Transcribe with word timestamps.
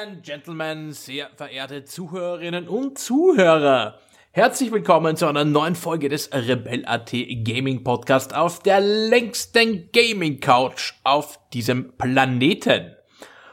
And 0.00 0.22
Gentlemen, 0.22 0.92
sehr 0.92 1.28
verehrte 1.34 1.82
Zuhörerinnen 1.82 2.68
und 2.68 2.98
Zuhörer. 2.98 3.98
Herzlich 4.30 4.70
willkommen 4.70 5.16
zu 5.16 5.26
einer 5.26 5.44
neuen 5.44 5.74
Folge 5.74 6.08
des 6.08 6.30
Rebel.at 6.32 7.10
Gaming 7.42 7.82
Podcast 7.82 8.32
auf 8.32 8.62
der 8.62 8.80
längsten 8.80 9.90
Gaming 9.90 10.38
Couch 10.38 10.92
auf 11.02 11.40
diesem 11.52 11.96
Planeten. 11.96 12.94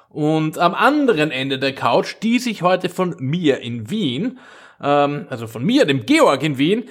Und 0.10 0.60
am 0.60 0.76
anderen 0.76 1.32
Ende 1.32 1.58
der 1.58 1.74
Couch, 1.74 2.18
die 2.22 2.38
sich 2.38 2.62
heute 2.62 2.90
von 2.90 3.16
mir 3.18 3.62
in 3.62 3.90
Wien, 3.90 4.38
ähm, 4.80 5.26
also 5.32 5.48
von 5.48 5.66
mir, 5.66 5.86
dem 5.86 6.05
Georg 6.05 6.44
in 6.44 6.60
Wien, 6.60 6.84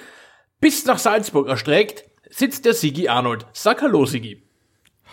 bis 0.59 0.84
nach 0.84 0.98
Salzburg 0.98 1.47
erstreckt, 1.47 2.06
sitzt 2.28 2.64
der 2.64 2.75
Sigi 2.75 3.06
Arnold. 3.06 3.47
Sag 3.52 3.83
Hallo, 3.83 4.05
Sigi. 4.05 4.42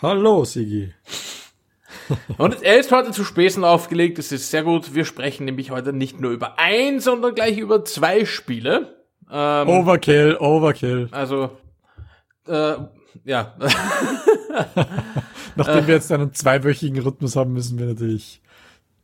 Hallo, 0.02 0.46
Sigi. 0.46 0.94
Und 2.38 2.62
er 2.64 2.80
ist 2.80 2.92
heute 2.92 3.12
zu 3.12 3.24
Späßen 3.24 3.64
aufgelegt, 3.64 4.18
das 4.18 4.32
ist 4.32 4.52
sehr 4.52 4.64
gut. 4.64 4.94
Wir 4.94 5.06
sprechen 5.06 5.46
nämlich 5.46 5.72
heute 5.72 5.94
nicht 5.94 6.20
nur 6.20 6.32
über 6.32 6.60
ein, 6.60 7.00
sondern 7.00 7.36
gleich 7.36 7.58
über 7.58 7.86
zwei 7.86 8.26
Spiele. 8.26 8.96
Ähm, 9.32 9.70
Overkill, 9.70 10.38
Overkill. 10.40 11.10
Also, 11.12 11.52
äh, 12.48 12.74
ja. 13.24 13.56
Nachdem 15.56 15.88
wir 15.88 15.96
jetzt 15.96 16.12
einen 16.12 16.34
zweiwöchigen 16.34 17.02
Rhythmus 17.02 17.36
haben, 17.36 17.54
müssen 17.54 17.78
wir 17.80 17.88
natürlich 17.88 18.42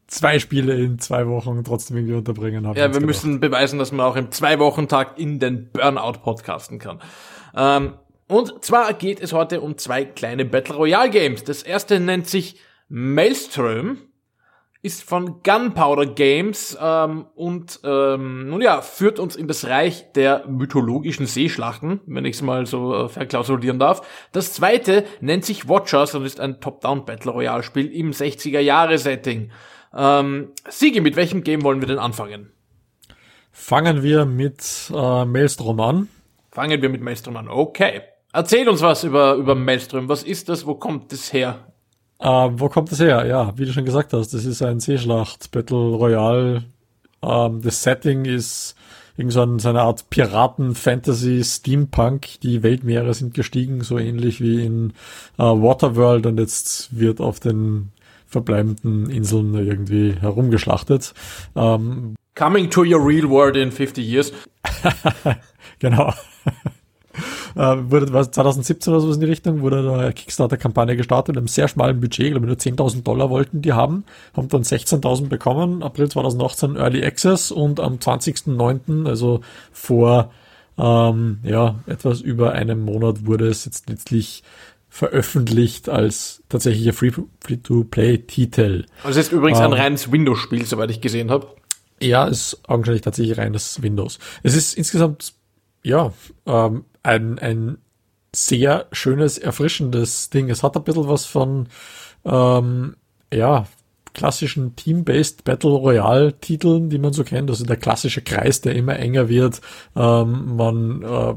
zwei 0.08 0.39
Spiele 0.39 0.75
in 0.75 1.00
zwei 1.00 1.28
Wochen 1.28 1.63
trotzdem 1.63 1.97
irgendwie 1.97 2.16
unterbringen. 2.16 2.63
Ja, 2.63 2.75
wir 2.75 2.88
gedacht. 2.88 3.05
müssen 3.05 3.39
beweisen, 3.39 3.80
dass 3.80 3.91
man 3.91 4.05
auch 4.05 4.16
im 4.16 4.31
Zwei-Wochen-Tag 4.31 5.19
in 5.19 5.39
den 5.39 5.69
Burnout 5.72 6.19
podcasten 6.23 6.80
kann. 6.80 7.00
Ähm, 7.55 7.94
und 8.28 8.63
zwar 8.63 8.94
geht 8.94 9.22
es 9.22 9.33
heute 9.33 9.61
um 9.61 9.78
zwei 9.78 10.03
kleine 10.05 10.45
Battle 10.45 10.75
Royale 10.75 11.09
Games. 11.09 11.44
Das 11.44 11.63
erste 11.63 12.00
nennt 12.00 12.28
sich 12.28 12.59
Maelstrom 12.89 13.97
ist 14.81 15.03
von 15.03 15.41
Gunpowder 15.43 16.05
Games 16.05 16.77
ähm, 16.81 17.25
und 17.35 17.79
ähm, 17.83 18.47
nun 18.49 18.61
ja, 18.61 18.81
führt 18.81 19.19
uns 19.19 19.35
in 19.35 19.47
das 19.47 19.66
Reich 19.66 20.13
der 20.13 20.47
mythologischen 20.47 21.25
Seeschlachten, 21.25 21.99
wenn 22.05 22.25
ich 22.25 22.38
es 22.38 22.41
mal 22.41 22.66
so 22.66 22.95
äh, 22.95 23.09
verklausulieren 23.09 23.79
darf. 23.79 24.27
Das 24.31 24.53
zweite 24.53 25.03
nennt 25.19 25.45
sich 25.45 25.67
Watchers 25.67 26.16
und 26.16 26.25
ist 26.25 26.39
ein 26.39 26.61
Top-Down 26.61 27.05
Battle 27.05 27.31
Royale 27.31 27.63
Spiel 27.63 27.91
im 27.91 28.11
60er 28.11 28.59
Jahre 28.59 28.97
Setting. 28.97 29.51
Ähm, 29.94 30.51
Siege, 30.69 31.01
mit 31.01 31.16
welchem 31.16 31.44
Game 31.44 31.63
wollen 31.63 31.81
wir 31.81 31.88
denn 31.88 31.99
anfangen? 31.99 32.51
Fangen 33.51 34.03
wir 34.03 34.25
mit 34.25 34.91
äh, 34.94 35.25
Maelstrom 35.25 35.79
an. 35.79 36.07
Fangen 36.51 36.81
wir 36.81 36.89
mit 36.89 37.01
Maelstrom 37.01 37.35
an. 37.35 37.49
Okay. 37.49 38.03
Erzähl 38.31 38.69
uns 38.69 38.81
was 38.81 39.03
über, 39.03 39.33
über 39.33 39.55
Maelstrom. 39.55 40.07
Was 40.07 40.23
ist 40.23 40.47
das? 40.47 40.66
Wo 40.67 40.75
kommt 40.75 41.11
das 41.11 41.33
her? 41.33 41.73
Ähm, 42.19 42.59
wo 42.59 42.69
kommt 42.69 42.91
das 42.91 42.99
her? 42.99 43.25
Ja, 43.25 43.57
wie 43.57 43.65
du 43.65 43.73
schon 43.73 43.85
gesagt 43.85 44.13
hast, 44.13 44.33
das 44.33 44.45
ist 44.45 44.61
ein 44.61 44.79
Seeschlacht, 44.79 45.51
Battle 45.51 45.95
Royale. 45.95 46.63
Ähm, 47.21 47.61
das 47.61 47.83
Setting 47.83 48.25
ist 48.25 48.75
irgend 49.17 49.33
so, 49.33 49.41
ein, 49.41 49.59
so 49.59 49.69
eine 49.69 49.81
Art 49.81 50.09
Piraten, 50.09 50.75
Fantasy, 50.75 51.43
Steampunk. 51.43 52.39
Die 52.41 52.63
Weltmeere 52.63 53.13
sind 53.13 53.33
gestiegen, 53.33 53.81
so 53.81 53.97
ähnlich 53.97 54.41
wie 54.41 54.65
in 54.65 54.93
äh, 55.38 55.43
Waterworld 55.43 56.25
und 56.25 56.39
jetzt 56.39 56.97
wird 56.97 57.19
auf 57.19 57.39
den 57.39 57.91
verbleibenden 58.25 59.09
Inseln 59.09 59.53
irgendwie 59.53 60.15
herumgeschlachtet. 60.19 61.13
Ähm, 61.55 62.15
Coming 62.35 62.69
to 62.69 62.81
your 62.81 63.03
real 63.03 63.29
world 63.29 63.56
in 63.56 63.72
50 63.72 64.06
years. 64.06 64.31
genau 65.79 66.13
wurde 67.56 68.13
was 68.13 68.31
2017 68.31 68.94
oder 68.94 69.02
so 69.02 69.12
in 69.12 69.19
die 69.19 69.25
Richtung, 69.25 69.62
wurde 69.62 69.91
eine 69.91 70.13
Kickstarter-Kampagne 70.13 70.96
gestartet 70.96 71.35
mit 71.35 71.38
einem 71.38 71.47
sehr 71.47 71.68
schmalen 71.68 72.00
Budget, 72.00 72.31
glaube 72.31 72.46
ich 72.46 72.66
nur 72.66 72.75
10.000 72.78 73.03
Dollar 73.03 73.30
wollten 73.30 73.62
die 73.62 73.74
haben, 73.74 74.03
haben 74.35 74.50
dann 74.50 74.63
16.000 74.63 75.28
bekommen, 75.28 75.84
April 75.84 76.09
2018 76.09 76.75
Early 76.75 77.03
Access 77.03 77.52
und 77.52 77.80
am 77.80 77.96
20.09., 77.96 79.07
also 79.07 79.41
vor 79.72 80.31
ähm, 80.78 81.40
ja, 81.44 81.80
etwas 81.88 82.22
über 82.22 82.53
einem 82.53 82.86
Monat 82.86 83.25
wurde 83.25 83.47
es 83.47 83.66
jetzt 83.66 83.90
letztlich 83.90 84.44
veröffentlicht 84.90 85.90
als 85.90 86.44
tatsächlicher 86.50 86.94
Free-to-Play-Titel. 86.94 88.86
Also 89.03 89.19
es 89.19 89.28
ist 89.28 89.31
übrigens 89.31 89.59
ähm, 89.59 89.66
ein 89.66 89.74
reines 89.74 90.12
Windows-Spiel, 90.12 90.66
soweit 90.66 90.91
ich 90.91 91.02
gesehen 91.02 91.30
habe. 91.30 91.47
Ja, 92.02 92.25
ist 92.25 92.62
augenscheinlich 92.68 93.02
tatsächlich 93.02 93.38
reines 93.38 93.81
Windows. 93.81 94.19
Es 94.44 94.56
ist 94.56 94.75
insgesamt, 94.75 95.34
ja, 95.84 96.13
ähm, 96.46 96.86
ein, 97.07 97.40
ein 97.40 97.78
sehr 98.35 98.88
schönes, 98.91 99.38
erfrischendes 99.38 100.29
Ding. 100.29 100.50
Es 100.50 100.62
hat 100.62 100.75
ein 100.75 100.84
bisschen 100.84 101.07
was 101.07 101.25
von, 101.25 101.69
ähm, 102.25 102.95
ja, 103.34 103.66
klassischen 104.13 104.75
Team-Based 104.75 105.44
Battle 105.44 105.72
Royale 105.72 106.40
Titeln, 106.40 106.90
die 106.90 106.97
man 106.97 107.13
so 107.13 107.23
kennt. 107.23 107.50
Also 107.50 107.66
der 107.66 107.78
klassische 107.78 108.22
Kreis, 108.22 108.62
der 108.62 108.75
immer 108.75 108.97
enger 108.97 109.29
wird. 109.29 109.62
Ähm, 109.95 110.56
man 110.56 111.03
äh, 111.03 111.35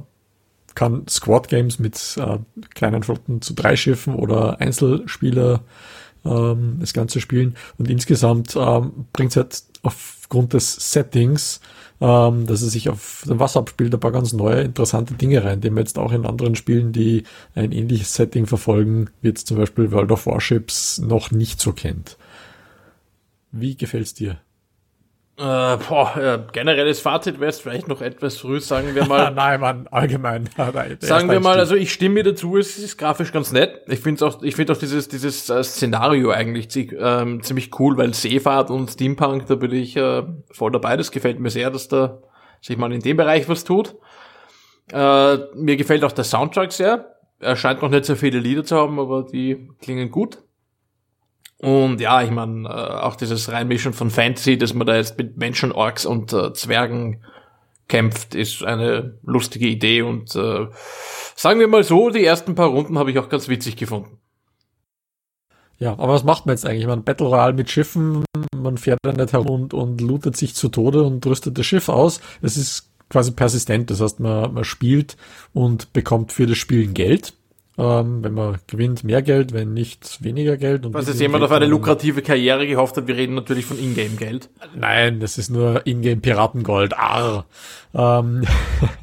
kann 0.74 1.06
Squad 1.08 1.48
Games 1.48 1.78
mit 1.78 1.96
äh, 2.16 2.38
kleinen 2.74 3.02
Flotten 3.02 3.42
zu 3.42 3.54
drei 3.54 3.76
Schiffen 3.76 4.14
oder 4.14 4.60
Einzelspieler 4.60 5.62
ähm, 6.24 6.78
das 6.80 6.92
Ganze 6.92 7.20
spielen. 7.20 7.54
Und 7.76 7.90
insgesamt 7.90 8.56
ähm, 8.56 9.06
bringt 9.12 9.32
es 9.32 9.36
halt 9.36 9.62
aufgrund 9.82 10.54
des 10.54 10.92
Settings 10.92 11.60
ähm, 12.00 12.46
dass 12.46 12.62
er 12.62 12.68
sich 12.68 12.88
auf 12.88 13.24
dem 13.28 13.38
Wasser 13.38 13.60
abspielt, 13.60 13.92
ein 13.92 14.00
paar 14.00 14.12
ganz 14.12 14.32
neue, 14.32 14.62
interessante 14.62 15.14
Dinge 15.14 15.44
rein, 15.44 15.60
die 15.60 15.70
man 15.70 15.84
jetzt 15.84 15.98
auch 15.98 16.12
in 16.12 16.26
anderen 16.26 16.56
Spielen, 16.56 16.92
die 16.92 17.24
ein 17.54 17.72
ähnliches 17.72 18.14
Setting 18.14 18.46
verfolgen, 18.46 19.10
wie 19.20 19.28
jetzt 19.28 19.46
zum 19.46 19.58
Beispiel 19.58 19.92
World 19.92 20.10
of 20.10 20.26
Warships, 20.26 20.98
noch 20.98 21.30
nicht 21.30 21.60
so 21.60 21.72
kennt. 21.72 22.16
Wie 23.52 23.76
gefällt's 23.76 24.14
dir? 24.14 24.38
Äh, 25.40 25.78
boah, 25.88 26.16
äh, 26.18 26.38
generelles 26.52 27.00
Fazit 27.00 27.40
wäre 27.40 27.48
es 27.48 27.60
vielleicht 27.60 27.88
noch 27.88 28.02
etwas 28.02 28.36
früh, 28.36 28.60
sagen 28.60 28.94
wir 28.94 29.06
mal. 29.06 29.30
Nein, 29.34 29.58
Mann, 29.58 29.88
allgemein. 29.90 30.50
sagen 31.00 31.30
wir 31.30 31.40
mal, 31.40 31.58
also 31.58 31.76
ich 31.76 31.94
stimme 31.94 32.16
mir 32.16 32.24
dazu, 32.24 32.58
es 32.58 32.76
ist 32.76 32.98
grafisch 32.98 33.32
ganz 33.32 33.50
nett. 33.50 33.80
Ich 33.86 34.00
finde 34.00 34.26
auch, 34.26 34.42
ich 34.42 34.54
finde 34.54 34.74
auch 34.74 34.76
dieses, 34.76 35.08
dieses 35.08 35.48
äh, 35.48 35.64
Szenario 35.64 36.28
eigentlich 36.30 36.92
ähm, 36.92 37.42
ziemlich 37.42 37.70
cool, 37.80 37.96
weil 37.96 38.12
Seefahrt 38.12 38.70
und 38.70 38.90
Steampunk, 38.90 39.46
da 39.46 39.54
bin 39.54 39.72
ich 39.72 39.96
äh, 39.96 40.24
voll 40.50 40.72
dabei. 40.72 40.98
Das 40.98 41.10
gefällt 41.10 41.40
mir 41.40 41.48
sehr, 41.48 41.70
dass 41.70 41.88
da 41.88 42.18
sich 42.60 42.76
mal 42.76 42.92
in 42.92 43.00
dem 43.00 43.16
Bereich 43.16 43.48
was 43.48 43.64
tut. 43.64 43.94
Äh, 44.92 45.38
mir 45.54 45.76
gefällt 45.78 46.04
auch 46.04 46.12
der 46.12 46.24
Soundtrack 46.24 46.70
sehr. 46.70 47.16
Er 47.38 47.56
scheint 47.56 47.80
noch 47.80 47.88
nicht 47.88 48.04
so 48.04 48.14
viele 48.14 48.40
Lieder 48.40 48.62
zu 48.62 48.76
haben, 48.76 49.00
aber 49.00 49.22
die 49.22 49.70
klingen 49.80 50.10
gut. 50.10 50.42
Und 51.60 52.00
ja, 52.00 52.22
ich 52.22 52.30
meine, 52.30 52.66
äh, 52.66 52.72
auch 52.72 53.16
dieses 53.16 53.52
Reinmischen 53.52 53.92
von 53.92 54.08
Fantasy, 54.08 54.56
dass 54.56 54.72
man 54.72 54.86
da 54.86 54.96
jetzt 54.96 55.18
mit 55.18 55.36
Menschen, 55.36 55.72
Orks 55.72 56.06
und 56.06 56.32
äh, 56.32 56.54
Zwergen 56.54 57.22
kämpft, 57.86 58.34
ist 58.34 58.64
eine 58.64 59.18
lustige 59.24 59.66
Idee 59.66 60.00
und 60.00 60.34
äh, 60.34 60.68
sagen 61.36 61.60
wir 61.60 61.68
mal 61.68 61.82
so, 61.82 62.08
die 62.08 62.24
ersten 62.24 62.54
paar 62.54 62.68
Runden 62.68 62.98
habe 62.98 63.10
ich 63.10 63.18
auch 63.18 63.28
ganz 63.28 63.48
witzig 63.48 63.76
gefunden. 63.76 64.16
Ja, 65.78 65.92
aber 65.92 66.14
was 66.14 66.24
macht 66.24 66.46
man 66.46 66.54
jetzt 66.54 66.64
eigentlich? 66.64 66.86
Man 66.86 67.04
Battle 67.04 67.26
Royale 67.26 67.52
mit 67.52 67.68
Schiffen, 67.68 68.24
man 68.56 68.78
fährt 68.78 69.00
dann 69.02 69.16
nicht 69.16 69.34
herum 69.34 69.62
und, 69.62 69.74
und 69.74 70.00
lootet 70.00 70.38
sich 70.38 70.54
zu 70.54 70.70
Tode 70.70 71.02
und 71.02 71.26
rüstet 71.26 71.58
das 71.58 71.66
Schiff 71.66 71.90
aus. 71.90 72.22
Es 72.40 72.56
ist 72.56 72.90
quasi 73.10 73.32
persistent, 73.32 73.90
das 73.90 74.00
heißt, 74.00 74.20
man, 74.20 74.54
man 74.54 74.64
spielt 74.64 75.18
und 75.52 75.92
bekommt 75.92 76.32
für 76.32 76.46
das 76.46 76.56
Spielen 76.56 76.94
Geld. 76.94 77.34
Ähm, 77.80 78.22
wenn 78.22 78.34
man 78.34 78.58
gewinnt, 78.66 79.04
mehr 79.04 79.22
Geld, 79.22 79.54
wenn 79.54 79.72
nicht, 79.72 80.22
weniger 80.22 80.58
Geld. 80.58 80.84
Und 80.84 80.92
Was 80.92 81.08
jetzt 81.08 81.18
jemand 81.18 81.44
auf 81.44 81.50
eine 81.50 81.64
lukrative 81.64 82.20
Karriere 82.20 82.66
gehofft 82.66 82.94
hat, 82.98 83.06
wir 83.06 83.16
reden 83.16 83.34
natürlich 83.34 83.64
von 83.64 83.78
Ingame-Geld. 83.78 84.50
Nein, 84.76 85.18
das 85.18 85.38
ist 85.38 85.48
nur 85.48 85.86
Ingame-Piratengold. 85.86 86.92
Arr. 86.94 87.46
Ähm, 87.94 88.42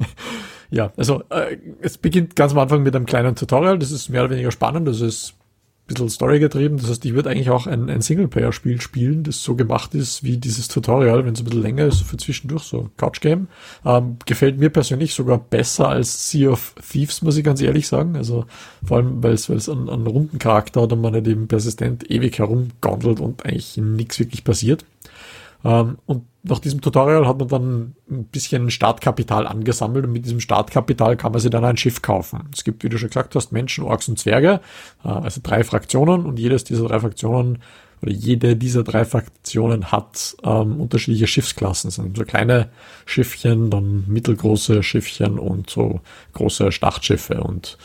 ja, 0.70 0.92
also 0.96 1.24
äh, 1.28 1.56
es 1.80 1.98
beginnt 1.98 2.36
ganz 2.36 2.52
am 2.52 2.60
Anfang 2.60 2.84
mit 2.84 2.94
einem 2.94 3.06
kleinen 3.06 3.34
Tutorial, 3.34 3.80
das 3.80 3.90
ist 3.90 4.10
mehr 4.10 4.22
oder 4.22 4.30
weniger 4.30 4.52
spannend, 4.52 4.86
das 4.86 5.00
ist 5.00 5.34
bisschen 5.88 6.08
Story 6.08 6.38
getrieben. 6.38 6.76
Das 6.76 6.88
heißt, 6.88 7.04
ich 7.04 7.14
würde 7.14 7.30
eigentlich 7.30 7.50
auch 7.50 7.66
ein, 7.66 7.90
ein 7.90 8.00
Singleplayer-Spiel 8.00 8.80
spielen, 8.80 9.24
das 9.24 9.42
so 9.42 9.56
gemacht 9.56 9.94
ist 9.94 10.22
wie 10.22 10.36
dieses 10.36 10.68
Tutorial, 10.68 11.24
wenn 11.24 11.32
es 11.32 11.40
ein 11.40 11.44
bisschen 11.44 11.62
länger 11.62 11.86
ist, 11.86 12.02
für 12.02 12.16
zwischendurch, 12.16 12.62
so 12.62 12.90
Couch-Game. 12.96 13.48
Ähm, 13.84 14.16
gefällt 14.26 14.58
mir 14.58 14.70
persönlich 14.70 15.14
sogar 15.14 15.38
besser 15.38 15.88
als 15.88 16.30
Sea 16.30 16.50
of 16.50 16.74
Thieves, 16.88 17.22
muss 17.22 17.36
ich 17.36 17.44
ganz 17.44 17.60
ehrlich 17.60 17.88
sagen. 17.88 18.16
Also 18.16 18.44
vor 18.84 18.98
allem, 18.98 19.22
weil 19.22 19.32
es 19.32 19.48
einen, 19.68 19.88
einen 19.88 20.06
runden 20.06 20.38
Charakter 20.38 20.82
hat 20.82 20.92
und 20.92 21.00
man 21.00 21.14
nicht 21.14 21.26
eben 21.26 21.48
persistent 21.48 22.08
ewig 22.10 22.38
herumgondelt 22.38 23.18
und 23.18 23.44
eigentlich 23.44 23.76
nichts 23.78 24.18
wirklich 24.20 24.44
passiert. 24.44 24.84
Ähm, 25.64 25.98
und 26.06 26.24
nach 26.42 26.60
diesem 26.60 26.80
Tutorial 26.80 27.26
hat 27.26 27.38
man 27.38 27.48
dann 27.48 27.94
ein 28.10 28.24
bisschen 28.24 28.70
Startkapital 28.70 29.46
angesammelt 29.46 30.06
und 30.06 30.12
mit 30.12 30.24
diesem 30.24 30.40
Startkapital 30.40 31.16
kann 31.16 31.32
man 31.32 31.40
sich 31.40 31.50
dann 31.50 31.64
ein 31.64 31.76
Schiff 31.76 32.00
kaufen. 32.00 32.48
Es 32.52 32.64
gibt, 32.64 32.84
wie 32.84 32.88
du 32.88 32.98
schon 32.98 33.08
gesagt 33.08 33.34
hast, 33.34 33.52
Menschen, 33.52 33.84
Orks 33.84 34.08
und 34.08 34.18
Zwerge, 34.18 34.60
äh, 35.04 35.08
also 35.08 35.40
drei 35.42 35.64
Fraktionen 35.64 36.24
und 36.26 36.38
jedes 36.38 36.64
dieser 36.64 36.86
drei 36.86 37.00
Fraktionen 37.00 37.58
oder 38.00 38.12
jede 38.12 38.56
dieser 38.56 38.84
drei 38.84 39.04
Fraktionen 39.04 39.90
hat 39.90 40.36
ähm, 40.44 40.80
unterschiedliche 40.80 41.26
Schiffsklassen. 41.26 41.88
Es 41.88 41.96
sind 41.96 42.16
so 42.16 42.24
kleine 42.24 42.70
Schiffchen, 43.06 43.70
dann 43.70 44.04
mittelgroße 44.06 44.82
Schiffchen 44.84 45.38
und 45.38 45.68
so 45.68 46.00
große 46.34 46.70
Schlachtschiffe 46.70 47.42
und 47.42 47.76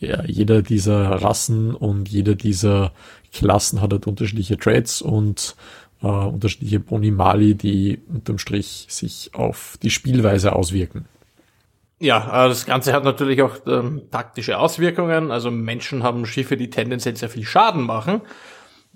ja, 0.00 0.24
jeder 0.24 0.62
dieser 0.62 1.10
Rassen 1.22 1.74
und 1.74 2.08
jeder 2.08 2.36
dieser 2.36 2.92
Klassen 3.32 3.80
hat 3.80 3.92
halt 3.92 4.06
unterschiedliche 4.06 4.56
Trades 4.56 5.02
und 5.02 5.56
äh, 6.02 6.06
unterschiedliche 6.06 6.80
Boni-Mali, 6.80 7.54
die 7.54 8.00
unterm 8.08 8.38
Strich 8.38 8.86
sich 8.88 9.30
auf 9.34 9.78
die 9.82 9.90
Spielweise 9.90 10.54
auswirken. 10.54 11.06
Ja, 12.00 12.44
äh, 12.44 12.48
das 12.48 12.66
Ganze 12.66 12.92
hat 12.92 13.04
natürlich 13.04 13.42
auch 13.42 13.56
ähm, 13.66 14.02
taktische 14.10 14.58
Auswirkungen. 14.58 15.30
Also 15.30 15.50
Menschen 15.50 16.02
haben 16.02 16.26
Schiffe, 16.26 16.56
die 16.56 16.70
tendenziell 16.70 17.16
sehr 17.16 17.28
viel 17.28 17.44
Schaden 17.44 17.82
machen. 17.82 18.22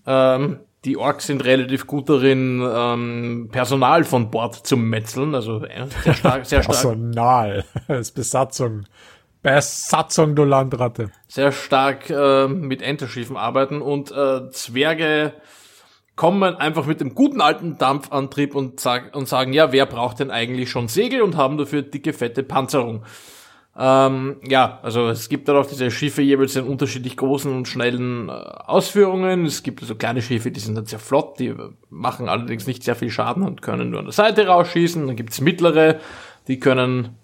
Ähm, 0.07 0.61
die 0.85 0.97
Orks 0.97 1.27
sind 1.29 1.45
relativ 1.45 1.87
gut 1.87 2.09
darin, 2.09 2.61
ähm, 2.69 3.49
Personal 3.53 4.05
von 4.05 4.31
Bord 4.31 4.67
zu 4.67 4.77
metzeln. 4.77 5.35
Also 5.35 5.65
äh, 5.65 5.87
sehr 6.05 6.15
stark, 6.15 6.47
sehr 6.47 6.63
stark. 6.63 6.77
Personal, 6.77 7.65
das 7.89 8.11
Besatzung. 8.11 8.85
Besatzung, 9.43 10.37
du 10.37 10.45
Landratte. 10.45 11.11
Sehr 11.27 11.51
stark 11.51 12.09
äh, 12.11 12.47
mit 12.47 12.81
Enterschiffen 12.81 13.37
arbeiten 13.37 13.83
und 13.83 14.13
äh, 14.13 14.49
Zwerge 14.51 15.33
kommen 16.17 16.55
einfach 16.55 16.87
mit 16.87 17.00
dem 17.00 17.14
guten 17.14 17.41
alten 17.41 17.79
Dampfantrieb 17.79 18.55
und, 18.55 18.81
sag, 18.81 19.17
und 19.17 19.29
sagen, 19.29 19.53
ja, 19.53 19.73
wer 19.73 19.87
braucht 19.87 20.20
denn 20.20 20.31
eigentlich 20.31 20.70
schon 20.70 20.88
Segel 20.88 21.23
und 21.23 21.37
haben 21.37 21.56
dafür 21.56 21.82
dicke, 21.82 22.12
fette 22.12 22.43
Panzerung. 22.43 23.03
Ähm, 23.75 24.37
ja, 24.47 24.81
also 24.82 25.09
es 25.09 25.31
gibt 25.31 25.49
darauf 25.49 25.67
diese 25.67 25.91
Schiffe 25.91 26.20
jeweils 26.20 26.56
in 26.56 26.67
unterschiedlich 26.67 27.17
großen 27.17 27.50
und 27.50 27.67
schnellen 27.67 28.29
äh, 28.29 28.32
Ausführungen. 28.32 29.47
Es 29.47 29.62
gibt 29.62 29.81
also 29.81 29.94
kleine 29.94 30.20
Schiffe, 30.20 30.50
die 30.50 30.61
sind 30.61 30.75
dann 30.75 30.85
sehr 30.85 30.99
flott, 30.99 31.38
die 31.38 31.55
machen 31.88 32.29
allerdings 32.29 32.67
nicht 32.67 32.82
sehr 32.82 32.97
viel 32.97 33.11
Schaden 33.11 33.44
und 33.44 33.62
können 33.62 33.88
nur 33.91 34.00
an 34.00 34.06
der 34.06 34.12
Seite 34.12 34.47
rausschießen. 34.47 35.06
Dann 35.06 35.17
gibt's 35.17 35.41
mittlere, 35.41 36.00
die 36.49 36.58
können 36.58 37.17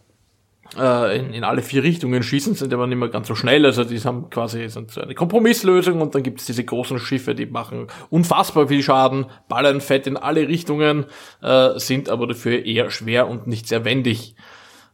äh, 0.79 1.19
in, 1.19 1.33
in 1.35 1.45
alle 1.45 1.63
vier 1.63 1.83
Richtungen 1.83 2.23
schießen, 2.23 2.55
sind 2.55 2.73
aber 2.73 2.87
nicht 2.87 2.99
mehr 2.99 3.09
ganz 3.09 3.29
so 3.29 3.35
schnell. 3.35 3.67
Also 3.67 3.85
die 3.85 3.99
haben 4.01 4.31
quasi 4.31 4.69
sind 4.69 4.91
so 4.91 5.01
eine 5.01 5.15
Kompromisslösung 5.15 6.01
und 6.01 6.15
dann 6.15 6.23
gibt 6.23 6.41
es 6.41 6.47
diese 6.47 6.65
großen 6.65 6.99
Schiffe, 6.99 7.35
die 7.35 7.47
machen 7.47 7.89
unfassbar 8.11 8.69
viel 8.69 8.83
Schaden, 8.83 9.27
ballern 9.49 9.81
fett 9.81 10.07
in 10.07 10.17
alle 10.17 10.49
Richtungen, 10.49 11.07
äh, 11.43 11.79
sind 11.79 12.09
aber 12.09 12.27
dafür 12.27 12.65
eher 12.65 12.91
schwer 12.91 13.29
und 13.29 13.47
nicht 13.47 13.67
sehr 13.67 13.85
wendig. 13.85 14.35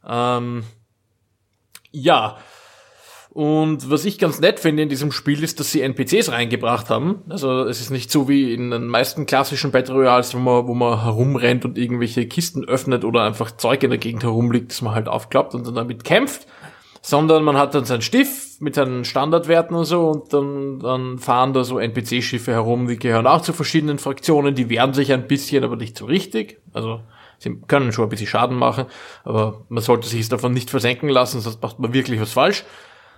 Ähm, 0.07 0.65
ja, 1.93 2.39
und 3.35 3.91
was 3.91 4.05
ich 4.05 4.21
ganz 4.21 4.39
nett 4.39 4.61
finde 4.61 4.85
in 4.85 4.89
diesem 4.89 5.11
Spiel 5.11 5.43
ist, 5.43 5.59
dass 5.59 5.73
sie 5.73 5.81
NPCs 5.81 6.31
reingebracht 6.31 6.89
haben. 6.89 7.25
Also 7.29 7.65
es 7.65 7.81
ist 7.81 7.91
nicht 7.91 8.09
so 8.13 8.29
wie 8.29 8.55
in 8.55 8.71
den 8.71 8.87
meisten 8.87 9.27
klassischen 9.27 9.73
Battle 9.73 9.97
Royals, 9.97 10.35
wo 10.35 10.39
man, 10.39 10.69
wo 10.69 10.75
man 10.75 11.03
herumrennt 11.03 11.65
und 11.65 11.77
irgendwelche 11.77 12.29
Kisten 12.29 12.65
öffnet 12.65 13.05
oder 13.05 13.25
einfach 13.25 13.51
Zeug 13.51 13.83
in 13.83 13.91
der 13.91 13.99
Gegend 13.99 14.23
herumliegt, 14.23 14.71
das 14.71 14.83
man 14.83 14.95
halt 14.95 15.09
aufklappt 15.09 15.53
und 15.57 15.67
dann 15.67 15.75
damit 15.75 16.05
kämpft. 16.05 16.47
Sondern 17.03 17.43
man 17.43 17.59
hat 17.59 17.75
dann 17.75 17.85
seinen 17.85 18.03
Stift 18.03 18.63
mit 18.63 18.77
seinen 18.77 19.05
Standardwerten 19.05 19.77
und 19.77 19.85
so 19.85 20.11
und 20.11 20.33
dann, 20.33 20.79
dann 20.79 21.19
fahren 21.19 21.53
da 21.53 21.65
so 21.65 21.81
NPC-Schiffe 21.81 22.53
herum, 22.53 22.87
die 22.87 23.01
gehören 23.01 23.27
auch 23.27 23.43
zu 23.43 23.53
verschiedenen 23.53 23.99
Fraktionen, 23.99 24.55
die 24.55 24.71
wehren 24.71 24.95
sich 24.95 25.13
ein 25.13 25.27
bisschen, 25.27 25.65
aber 25.65 25.75
nicht 25.75 25.99
so 25.99 26.05
richtig. 26.05 26.61
Also 26.73 27.01
sie 27.39 27.57
können 27.67 27.93
schon 27.93 28.05
ein 28.05 28.11
bisschen 28.11 28.29
Schaden 28.29 28.57
machen, 28.57 28.87
aber 29.25 29.65
man 29.69 29.83
sollte 29.83 30.07
sich 30.07 30.29
davon 30.29 30.55
nicht 30.55 30.71
versenken 30.71 31.09
lassen, 31.09 31.41
sonst 31.41 31.61
macht 31.61 31.81
man 31.81 31.93
wirklich 31.93 32.21
was 32.21 32.33
falsch. 32.33 32.65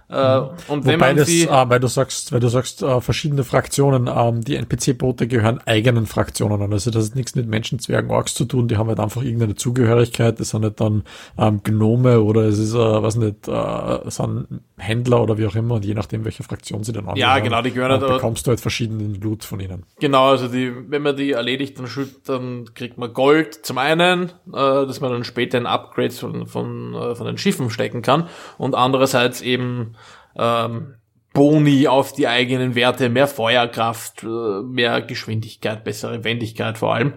Äh, 0.08 0.38
und 0.68 0.84
wenn 0.84 0.94
Wobei 0.94 1.08
man 1.08 1.16
das, 1.16 1.26
sie, 1.26 1.44
äh, 1.44 1.68
weil 1.68 1.80
du 1.80 1.88
sagst, 1.88 2.30
weil 2.30 2.38
du 2.38 2.48
sagst, 2.48 2.82
äh, 2.82 3.00
verschiedene 3.00 3.42
Fraktionen, 3.42 4.08
ähm, 4.14 4.42
die 4.42 4.54
NPC-Boote 4.54 5.26
gehören 5.26 5.60
eigenen 5.66 6.06
Fraktionen 6.06 6.62
an. 6.62 6.72
Also 6.72 6.92
das 6.92 7.10
hat 7.10 7.16
nichts 7.16 7.34
mit 7.34 7.48
Menschen, 7.48 7.80
Zwergen, 7.80 8.10
Orks 8.10 8.34
zu 8.34 8.44
tun. 8.44 8.68
Die 8.68 8.76
haben 8.76 8.88
halt 8.88 9.00
einfach 9.00 9.22
irgendeine 9.22 9.56
Zugehörigkeit. 9.56 10.38
Das 10.38 10.50
sind 10.50 10.60
nicht 10.60 10.80
dann 10.80 11.02
ähm, 11.38 11.60
Gnome 11.64 12.20
oder 12.22 12.42
es 12.42 12.58
ist, 12.58 12.74
äh, 12.74 12.78
was 12.78 13.16
nicht, 13.16 13.48
äh, 13.48 14.10
sind 14.10 14.46
Händler 14.78 15.22
oder 15.22 15.38
wie 15.38 15.46
auch 15.46 15.56
immer. 15.56 15.74
Und 15.74 15.84
je 15.84 15.94
nachdem, 15.94 16.24
welche 16.24 16.44
Fraktion 16.44 16.84
sie 16.84 16.92
dann 16.92 17.08
angehören, 17.08 17.18
ja, 17.18 17.38
genau, 17.40 17.62
die 17.62 17.72
gehören 17.72 18.00
äh, 18.00 18.06
bekommst 18.06 18.46
du 18.46 18.50
halt 18.50 18.60
verschiedenen 18.60 19.20
Loot 19.20 19.42
von 19.42 19.58
ihnen. 19.58 19.86
Genau, 19.98 20.28
also 20.28 20.46
die, 20.46 20.72
wenn 20.88 21.02
man 21.02 21.16
die 21.16 21.32
erledigt, 21.32 21.80
dann, 21.80 21.88
schütt, 21.88 22.28
dann 22.28 22.72
kriegt 22.74 22.96
man 22.96 23.12
Gold 23.12 23.66
zum 23.66 23.78
einen, 23.78 24.30
äh, 24.46 24.52
dass 24.52 25.00
man 25.00 25.10
dann 25.10 25.24
später 25.24 25.58
in 25.58 25.66
Upgrades 25.66 26.20
von, 26.20 26.46
von, 26.46 26.94
äh, 26.94 27.16
von 27.16 27.26
den 27.26 27.38
Schiffen 27.38 27.70
stecken 27.70 28.02
kann. 28.02 28.28
Und 28.56 28.76
andererseits 28.76 29.40
eben 29.40 29.95
ähm, 30.38 30.94
Boni 31.32 31.86
auf 31.86 32.12
die 32.12 32.28
eigenen 32.28 32.74
Werte, 32.74 33.08
mehr 33.08 33.28
Feuerkraft, 33.28 34.22
äh, 34.22 34.62
mehr 34.62 35.02
Geschwindigkeit, 35.02 35.84
bessere 35.84 36.24
Wendigkeit 36.24 36.78
vor 36.78 36.94
allem, 36.94 37.14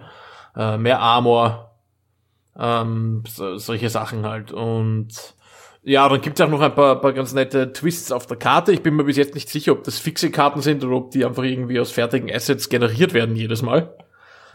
äh, 0.56 0.76
mehr 0.76 1.00
Armor, 1.00 1.74
ähm, 2.58 3.22
so, 3.26 3.56
solche 3.56 3.88
Sachen 3.88 4.26
halt. 4.26 4.52
Und 4.52 5.34
ja, 5.82 6.06
dann 6.08 6.20
gibt's 6.20 6.40
auch 6.40 6.50
noch 6.50 6.60
ein 6.60 6.74
paar, 6.74 7.00
paar 7.00 7.14
ganz 7.14 7.32
nette 7.32 7.72
Twists 7.72 8.12
auf 8.12 8.26
der 8.26 8.36
Karte. 8.36 8.72
Ich 8.72 8.82
bin 8.82 8.94
mir 8.94 9.04
bis 9.04 9.16
jetzt 9.16 9.34
nicht 9.34 9.48
sicher, 9.48 9.72
ob 9.72 9.84
das 9.84 9.98
fixe 9.98 10.30
Karten 10.30 10.60
sind 10.60 10.84
oder 10.84 10.96
ob 10.96 11.10
die 11.12 11.24
einfach 11.24 11.42
irgendwie 11.42 11.80
aus 11.80 11.90
fertigen 11.90 12.30
Assets 12.30 12.68
generiert 12.68 13.14
werden 13.14 13.36
jedes 13.36 13.62
Mal. 13.62 13.96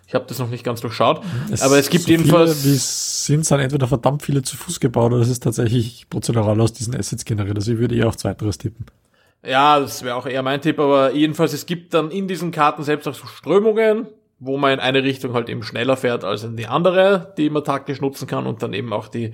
Ich 0.08 0.14
habe 0.14 0.26
das 0.28 0.40
noch 0.40 0.50
nicht 0.50 0.64
ganz 0.64 0.82
durchschaut. 0.82 1.22
Es 1.52 1.62
aber 1.62 1.78
es 1.78 1.90
gibt 1.90 2.06
so 2.06 2.12
jedenfalls. 2.12 2.62
Viele, 2.62 2.76
es 2.76 3.26
sind, 3.26 3.46
sind 3.46 3.60
entweder 3.60 3.88
verdammt 3.88 4.22
viele 4.22 4.44
zu 4.44 4.56
Fuß 4.56 4.80
gebaut 4.80 5.12
oder 5.12 5.22
es 5.22 5.30
ist 5.30 5.44
tatsächlich 5.44 6.08
prozedural 6.10 6.60
aus 6.62 6.74
diesen 6.74 6.96
Assets 6.96 7.26
generiert. 7.26 7.58
Also 7.58 7.74
ich 7.74 7.80
würde 7.80 7.96
eher 7.96 8.08
auf 8.08 8.18
zweiteres 8.18 8.58
tippen. 8.58 8.86
Ja, 9.44 9.80
das 9.80 10.04
wäre 10.04 10.16
auch 10.16 10.26
eher 10.26 10.42
mein 10.42 10.62
Tipp, 10.62 10.80
aber 10.80 11.12
jedenfalls, 11.12 11.54
es 11.54 11.66
gibt 11.66 11.94
dann 11.94 12.10
in 12.12 12.28
diesen 12.28 12.52
Karten 12.52 12.84
selbst 12.84 13.08
auch 13.08 13.14
so 13.14 13.28
Strömungen, 13.28 14.08
wo 14.40 14.58
man 14.58 14.74
in 14.74 14.80
eine 14.80 15.04
Richtung 15.04 15.34
halt 15.34 15.50
eben 15.50 15.64
schneller 15.64 15.98
fährt 15.98 16.24
als 16.24 16.44
in 16.44 16.58
die 16.58 16.68
andere, 16.68 17.34
die 17.38 17.50
man 17.50 17.64
taktisch 17.64 18.02
nutzen 18.02 18.28
kann 18.28 18.48
und 18.48 18.64
dann 18.64 18.74
eben 18.74 18.92
auch 18.92 19.08
die 19.08 19.34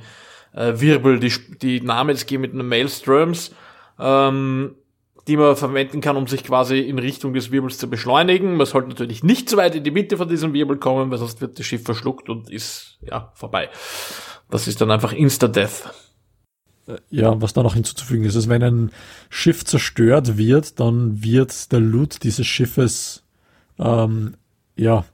äh, 0.53 0.73
Wirbel, 0.75 1.19
die, 1.19 1.31
die 1.61 1.81
namensgebenden 1.81 2.67
Maelstroms. 2.67 3.53
Ähm, 3.99 4.75
die 5.27 5.37
man 5.37 5.55
verwenden 5.55 6.01
kann, 6.01 6.17
um 6.17 6.27
sich 6.27 6.43
quasi 6.43 6.79
in 6.79 6.99
Richtung 6.99 7.33
des 7.33 7.51
Wirbels 7.51 7.77
zu 7.77 7.89
beschleunigen. 7.89 8.55
Man 8.55 8.65
sollte 8.65 8.89
natürlich 8.89 9.23
nicht 9.23 9.49
zu 9.49 9.57
weit 9.57 9.75
in 9.75 9.83
die 9.83 9.91
Mitte 9.91 10.17
von 10.17 10.27
diesem 10.27 10.53
Wirbel 10.53 10.77
kommen, 10.77 11.11
weil 11.11 11.17
sonst 11.17 11.41
wird 11.41 11.59
das 11.59 11.65
Schiff 11.65 11.83
verschluckt 11.83 12.29
und 12.29 12.49
ist 12.49 12.97
ja 13.01 13.31
vorbei. 13.35 13.69
Das 14.49 14.67
ist 14.67 14.81
dann 14.81 14.91
einfach 14.91 15.13
Insta-Death. 15.13 15.93
Äh, 16.87 16.97
ja, 17.09 17.39
was 17.41 17.53
da 17.53 17.63
noch 17.63 17.75
hinzuzufügen 17.75 18.25
ist, 18.25 18.35
ist, 18.35 18.49
wenn 18.49 18.63
ein 18.63 18.91
Schiff 19.29 19.63
zerstört 19.65 20.37
wird, 20.37 20.79
dann 20.79 21.23
wird 21.23 21.71
der 21.71 21.79
Loot 21.79 22.23
dieses 22.23 22.47
Schiffes 22.47 23.23
ähm, 23.79 24.35
ja 24.75 25.05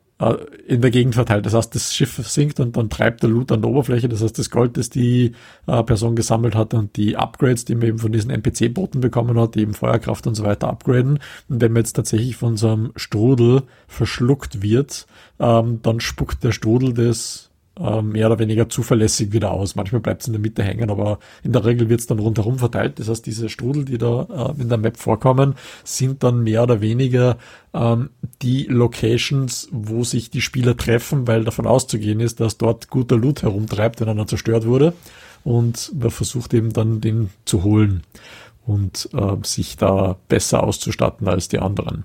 in 0.68 0.82
der 0.82 0.90
Gegend 0.90 1.14
verteilt. 1.14 1.46
Das 1.46 1.54
heißt, 1.54 1.76
das 1.76 1.94
Schiff 1.94 2.18
sinkt 2.28 2.60
und 2.60 2.76
dann 2.76 2.90
treibt 2.90 3.22
der 3.22 3.30
Loot 3.30 3.52
an 3.52 3.62
der 3.62 3.70
Oberfläche. 3.70 4.10
Das 4.10 4.24
heißt, 4.24 4.38
das 4.40 4.50
Gold, 4.50 4.76
das 4.76 4.90
die 4.90 5.34
äh, 5.68 5.84
Person 5.84 6.16
gesammelt 6.16 6.56
hat 6.56 6.74
und 6.74 6.98
die 6.98 7.16
Upgrades, 7.16 7.66
die 7.66 7.76
man 7.76 7.88
eben 7.88 8.00
von 8.00 8.12
diesen 8.12 8.32
NPC-Booten 8.32 9.00
bekommen 9.00 9.40
hat, 9.40 9.54
die 9.54 9.62
eben 9.62 9.76
Feuerkraft 9.76 10.26
und 10.26 10.34
so 10.34 10.44
weiter 10.44 10.70
upgraden. 10.70 11.20
Und 11.50 11.62
wenn 11.62 11.72
man 11.72 11.82
jetzt 11.82 11.94
tatsächlich 11.94 12.36
von 12.36 12.58
so 12.58 12.70
einem 12.70 12.94
Strudel 12.96 13.64
verschluckt 13.88 14.64
wird, 14.64 15.06
ähm, 15.40 15.82
dann 15.84 16.00
spuckt 16.00 16.44
der 16.44 16.52
Strudel 16.52 16.94
das 16.96 17.44
äh, 17.44 17.47
mehr 18.02 18.28
oder 18.28 18.40
weniger 18.40 18.70
zuverlässig 18.70 19.32
wieder 19.34 19.52
aus. 19.52 19.76
Manchmal 19.76 20.02
bleibt 20.02 20.22
es 20.22 20.28
in 20.28 20.34
der 20.34 20.42
Mitte 20.42 20.64
hängen, 20.64 20.90
aber 20.90 21.20
in 21.44 21.52
der 21.52 21.66
Regel 21.66 21.90
wird 21.90 22.00
es 22.00 22.08
dann 22.08 22.20
rundherum 22.20 22.58
verteilt. 22.60 23.00
Das 23.00 23.10
heißt, 23.10 23.26
diese 23.26 23.50
Strudel, 23.50 23.86
die 23.86 23.98
da 23.98 24.54
äh, 24.58 24.62
in 24.62 24.70
der 24.70 24.78
Map 24.78 24.98
vorkommen, 24.98 25.56
sind 25.84 26.24
dann 26.24 26.44
mehr 26.44 26.64
oder 26.64 26.82
weniger 26.82 27.38
ähm, 27.74 28.10
die 28.42 28.64
Locations, 28.64 29.70
wo 29.72 30.04
sich 30.04 30.30
die 30.30 30.42
Spieler 30.42 30.76
treffen, 30.76 31.28
weil 31.28 31.44
davon 31.44 31.68
auszugehen 31.68 32.20
ist, 32.20 32.40
dass 32.40 32.58
dort 32.58 32.90
guter 32.90 33.18
Loot 33.18 33.44
herumtreibt, 33.44 34.02
wenn 34.02 34.10
einer 34.10 34.28
zerstört 34.28 34.66
wurde. 34.66 34.94
Und 35.44 35.92
man 35.98 36.12
versucht 36.12 36.54
eben 36.54 36.74
dann 36.74 37.00
den 37.00 37.30
zu 37.46 37.64
holen 37.64 38.04
und 38.66 39.10
äh, 39.14 39.36
sich 39.44 39.78
da 39.78 40.18
besser 40.28 40.64
auszustatten 40.64 41.28
als 41.28 41.48
die 41.48 41.60
anderen. 41.60 42.04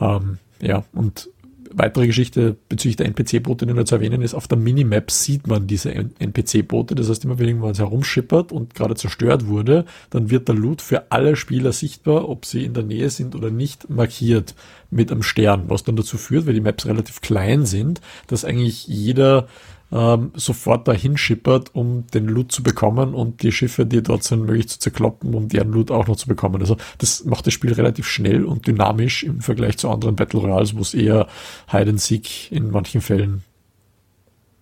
Ähm, 0.00 0.38
ja, 0.60 0.84
und 0.92 1.28
weitere 1.76 2.06
Geschichte 2.06 2.56
bezüglich 2.68 2.96
der 2.96 3.06
NPC-Boote, 3.06 3.66
die 3.66 3.74
nur 3.74 3.84
zu 3.84 3.96
erwähnen 3.96 4.22
ist, 4.22 4.34
auf 4.34 4.48
der 4.48 4.58
Minimap 4.58 5.10
sieht 5.10 5.46
man 5.46 5.66
diese 5.66 5.92
NPC-Boote. 5.92 6.94
Das 6.94 7.08
heißt, 7.08 7.24
immer 7.24 7.38
wenn 7.38 7.48
irgendwas 7.48 7.78
herumschippert 7.78 8.52
und 8.52 8.74
gerade 8.74 8.94
zerstört 8.94 9.46
wurde, 9.46 9.84
dann 10.10 10.30
wird 10.30 10.48
der 10.48 10.54
Loot 10.54 10.82
für 10.82 11.10
alle 11.10 11.36
Spieler 11.36 11.72
sichtbar, 11.72 12.28
ob 12.28 12.46
sie 12.46 12.64
in 12.64 12.74
der 12.74 12.84
Nähe 12.84 13.10
sind 13.10 13.34
oder 13.34 13.50
nicht, 13.50 13.90
markiert 13.90 14.54
mit 14.90 15.10
einem 15.10 15.22
Stern, 15.22 15.64
was 15.68 15.82
dann 15.82 15.96
dazu 15.96 16.16
führt, 16.16 16.46
weil 16.46 16.54
die 16.54 16.60
Maps 16.60 16.86
relativ 16.86 17.20
klein 17.20 17.66
sind, 17.66 18.00
dass 18.28 18.44
eigentlich 18.44 18.86
jeder 18.86 19.48
ähm, 19.92 20.32
sofort 20.34 20.88
dahin 20.88 21.16
schippert, 21.16 21.74
um 21.74 22.06
den 22.08 22.26
Loot 22.26 22.52
zu 22.52 22.62
bekommen 22.62 23.14
und 23.14 23.42
die 23.42 23.52
Schiffe, 23.52 23.86
die 23.86 24.02
dort 24.02 24.24
sind, 24.24 24.44
möglich 24.44 24.68
zu 24.68 24.78
zerkloppen, 24.78 25.34
um 25.34 25.48
deren 25.48 25.72
Loot 25.72 25.90
auch 25.90 26.06
noch 26.06 26.16
zu 26.16 26.26
bekommen. 26.26 26.60
Also 26.60 26.76
das 26.98 27.24
macht 27.24 27.46
das 27.46 27.54
Spiel 27.54 27.72
relativ 27.72 28.06
schnell 28.06 28.44
und 28.44 28.66
dynamisch 28.66 29.22
im 29.22 29.40
Vergleich 29.40 29.78
zu 29.78 29.90
anderen 29.90 30.16
Battle 30.16 30.40
Royals, 30.40 30.76
wo 30.76 30.80
es 30.80 30.94
eher 30.94 31.26
Hide 31.70 31.90
and 31.90 32.00
Seek 32.00 32.50
in 32.50 32.70
manchen 32.70 33.00
Fällen 33.00 33.44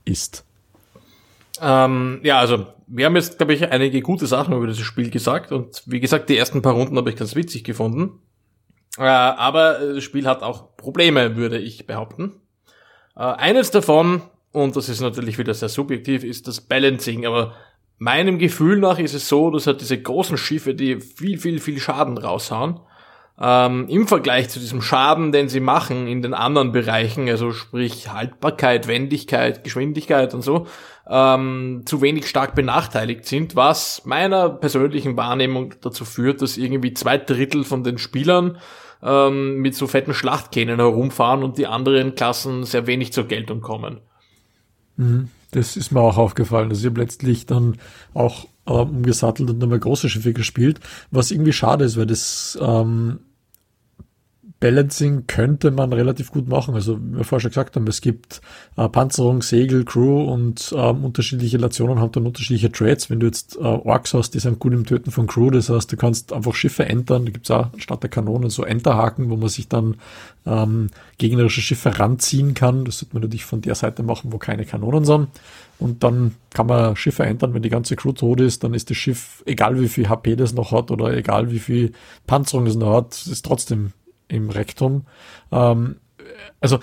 ist. 0.05 0.45
Ähm, 1.61 2.21
ja, 2.25 2.39
also 2.39 2.67
wir 2.87 3.07
haben 3.07 3.17
jetzt, 3.17 3.39
glaube 3.39 3.55
ich, 3.55 3.71
einige 3.71 4.03
gute 4.03 4.27
Sachen 4.27 4.55
über 4.55 4.67
dieses 4.67 4.85
Spiel 4.85 5.11
gesagt 5.11 5.53
und 5.53 5.83
wie 5.87 6.01
gesagt, 6.01 6.29
die 6.29 6.37
ersten 6.37 6.61
paar 6.61 6.75
Runden 6.75 6.97
habe 6.97 7.09
ich 7.11 7.17
ganz 7.17 7.35
witzig 7.35 7.65
gefunden. 7.65 8.21
Äh, 8.99 9.05
aber 9.05 9.79
das 9.95 10.05
Spiel 10.05 10.27
hat 10.27 10.43
auch 10.43 10.77
Probleme, 10.77 11.37
würde 11.37 11.59
ich 11.59 11.87
behaupten. 11.87 12.33
Äh, 13.17 13.21
eines 13.21 13.71
davon 13.71 14.23
und 14.53 14.77
das 14.77 14.89
ist 14.89 15.01
natürlich 15.01 15.39
wieder 15.39 15.55
sehr 15.55 15.69
subjektiv, 15.69 16.25
ist 16.25 16.47
das 16.47 16.61
Balancing. 16.61 17.27
Aber 17.27 17.55
meinem 17.99 18.39
Gefühl 18.39 18.79
nach 18.79 18.99
ist 18.99 19.15
es 19.15 19.29
so, 19.29 19.51
dass 19.51 19.67
halt 19.67 19.81
diese 19.81 20.01
großen 20.01 20.37
Schiffe, 20.37 20.75
die 20.75 21.01
viel, 21.01 21.39
viel, 21.39 21.59
viel 21.59 21.81
Schaden 21.81 22.19
raushauen, 22.19 22.81
ähm, 23.41 23.89
im 23.89 24.07
Vergleich 24.07 24.51
zu 24.51 24.61
diesem 24.61 24.83
Schaden, 24.83 25.33
den 25.33 25.49
sie 25.49 25.61
machen 25.61 26.07
in 26.07 26.21
den 26.21 26.35
anderen 26.35 26.73
Bereichen, 26.73 27.29
also 27.29 27.53
sprich 27.53 28.13
Haltbarkeit, 28.13 28.89
Wendigkeit, 28.89 29.65
Geschwindigkeit 29.65 30.35
und 30.35 30.43
so, 30.43 30.67
ähm, 31.09 31.83
zu 31.87 32.03
wenig 32.03 32.29
stark 32.29 32.55
benachteiligt 32.55 33.25
sind, 33.25 33.57
was 33.57 34.05
meiner 34.05 34.51
persönlichen 34.51 35.17
Wahrnehmung 35.17 35.75
dazu 35.81 36.05
führt, 36.05 36.43
dass 36.43 36.59
irgendwie 36.59 36.93
zwei 36.93 37.17
Drittel 37.17 37.65
von 37.65 37.83
den 37.83 37.99
Spielern 37.99 38.59
ähm, 39.03 39.57
mit 39.57 39.75
so 39.75 39.87
fetten 39.87 40.15
Schlachtkähnen 40.15 40.77
herumfahren 40.77 41.43
und 41.43 41.57
die 41.57 41.67
anderen 41.67 42.15
Klassen 42.15 42.65
sehr 42.65 42.87
wenig 42.87 43.13
zur 43.13 43.25
Geltung 43.25 43.61
kommen. 43.63 44.01
Mhm. 45.03 45.29
Das 45.51 45.77
ist 45.77 45.93
mir 45.93 46.01
auch 46.01 46.17
aufgefallen. 46.17 46.71
Also 46.71 46.81
ich 46.81 46.91
habe 46.91 47.01
letztlich 47.01 47.45
dann 47.47 47.77
auch 48.15 48.47
äh, 48.67 48.73
umgesattelt 48.73 49.51
und 49.51 49.59
nochmal 49.59 49.81
große 49.81 50.09
Schiffe 50.09 50.33
gespielt, 50.33 50.81
was 51.11 51.31
irgendwie 51.31 51.53
schade 51.53 51.85
ist, 51.85 51.97
weil 51.97 52.07
das 52.07 52.59
ähm, 52.61 53.21
Balancing 54.63 55.27
könnte 55.27 55.73
man 55.73 55.93
relativ 55.93 56.31
gut 56.31 56.47
machen. 56.47 56.77
Also, 56.77 56.97
wie 56.97 57.17
wir 57.17 57.25
vorher 57.25 57.41
schon 57.41 57.51
gesagt 57.51 57.75
haben, 57.75 57.85
es 57.89 58.01
gibt 58.01 58.41
äh, 58.77 58.89
Panzerung, 58.89 59.43
Segel, 59.43 59.85
Crew 59.85 60.23
und 60.23 60.73
ähm, 60.77 61.05
unterschiedliche 61.05 61.59
Nationen 61.59 61.99
haben 61.99 62.13
dann 62.13 62.27
unterschiedliche 62.27 62.71
Trades. 62.71 63.11
Wenn 63.11 63.19
du 63.19 63.27
jetzt 63.27 63.57
äh, 63.57 63.59
Orks 63.59 64.15
hast, 64.15 64.35
die 64.35 64.39
sind 64.39 64.61
gut 64.61 64.73
im 64.73 64.87
Töten 64.87 65.11
von 65.11 65.27
Crew, 65.27 65.51
das 65.51 65.69
heißt, 65.69 65.91
du 65.91 65.97
kannst 65.97 66.33
einfach 66.33 66.55
Schiffe 66.55 66.85
entern. 66.85 67.25
Da 67.25 67.33
gibt's 67.33 67.51
auch 67.51 67.71
statt 67.77 68.05
der 68.05 68.11
Kanonen 68.11 68.51
so 68.51 68.63
Enterhaken, 68.63 69.31
wo 69.31 69.37
man 69.37 69.49
sich 69.49 69.67
dann 69.67 69.97
ähm, 70.47 70.91
gegnerische 71.19 71.61
Schiffe 71.61 71.99
ranziehen 71.99 72.55
kann. 72.55 72.85
Das 72.85 73.01
sollte 73.01 73.17
man 73.17 73.23
natürlich 73.23 73.45
von 73.45 73.63
der 73.63 73.75
Seite 73.75 74.05
machen, 74.05 74.33
wo 74.33 74.39
keine 74.39 74.65
Kanonen 74.65 75.05
sind. 75.05 75.27
Und 75.81 76.05
dann 76.05 76.37
kann 76.51 76.69
man 76.69 76.95
Schiffe 76.95 77.25
entern, 77.25 77.53
wenn 77.53 77.63
die 77.63 77.69
ganze 77.69 77.97
Crew 77.97 78.13
tot 78.13 78.41
ist, 78.41 78.63
dann 78.63 78.75
ist 78.75 78.91
das 78.91 78.97
Schiff, 78.97 79.43
egal 79.45 79.81
wie 79.81 79.89
viel 79.89 80.09
HP 80.09 80.37
das 80.37 80.55
noch 80.55 80.71
hat 80.71 80.93
oder 80.93 81.13
egal 81.17 81.51
wie 81.51 81.59
viel 81.59 81.95
Panzerung 82.29 82.69
es 82.69 82.77
noch 82.77 82.95
hat, 82.95 83.27
ist 83.27 83.45
trotzdem 83.45 83.93
im 84.33 84.51
Rektum. 84.51 85.07
Ähm, 85.51 85.97
also 86.61 86.79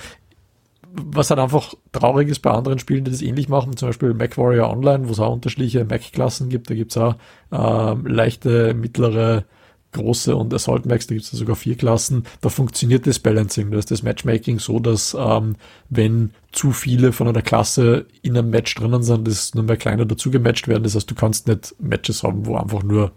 was 0.92 1.30
halt 1.30 1.40
einfach 1.40 1.74
traurig 1.92 2.30
ist 2.30 2.40
bei 2.40 2.52
anderen 2.52 2.80
Spielen, 2.80 3.06
die 3.06 3.12
das 3.12 3.22
ähnlich 3.22 3.50
machen, 3.50 3.78
zum 3.78 3.90
Beispiel 3.90 4.14
MacWarrior 4.14 4.70
Online, 4.70 5.08
wo 5.08 5.12
es 5.12 5.20
auch 5.20 5.34
unterschiedliche 5.34 5.86
Mac-Klassen 5.86 6.50
gibt, 6.50 6.70
da 6.70 6.74
gibt's 6.74 6.98
auch 6.98 7.16
ähm, 7.52 8.08
leichte, 8.08 8.74
mittlere, 8.74 9.46
große 9.92 10.36
und 10.36 10.54
Assault 10.54 10.86
Max, 10.86 11.08
da 11.08 11.16
gibt's 11.16 11.32
sogar 11.32 11.56
vier 11.56 11.76
Klassen, 11.76 12.24
da 12.42 12.50
funktioniert 12.50 13.08
das 13.08 13.20
Balancing, 13.20 13.72
da 13.72 13.78
ist 13.78 13.92
das 13.92 14.04
Matchmaking 14.04 14.60
so, 14.60 14.80
dass 14.80 15.16
ähm, 15.20 15.56
wenn 15.90 16.32
zu 16.52 16.72
viele 16.72 17.12
von 17.12 17.28
einer 17.28 17.42
Klasse 17.42 18.06
in 18.22 18.38
einem 18.38 18.50
Match 18.50 18.74
drinnen 18.76 19.04
sind, 19.04 19.28
das 19.28 19.54
nur 19.56 19.64
mehr 19.64 19.78
kleiner 19.78 20.06
dazu 20.06 20.32
gematcht 20.32 20.68
werden, 20.68 20.84
das 20.84 20.96
heißt, 20.96 21.10
du 21.10 21.16
kannst 21.16 21.48
nicht 21.48 21.76
Matches 21.80 22.24
haben, 22.24 22.46
wo 22.46 22.56
einfach 22.56 22.84
nur 22.84 23.12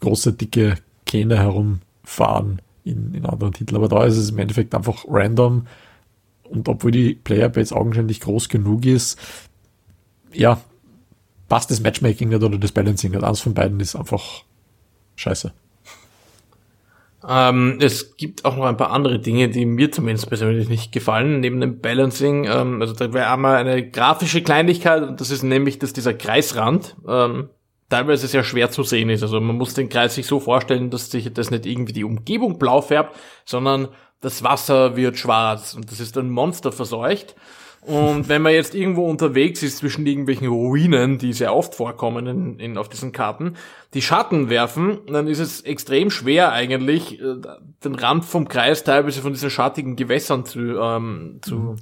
große, 0.00 0.32
dicke 0.32 0.76
Kähne 1.06 1.38
herumfahren 1.38 2.60
in, 2.84 3.14
in 3.14 3.26
anderen 3.26 3.52
Titeln. 3.52 3.76
Aber 3.76 3.88
da 3.88 4.04
ist 4.04 4.16
es 4.16 4.30
im 4.30 4.38
Endeffekt 4.38 4.74
einfach 4.74 5.04
random. 5.08 5.66
Und 6.44 6.68
obwohl 6.68 6.90
die 6.90 7.14
Playerbase 7.14 7.74
augenscheinlich 7.74 8.20
groß 8.20 8.48
genug 8.48 8.84
ist, 8.84 9.18
ja, 10.32 10.60
passt 11.48 11.70
das 11.70 11.80
Matchmaking 11.80 12.28
nicht 12.28 12.42
oder 12.42 12.58
das 12.58 12.72
Balancing 12.72 13.12
nicht. 13.12 13.24
Eins 13.24 13.40
von 13.40 13.54
beiden 13.54 13.80
ist 13.80 13.96
einfach 13.96 14.44
scheiße. 15.16 15.52
Ähm, 17.26 17.78
es 17.80 18.16
gibt 18.16 18.44
auch 18.44 18.56
noch 18.56 18.64
ein 18.64 18.76
paar 18.76 18.90
andere 18.90 19.18
Dinge, 19.18 19.48
die 19.48 19.64
mir 19.64 19.90
zumindest 19.90 20.28
persönlich 20.28 20.68
nicht 20.68 20.92
gefallen, 20.92 21.40
neben 21.40 21.60
dem 21.60 21.80
Balancing. 21.80 22.44
Ähm, 22.44 22.82
also 22.82 22.92
da 22.92 23.12
wäre 23.14 23.30
einmal 23.30 23.56
eine 23.56 23.88
grafische 23.88 24.42
Kleinigkeit, 24.42 25.02
und 25.02 25.20
das 25.20 25.30
ist 25.30 25.42
nämlich, 25.42 25.78
dass 25.78 25.94
dieser 25.94 26.12
Kreisrand, 26.12 26.96
ähm, 27.08 27.48
teilweise 27.94 28.26
sehr 28.26 28.42
schwer 28.42 28.70
zu 28.70 28.82
sehen 28.82 29.08
ist. 29.08 29.22
Also 29.22 29.40
man 29.40 29.56
muss 29.56 29.74
den 29.74 29.88
Kreis 29.88 30.16
sich 30.16 30.26
so 30.26 30.40
vorstellen, 30.40 30.90
dass 30.90 31.10
sich 31.10 31.32
das 31.32 31.50
nicht 31.50 31.64
irgendwie 31.64 31.92
die 31.92 32.04
Umgebung 32.04 32.58
blau 32.58 32.80
färbt, 32.80 33.14
sondern 33.44 33.88
das 34.20 34.42
Wasser 34.42 34.96
wird 34.96 35.16
schwarz 35.16 35.74
und 35.74 35.90
das 35.92 36.00
ist 36.00 36.18
ein 36.18 36.30
Monster 36.30 36.72
verseucht. 36.72 37.36
Und 37.82 38.30
wenn 38.30 38.40
man 38.40 38.54
jetzt 38.54 38.74
irgendwo 38.74 39.04
unterwegs 39.04 39.62
ist 39.62 39.76
zwischen 39.76 40.06
irgendwelchen 40.06 40.48
Ruinen, 40.48 41.18
die 41.18 41.34
sehr 41.34 41.54
oft 41.54 41.74
vorkommen 41.74 42.26
in, 42.26 42.58
in, 42.58 42.78
auf 42.78 42.88
diesen 42.88 43.12
Karten, 43.12 43.56
die 43.92 44.00
Schatten 44.00 44.48
werfen, 44.48 45.00
dann 45.06 45.28
ist 45.28 45.38
es 45.38 45.60
extrem 45.60 46.10
schwer 46.10 46.50
eigentlich, 46.50 47.20
äh, 47.20 47.36
den 47.84 47.94
Rand 47.94 48.24
vom 48.24 48.48
Kreis 48.48 48.84
teilweise 48.84 49.20
von 49.20 49.34
diesen 49.34 49.50
schattigen 49.50 49.96
Gewässern 49.96 50.46
zu, 50.46 50.60
ähm, 50.60 51.40
zu 51.42 51.76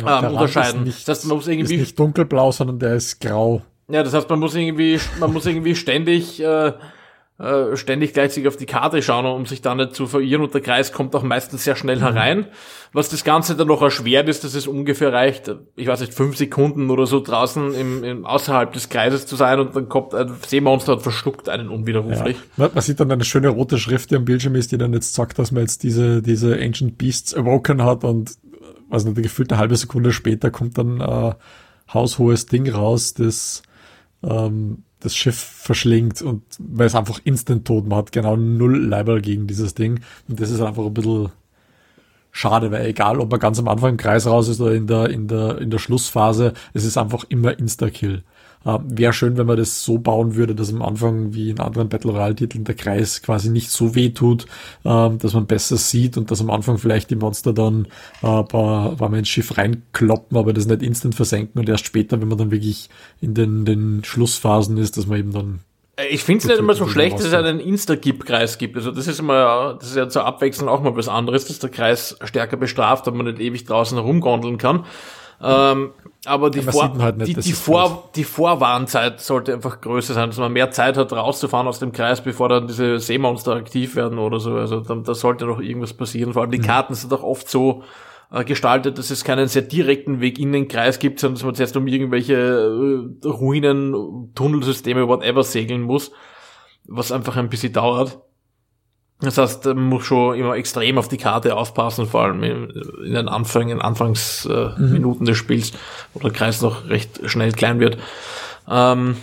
ja, 0.00 0.18
ähm, 0.18 0.32
unterscheiden. 0.32 0.82
Nicht, 0.82 1.06
das 1.06 1.20
heißt, 1.20 1.28
man 1.28 1.36
muss 1.36 1.46
irgendwie 1.46 1.74
ist 1.74 1.80
nicht 1.80 1.98
dunkelblau, 1.98 2.50
sondern 2.50 2.80
der 2.80 2.96
ist 2.96 3.20
grau. 3.20 3.62
Ja, 3.90 4.02
das 4.02 4.12
heißt, 4.12 4.28
man 4.28 4.38
muss 4.38 4.54
irgendwie, 4.54 5.00
man 5.18 5.32
muss 5.32 5.46
irgendwie 5.46 5.74
ständig, 5.74 6.42
äh, 6.42 6.72
äh, 7.38 7.76
ständig 7.76 8.12
gleichzeitig 8.12 8.46
auf 8.48 8.56
die 8.56 8.66
Karte 8.66 9.00
schauen, 9.00 9.24
um 9.24 9.46
sich 9.46 9.62
da 9.62 9.74
nicht 9.74 9.94
zu 9.94 10.06
verirren 10.06 10.42
und 10.42 10.52
der 10.52 10.60
Kreis 10.60 10.92
kommt 10.92 11.14
auch 11.14 11.22
meistens 11.22 11.64
sehr 11.64 11.74
schnell 11.74 12.00
herein. 12.00 12.46
Was 12.92 13.08
das 13.08 13.24
Ganze 13.24 13.56
dann 13.56 13.68
noch 13.68 13.80
erschwert 13.80 14.28
ist, 14.28 14.44
dass 14.44 14.54
es 14.54 14.66
ungefähr 14.66 15.12
reicht, 15.12 15.54
ich 15.76 15.86
weiß 15.86 16.00
nicht, 16.00 16.12
fünf 16.12 16.36
Sekunden 16.36 16.90
oder 16.90 17.06
so 17.06 17.20
draußen 17.20 17.74
im, 17.74 18.04
im 18.04 18.26
außerhalb 18.26 18.72
des 18.72 18.90
Kreises 18.90 19.24
zu 19.24 19.36
sein 19.36 19.58
und 19.58 19.74
dann 19.74 19.88
kommt 19.88 20.14
ein 20.14 20.34
Seemonster 20.46 20.94
und 20.94 21.02
verschluckt 21.02 21.48
einen 21.48 21.68
unwiderruflich. 21.68 22.36
Ja. 22.58 22.70
Man 22.74 22.82
sieht 22.82 23.00
dann 23.00 23.10
eine 23.10 23.24
schöne 23.24 23.48
rote 23.48 23.78
Schrift, 23.78 24.10
die 24.10 24.16
am 24.16 24.26
Bildschirm 24.26 24.54
ist, 24.54 24.72
die 24.72 24.78
dann 24.78 24.92
jetzt 24.92 25.14
sagt, 25.14 25.38
dass 25.38 25.50
man 25.50 25.62
jetzt 25.62 25.82
diese, 25.82 26.20
diese 26.20 26.58
Ancient 26.60 26.98
Beasts 26.98 27.34
awoken 27.34 27.84
hat 27.84 28.04
und 28.04 28.32
was 28.90 29.04
nicht, 29.04 29.16
gefühlt 29.22 29.52
eine 29.52 29.60
halbe 29.60 29.76
Sekunde 29.76 30.12
später 30.12 30.50
kommt 30.50 30.76
dann 30.76 31.00
äh, 31.00 31.34
haushohes 31.92 32.46
Ding 32.46 32.68
raus, 32.70 33.14
das 33.14 33.62
ähm, 34.22 34.84
das 35.00 35.14
Schiff 35.14 35.36
verschlingt 35.36 36.22
und 36.22 36.42
weil 36.58 36.86
es 36.86 36.94
einfach 36.94 37.20
instant 37.22 37.64
tot 37.64 37.86
man 37.86 37.98
hat 37.98 38.12
genau 38.12 38.36
null 38.36 38.84
Leiber 38.84 39.20
gegen 39.20 39.46
dieses 39.46 39.74
Ding 39.74 40.00
und 40.28 40.40
das 40.40 40.50
ist 40.50 40.60
einfach 40.60 40.84
ein 40.84 40.94
bisschen 40.94 41.30
schade, 42.32 42.70
weil 42.70 42.86
egal, 42.86 43.20
ob 43.20 43.30
man 43.30 43.40
ganz 43.40 43.58
am 43.58 43.68
Anfang 43.68 43.90
im 43.90 43.96
Kreis 43.96 44.26
raus 44.26 44.48
ist 44.48 44.60
oder 44.60 44.74
in 44.74 44.86
der, 44.86 45.10
in 45.10 45.28
der, 45.28 45.58
in 45.58 45.70
der 45.70 45.78
Schlussphase, 45.78 46.52
es 46.72 46.84
ist 46.84 46.96
einfach 46.96 47.24
immer 47.28 47.58
Insta-Kill. 47.58 48.22
Äh, 48.64 48.78
Wäre 48.84 49.12
schön, 49.12 49.36
wenn 49.36 49.46
man 49.46 49.56
das 49.56 49.84
so 49.84 49.98
bauen 49.98 50.34
würde, 50.34 50.54
dass 50.54 50.72
am 50.72 50.82
Anfang 50.82 51.34
wie 51.34 51.50
in 51.50 51.60
anderen 51.60 51.88
Battle 51.88 52.12
Royale-Titeln 52.12 52.64
der 52.64 52.74
Kreis 52.74 53.22
quasi 53.22 53.50
nicht 53.50 53.70
so 53.70 53.94
weh 53.94 54.10
tut, 54.10 54.44
äh, 54.84 55.10
dass 55.10 55.34
man 55.34 55.46
besser 55.46 55.76
sieht 55.76 56.16
und 56.16 56.30
dass 56.30 56.40
am 56.40 56.50
Anfang 56.50 56.78
vielleicht 56.78 57.10
die 57.10 57.16
Monster 57.16 57.52
dann 57.52 57.86
äh, 58.22 58.42
paar, 58.42 58.96
paar 58.96 59.14
ins 59.14 59.28
Schiff 59.28 59.56
reinkloppen, 59.56 60.36
aber 60.36 60.52
das 60.52 60.66
nicht 60.66 60.82
instant 60.82 61.14
versenken 61.14 61.58
und 61.60 61.68
erst 61.68 61.86
später, 61.86 62.20
wenn 62.20 62.28
man 62.28 62.38
dann 62.38 62.50
wirklich 62.50 62.88
in 63.20 63.34
den, 63.34 63.64
den 63.64 64.02
Schlussphasen 64.04 64.76
ist, 64.76 64.96
dass 64.96 65.06
man 65.06 65.18
eben 65.18 65.32
dann 65.32 65.60
ich 66.10 66.22
finde 66.22 66.42
es 66.42 66.48
nicht 66.48 66.58
immer 66.58 66.74
so 66.74 66.86
schlecht, 66.86 67.18
dass 67.18 67.26
es 67.26 67.34
einen 67.34 67.58
Insta-Gip-Kreis 67.58 68.58
gibt. 68.58 68.76
Also 68.76 68.92
das 68.92 69.08
ist 69.08 69.18
immer, 69.18 69.76
das 69.80 69.90
ist 69.90 69.96
ja 69.96 70.08
zur 70.08 70.24
Abwechslung 70.26 70.68
auch 70.68 70.80
mal 70.80 70.94
was 70.94 71.08
anderes, 71.08 71.46
dass 71.46 71.58
der 71.58 71.70
Kreis 71.70 72.16
stärker 72.22 72.56
bestraft, 72.56 73.08
und 73.08 73.16
man 73.16 73.26
nicht 73.26 73.40
ewig 73.40 73.64
draußen 73.64 73.98
herumgondeln 73.98 74.58
kann. 74.58 74.84
Ähm, 75.40 75.90
aber 76.24 76.50
die, 76.50 76.62
Vor 76.62 76.98
halt 76.98 77.18
nicht, 77.18 77.36
die, 77.36 77.40
die, 77.40 77.52
Vor 77.52 78.10
die 78.16 78.24
Vorwarnzeit 78.24 79.20
sollte 79.20 79.54
einfach 79.54 79.80
größer 79.80 80.14
sein, 80.14 80.30
dass 80.30 80.38
man 80.38 80.52
mehr 80.52 80.70
Zeit 80.72 80.96
hat, 80.96 81.12
rauszufahren 81.12 81.68
aus 81.68 81.78
dem 81.78 81.92
Kreis, 81.92 82.22
bevor 82.22 82.48
dann 82.48 82.66
diese 82.66 82.98
Seemonster 82.98 83.54
aktiv 83.54 83.94
werden 83.94 84.18
oder 84.18 84.40
so. 84.40 84.54
Also 84.54 84.80
dann, 84.80 85.04
da 85.04 85.14
sollte 85.14 85.46
noch 85.46 85.60
irgendwas 85.60 85.94
passieren. 85.94 86.32
Vor 86.32 86.42
allem 86.42 86.50
die 86.50 86.58
mhm. 86.58 86.64
Karten 86.64 86.94
sind 86.94 87.12
auch 87.12 87.22
oft 87.22 87.48
so 87.48 87.84
äh, 88.32 88.44
gestaltet, 88.44 88.98
dass 88.98 89.10
es 89.10 89.22
keinen 89.22 89.46
sehr 89.46 89.62
direkten 89.62 90.20
Weg 90.20 90.40
in 90.40 90.52
den 90.52 90.66
Kreis 90.66 90.98
gibt, 90.98 91.20
sondern 91.20 91.36
dass 91.36 91.44
man 91.44 91.54
jetzt 91.54 91.76
um 91.76 91.86
irgendwelche 91.86 92.34
äh, 92.34 93.26
Ruinen, 93.26 94.32
Tunnelsysteme, 94.34 95.06
whatever 95.06 95.44
segeln 95.44 95.82
muss, 95.82 96.10
was 96.84 97.12
einfach 97.12 97.36
ein 97.36 97.48
bisschen 97.48 97.72
dauert. 97.72 98.18
Das 99.20 99.36
heißt, 99.36 99.64
man 99.66 99.84
muss 99.84 100.04
schon 100.04 100.38
immer 100.38 100.54
extrem 100.54 100.96
auf 100.96 101.08
die 101.08 101.16
Karte 101.16 101.56
aufpassen, 101.56 102.06
vor 102.06 102.22
allem 102.22 102.42
in 102.44 103.12
den 103.12 103.28
Anfängen, 103.28 103.80
Anfangsminuten 103.80 105.20
äh, 105.20 105.22
mhm. 105.22 105.24
des 105.24 105.36
Spiels, 105.36 105.72
wo 106.14 106.20
der 106.20 106.30
Kreis 106.30 106.62
noch 106.62 106.88
recht 106.88 107.20
schnell 107.28 107.52
klein 107.52 107.80
wird. 107.80 107.98
Ähm, 108.70 109.16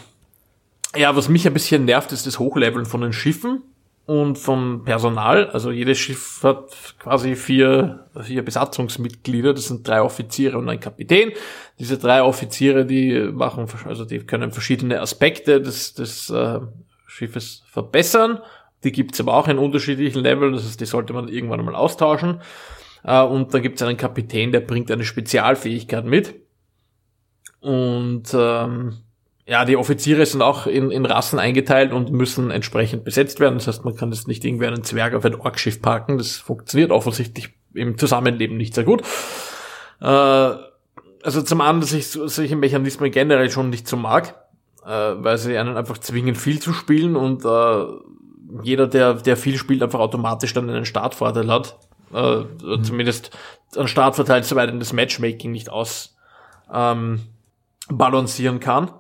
ja, 0.95 1.15
was 1.15 1.29
mich 1.29 1.47
ein 1.47 1.53
bisschen 1.53 1.85
nervt, 1.85 2.11
ist 2.11 2.27
das 2.27 2.39
Hochleveln 2.39 2.85
von 2.85 3.01
den 3.01 3.13
Schiffen 3.13 3.61
und 4.05 4.37
vom 4.37 4.83
Personal. 4.83 5.49
Also 5.49 5.71
jedes 5.71 5.97
Schiff 5.97 6.41
hat 6.43 6.95
quasi 6.99 7.35
vier, 7.35 8.05
vier 8.21 8.43
Besatzungsmitglieder. 8.43 9.53
Das 9.53 9.69
sind 9.69 9.87
drei 9.87 10.01
Offiziere 10.01 10.57
und 10.57 10.67
ein 10.67 10.79
Kapitän. 10.79 11.31
Diese 11.79 11.97
drei 11.97 12.21
Offiziere, 12.21 12.85
die 12.85 13.29
machen, 13.31 13.67
also 13.85 14.03
die 14.03 14.19
können 14.19 14.51
verschiedene 14.51 14.99
Aspekte 14.99 15.61
des, 15.61 15.93
des 15.93 16.29
äh, 16.29 16.59
Schiffes 17.07 17.63
verbessern 17.71 18.39
die 18.85 18.91
gibt's 18.91 19.19
aber 19.19 19.33
auch 19.33 19.47
in 19.47 19.57
unterschiedlichen 19.57 20.23
Leveln, 20.23 20.53
das 20.53 20.63
heißt, 20.63 20.79
die 20.79 20.85
sollte 20.85 21.11
man 21.11 21.27
irgendwann 21.27 21.59
einmal 21.59 21.75
austauschen. 21.75 22.41
Äh, 23.03 23.21
und 23.21 23.53
dann 23.53 23.61
gibt's 23.61 23.81
einen 23.81 23.97
Kapitän, 23.97 24.51
der 24.51 24.61
bringt 24.61 24.89
eine 24.91 25.03
Spezialfähigkeit 25.03 26.05
mit. 26.05 26.35
Und 27.59 28.33
ähm, 28.33 28.97
ja, 29.47 29.65
die 29.65 29.77
Offiziere 29.77 30.25
sind 30.25 30.41
auch 30.41 30.67
in, 30.67 30.91
in 30.91 31.05
Rassen 31.05 31.39
eingeteilt 31.39 31.93
und 31.93 32.11
müssen 32.11 32.51
entsprechend 32.51 33.03
besetzt 33.03 33.39
werden. 33.39 33.55
Das 33.55 33.67
heißt, 33.67 33.85
man 33.85 33.95
kann 33.95 34.11
jetzt 34.11 34.27
nicht 34.27 34.45
irgendwie 34.45 34.67
einen 34.67 34.83
Zwerg 34.83 35.13
auf 35.13 35.25
ein 35.25 35.35
Orkschiff 35.35 35.81
parken. 35.81 36.17
Das 36.17 36.37
funktioniert 36.37 36.91
offensichtlich 36.91 37.49
im 37.73 37.97
Zusammenleben 37.97 38.57
nicht 38.57 38.73
sehr 38.73 38.83
gut. 38.83 39.01
Äh, 40.01 40.05
also 41.25 41.41
zum 41.43 41.61
einen, 41.61 41.81
dass 41.81 41.93
ich 41.93 42.07
solche 42.07 42.55
Mechanismen 42.55 43.11
generell 43.11 43.49
schon 43.49 43.69
nicht 43.69 43.87
so 43.87 43.97
mag, 43.97 44.35
äh, 44.83 44.89
weil 44.89 45.37
sie 45.37 45.57
einen 45.57 45.75
einfach 45.77 45.97
zwingen, 45.97 46.35
viel 46.35 46.59
zu 46.59 46.73
spielen 46.73 47.15
und 47.15 47.45
äh, 47.45 47.85
jeder, 48.63 48.87
der, 48.87 49.13
der 49.15 49.37
viel 49.37 49.57
spielt, 49.57 49.83
einfach 49.83 49.99
automatisch 49.99 50.53
dann 50.53 50.69
einen 50.69 50.85
Startvorteil 50.85 51.51
hat. 51.51 51.77
Äh, 52.13 52.43
mhm. 52.63 52.83
Zumindest 52.83 53.31
einen 53.75 53.87
Startvorteil, 53.87 54.43
soweit 54.43 54.73
das 54.79 54.93
Matchmaking 54.93 55.51
nicht 55.51 55.69
aus 55.69 56.15
ähm, 56.71 57.21
balancieren 57.89 58.59
kann 58.59 58.91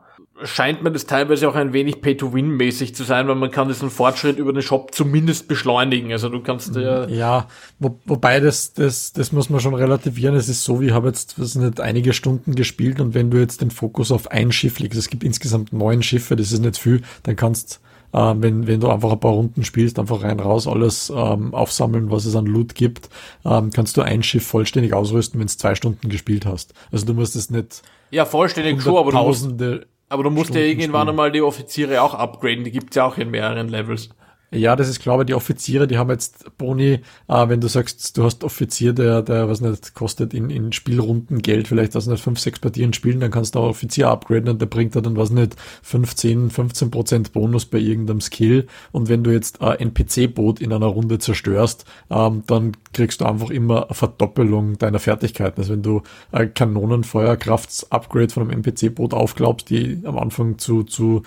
scheint 0.43 0.83
mir 0.83 0.91
das 0.91 1.05
teilweise 1.05 1.47
auch 1.47 1.55
ein 1.55 1.71
wenig 1.71 2.01
Pay-to-Win-mäßig 2.01 2.93
zu 2.93 3.03
sein, 3.03 3.27
weil 3.27 3.35
man 3.35 3.51
kann 3.51 3.69
diesen 3.69 3.89
Fortschritt 3.89 4.37
über 4.37 4.51
den 4.51 4.61
Shop 4.61 4.93
zumindest 4.93 5.47
beschleunigen. 5.47 6.11
Also 6.11 6.29
du 6.29 6.41
kannst 6.41 6.75
ja... 6.75 7.07
Ja, 7.07 7.47
wo, 7.79 7.99
wobei 8.05 8.39
das, 8.41 8.73
das, 8.73 9.13
das 9.13 9.31
muss 9.31 9.49
man 9.49 9.61
schon 9.61 9.73
relativieren. 9.73 10.35
Es 10.35 10.49
ist 10.49 10.63
so, 10.63 10.81
wie 10.81 10.87
ich 10.87 10.91
habe 10.91 11.07
jetzt 11.07 11.39
was 11.39 11.55
nicht, 11.55 11.79
einige 11.79 12.11
Stunden 12.11 12.55
gespielt 12.55 12.99
und 12.99 13.13
wenn 13.13 13.31
du 13.31 13.37
jetzt 13.37 13.61
den 13.61 13.71
Fokus 13.71 14.11
auf 14.11 14.29
ein 14.29 14.51
Schiff 14.51 14.79
legst, 14.79 14.99
es 14.99 15.09
gibt 15.09 15.23
insgesamt 15.23 15.71
neun 15.71 16.03
Schiffe, 16.03 16.35
das 16.35 16.51
ist 16.51 16.59
nicht 16.59 16.77
viel, 16.77 17.01
dann 17.23 17.37
kannst 17.37 17.79
äh, 18.15 18.33
wenn, 18.37 18.65
wenn 18.65 18.79
du 18.79 18.89
einfach 18.89 19.11
ein 19.11 19.19
paar 19.19 19.33
Runden 19.33 19.63
spielst, 19.63 19.99
einfach 19.99 20.23
rein 20.23 20.39
raus 20.39 20.67
alles 20.67 21.11
ähm, 21.13 21.53
aufsammeln, 21.53 22.09
was 22.09 22.25
es 22.25 22.35
an 22.35 22.45
Loot 22.45 22.73
gibt, 22.73 23.09
ähm, 23.43 23.71
kannst 23.71 23.97
du 23.97 24.01
ein 24.01 24.23
Schiff 24.23 24.47
vollständig 24.47 24.93
ausrüsten, 24.93 25.39
wenn 25.39 25.47
es 25.47 25.57
zwei 25.57 25.75
Stunden 25.75 26.07
gespielt 26.07 26.45
hast. 26.45 26.73
Also 26.91 27.05
du 27.05 27.13
musst 27.13 27.35
es 27.35 27.49
nicht 27.49 27.81
ja, 28.11 28.25
vollständig 28.25 28.81
schon, 28.81 28.95
aber 28.95 29.11
du 29.11 29.17
musst, 29.17 29.45
aber 30.07 30.23
du 30.23 30.29
musst 30.29 30.47
Stunden 30.47 30.63
ja 30.63 30.69
irgendwann 30.69 31.09
einmal 31.09 31.31
die 31.31 31.41
Offiziere 31.41 32.01
auch 32.01 32.13
upgraden, 32.13 32.63
die 32.63 32.71
gibt's 32.71 32.95
ja 32.95 33.05
auch 33.05 33.17
in 33.17 33.31
mehreren 33.31 33.67
Levels. 33.67 34.09
Ja, 34.51 34.75
das 34.75 34.87
ist 34.89 35.01
glaube 35.01 35.23
ich, 35.23 35.27
die 35.27 35.33
Offiziere, 35.33 35.87
die 35.87 35.97
haben 35.97 36.09
jetzt 36.09 36.57
Boni, 36.57 37.01
äh, 37.27 37.49
wenn 37.49 37.61
du 37.61 37.67
sagst, 37.67 38.17
du 38.17 38.23
hast 38.23 38.43
Offizier, 38.43 38.93
der, 38.93 39.21
der, 39.21 39.49
was 39.49 39.59
nicht, 39.59 39.95
kostet 39.95 40.33
in, 40.33 40.49
in 40.49 40.71
Spielrunden 40.71 41.41
Geld, 41.41 41.67
vielleicht 41.67 41.95
das 41.95 42.07
nicht 42.07 42.23
fünf, 42.23 42.39
sechs 42.39 42.59
Partien 42.59 42.93
spielen, 42.93 43.19
dann 43.19 43.31
kannst 43.31 43.55
du 43.55 43.59
auch 43.59 43.69
Offizier 43.69 44.09
upgraden 44.09 44.47
und 44.49 44.61
der 44.61 44.67
bringt 44.67 44.95
da 44.95 45.01
dann, 45.01 45.17
was 45.17 45.31
nicht, 45.31 45.55
15, 45.83 46.51
15 46.51 46.91
Prozent 46.91 47.33
Bonus 47.33 47.65
bei 47.65 47.79
irgendeinem 47.79 48.21
Skill. 48.21 48.67
Und 48.91 49.09
wenn 49.09 49.23
du 49.23 49.31
jetzt 49.31 49.61
ein 49.61 49.79
NPC-Boot 49.79 50.61
in 50.61 50.71
einer 50.71 50.85
Runde 50.85 51.19
zerstörst, 51.19 51.85
ähm, 52.09 52.43
dann 52.47 52.73
kriegst 52.93 53.21
du 53.21 53.25
einfach 53.25 53.49
immer 53.49 53.85
eine 53.85 53.95
Verdoppelung 53.95 54.77
deiner 54.77 54.99
Fertigkeiten. 54.99 55.59
Also 55.59 55.73
wenn 55.73 55.83
du 55.83 56.01
ein 56.31 56.53
Kanonenfeuerkrafts-Upgrade 56.53 58.29
von 58.29 58.43
einem 58.43 58.63
NPC-Boot 58.63 59.13
aufglaubst, 59.13 59.69
die 59.69 60.01
am 60.05 60.17
Anfang 60.17 60.59
zu, 60.59 60.83
zu 60.83 61.23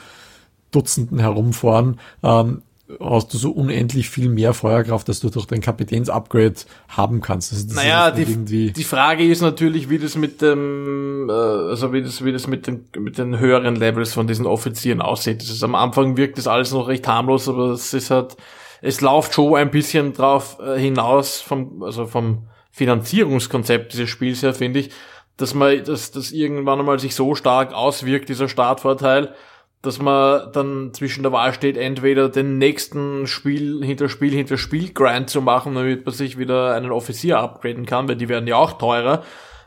Dutzenden 0.70 1.18
herumfahren, 1.18 1.98
ähm, 2.22 2.62
hast 3.00 3.34
du 3.34 3.38
so 3.38 3.50
unendlich 3.50 4.08
viel 4.08 4.28
mehr 4.28 4.54
Feuerkraft, 4.54 5.08
dass 5.08 5.20
du 5.20 5.28
durch 5.28 5.46
dein 5.46 5.60
Kapitäns-Upgrade 5.60 6.54
haben 6.88 7.20
kannst. 7.20 7.52
Also 7.52 7.74
naja, 7.74 8.10
die, 8.10 8.72
die 8.72 8.84
Frage 8.84 9.24
ist 9.24 9.42
natürlich, 9.42 9.90
wie 9.90 9.98
das 9.98 10.16
mit 10.16 10.40
dem, 10.40 11.28
äh, 11.28 11.32
also 11.32 11.92
wie 11.92 12.02
das, 12.02 12.24
wie 12.24 12.32
das 12.32 12.46
mit 12.46 12.66
den, 12.66 12.86
mit 12.98 13.18
den 13.18 13.38
höheren 13.38 13.76
Levels 13.76 14.14
von 14.14 14.26
diesen 14.26 14.46
Offizieren 14.46 15.02
aussieht. 15.02 15.42
Das 15.42 15.50
ist, 15.50 15.62
am 15.62 15.74
Anfang 15.74 16.16
wirkt 16.16 16.38
das 16.38 16.46
alles 16.46 16.72
noch 16.72 16.88
recht 16.88 17.06
harmlos, 17.06 17.48
aber 17.48 17.72
es 17.72 17.92
ist 17.92 18.10
halt, 18.10 18.36
es 18.80 19.00
läuft 19.00 19.34
schon 19.34 19.56
ein 19.56 19.70
bisschen 19.70 20.14
drauf 20.14 20.58
äh, 20.60 20.78
hinaus 20.78 21.40
vom, 21.40 21.82
also 21.82 22.06
vom 22.06 22.48
Finanzierungskonzept 22.70 23.92
dieses 23.92 24.08
Spiels 24.08 24.42
her, 24.42 24.54
finde 24.54 24.80
ich, 24.80 24.90
dass 25.36 25.52
man, 25.52 25.84
dass 25.84 26.10
das 26.10 26.30
irgendwann 26.32 26.78
einmal 26.78 26.98
sich 26.98 27.14
so 27.14 27.34
stark 27.34 27.74
auswirkt, 27.74 28.28
dieser 28.28 28.48
Startvorteil, 28.48 29.34
dass 29.82 30.00
man 30.00 30.52
dann 30.52 30.92
zwischen 30.92 31.22
der 31.22 31.32
Wahl 31.32 31.52
steht, 31.54 31.76
entweder 31.76 32.28
den 32.28 32.58
nächsten 32.58 33.26
Spiel 33.26 33.84
hinter 33.84 34.08
Spiel 34.08 34.32
hinter 34.32 34.58
Spiel 34.58 34.92
Grind 34.92 35.30
zu 35.30 35.40
machen, 35.40 35.74
damit 35.74 36.04
man 36.04 36.14
sich 36.14 36.38
wieder 36.38 36.74
einen 36.74 36.90
Offizier 36.90 37.38
upgraden 37.38 37.86
kann, 37.86 38.08
weil 38.08 38.16
die 38.16 38.28
werden 38.28 38.48
ja 38.48 38.56
auch 38.56 38.72
teurer, 38.72 39.22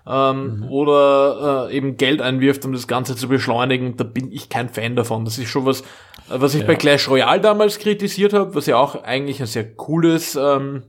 ähm, 0.07 0.57
mhm. 0.57 0.63
oder 0.69 1.67
äh, 1.69 1.75
eben 1.75 1.97
Geld 1.97 2.21
einwirft, 2.21 2.65
um 2.65 2.73
das 2.73 2.87
Ganze 2.87 3.15
zu 3.15 3.27
beschleunigen. 3.27 3.97
Da 3.97 4.03
bin 4.03 4.31
ich 4.31 4.49
kein 4.49 4.69
Fan 4.69 4.95
davon. 4.95 5.25
Das 5.25 5.37
ist 5.37 5.49
schon 5.49 5.65
was, 5.65 5.83
was 6.27 6.55
ich 6.55 6.61
ja. 6.61 6.67
bei 6.67 6.75
Clash 6.75 7.07
Royale 7.09 7.41
damals 7.41 7.79
kritisiert 7.79 8.33
habe, 8.33 8.55
was 8.55 8.65
ja 8.65 8.77
auch 8.77 9.03
eigentlich 9.03 9.39
ein 9.39 9.47
sehr 9.47 9.73
cooles 9.75 10.35
ähm, 10.35 10.83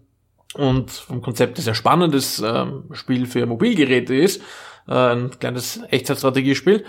und 0.54 0.90
vom 0.90 1.22
Konzept 1.22 1.58
sehr 1.58 1.74
spannendes 1.74 2.42
ähm, 2.44 2.84
Spiel 2.92 3.26
für 3.26 3.46
Mobilgeräte 3.46 4.14
ist. 4.14 4.42
Äh, 4.88 4.94
ein 4.94 5.30
kleines 5.38 5.80
Echtzeitstrategiespiel. 5.90 6.84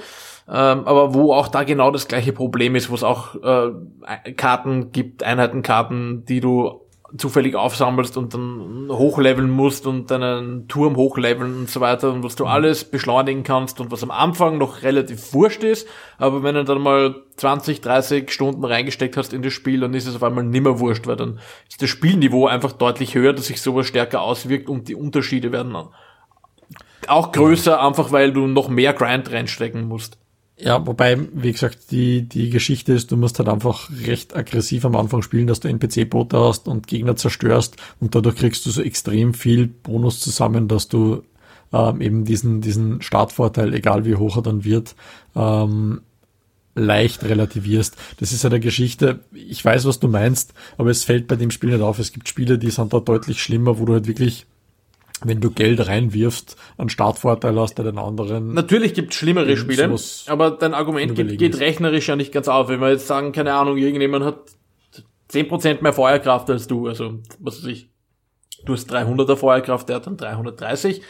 Ähm, 0.48 0.86
aber 0.86 1.14
wo 1.14 1.34
auch 1.34 1.48
da 1.48 1.64
genau 1.64 1.92
das 1.92 2.08
gleiche 2.08 2.34
Problem 2.34 2.76
ist, 2.76 2.90
wo 2.90 2.96
es 2.96 3.04
auch 3.04 3.36
äh, 3.36 4.34
Karten 4.34 4.92
gibt, 4.92 5.24
Einheitenkarten, 5.24 6.26
die 6.26 6.42
du 6.42 6.82
zufällig 7.18 7.56
aufsammelst 7.56 8.18
und 8.18 8.34
dann 8.34 8.88
hochleveln 8.90 9.50
musst 9.50 9.86
und 9.86 10.10
deinen 10.10 10.68
Turm 10.68 10.96
hochleveln 10.96 11.60
und 11.60 11.70
so 11.70 11.80
weiter 11.80 12.12
und 12.12 12.24
was 12.24 12.36
du 12.36 12.46
mhm. 12.46 12.50
alles 12.50 12.86
beschleunigen 12.86 13.44
kannst 13.44 13.80
und 13.80 13.92
was 13.92 14.04
am 14.04 14.12
Anfang 14.12 14.58
noch 14.58 14.82
relativ 14.82 15.34
wurscht 15.34 15.64
ist, 15.64 15.88
aber 16.18 16.42
wenn 16.44 16.56
du 16.56 16.64
dann 16.64 16.82
mal 16.82 17.16
20, 17.38 17.82
30 17.82 18.32
Stunden 18.32 18.66
reingesteckt 18.66 19.16
hast 19.16 19.34
in 19.34 19.44
das 19.44 19.54
Spiel, 19.54 19.82
dann 19.82 19.94
ist 19.94 20.08
es 20.08 20.16
auf 20.16 20.24
einmal 20.24 20.44
nimmer 20.44 20.80
wurscht, 20.80 21.06
weil 21.06 21.16
dann 21.16 21.40
ist 21.70 21.82
das 21.82 21.90
Spielniveau 21.90 22.48
einfach 22.48 22.72
deutlich 22.72 23.14
höher, 23.14 23.34
dass 23.34 23.46
sich 23.46 23.62
sowas 23.62 23.86
stärker 23.86 24.22
auswirkt 24.22 24.68
und 24.68 24.88
die 24.88 24.96
Unterschiede 24.96 25.52
werden 25.52 25.76
auch 27.08 27.32
größer, 27.32 27.82
einfach 27.82 28.12
weil 28.12 28.32
du 28.32 28.48
noch 28.48 28.70
mehr 28.70 28.94
Grind 28.94 29.30
reinstecken 29.32 29.88
musst. 29.88 30.18
Ja, 30.58 30.86
wobei, 30.86 31.18
wie 31.34 31.52
gesagt, 31.52 31.92
die, 31.92 32.22
die 32.30 32.50
Geschichte 32.52 32.94
ist, 32.94 33.12
du 33.12 33.18
musst 33.18 33.40
halt 33.40 33.50
einfach 33.50 33.90
recht 34.06 34.36
aggressiv 34.36 34.86
am 34.86 34.96
Anfang 34.96 35.24
spielen, 35.24 35.48
dass 35.48 35.60
du 35.60 35.68
NPC-Boote 35.68 36.40
hast 36.40 36.68
und 36.68 36.88
Gegner 36.88 37.16
zerstörst 37.16 37.78
und 38.00 38.14
dadurch 38.14 38.36
kriegst 38.36 38.66
du 38.66 38.70
so 38.70 38.82
extrem 38.84 39.34
viel 39.34 39.68
Bonus 39.68 40.20
zusammen, 40.20 40.68
dass 40.68 40.88
du 40.88 41.24
ähm, 41.74 42.02
eben 42.02 42.24
diesen, 42.24 42.62
diesen 42.62 43.02
Startvorteil, 43.02 43.74
egal 43.74 44.06
wie 44.06 44.16
hoch 44.16 44.38
er 44.38 44.44
dann 44.44 44.64
wird, 44.64 44.96
ähm, 45.36 46.02
leicht 46.76 47.24
relativierst. 47.24 47.98
Das 48.20 48.32
ist 48.32 48.46
eine 48.46 48.60
Geschichte, 48.60 49.22
ich 49.34 49.64
weiß, 49.66 49.86
was 49.86 50.00
du 50.00 50.08
meinst, 50.08 50.54
aber 50.78 50.92
es 50.92 51.04
fällt 51.04 51.28
bei 51.28 51.36
dem 51.36 51.52
Spiel 51.52 51.72
nicht 51.72 51.82
auf. 51.82 51.98
Es 51.98 52.12
gibt 52.12 52.30
Spiele, 52.30 52.60
die 52.60 52.70
sind 52.70 52.94
da 52.94 53.00
deutlich 53.00 53.42
schlimmer, 53.42 53.80
wo 53.80 53.86
du 53.86 53.94
halt 53.94 54.08
wirklich 54.08 54.46
wenn 55.26 55.42
du 55.42 55.52
Geld 55.52 55.88
reinwirfst, 55.88 56.56
einen 56.78 56.90
Startvorteil 56.90 57.60
hast, 57.60 57.76
der 57.76 57.86
den 57.86 57.98
anderen. 57.98 58.54
Natürlich 58.54 58.94
gibt 58.94 59.14
es 59.14 59.20
schlimmere 59.20 59.58
Spiele, 59.58 59.96
aber 60.28 60.52
dein 60.52 60.74
Argument 60.74 61.16
geht, 61.16 61.38
geht 61.38 61.60
rechnerisch 61.60 62.08
ja 62.08 62.16
nicht 62.16 62.32
ganz 62.32 62.48
auf. 62.48 62.70
Wenn 62.70 62.80
wir 62.80 62.90
jetzt 62.90 63.08
sagen, 63.08 63.32
keine 63.32 63.54
Ahnung, 63.54 63.78
irgendjemand 63.78 64.26
hat 64.26 64.40
10% 65.32 65.82
mehr 65.82 65.94
Feuerkraft 65.94 66.50
als 66.50 66.68
du, 66.68 66.88
also 66.88 67.20
was 67.40 67.64
weiß 67.64 67.70
ich, 67.70 67.90
du 68.66 68.74
hast 68.74 68.92
300er 68.92 69.36
Feuerkraft, 69.36 69.90
der 69.90 69.98
hat 69.98 70.08
dann 70.08 70.18
330. 70.18 71.02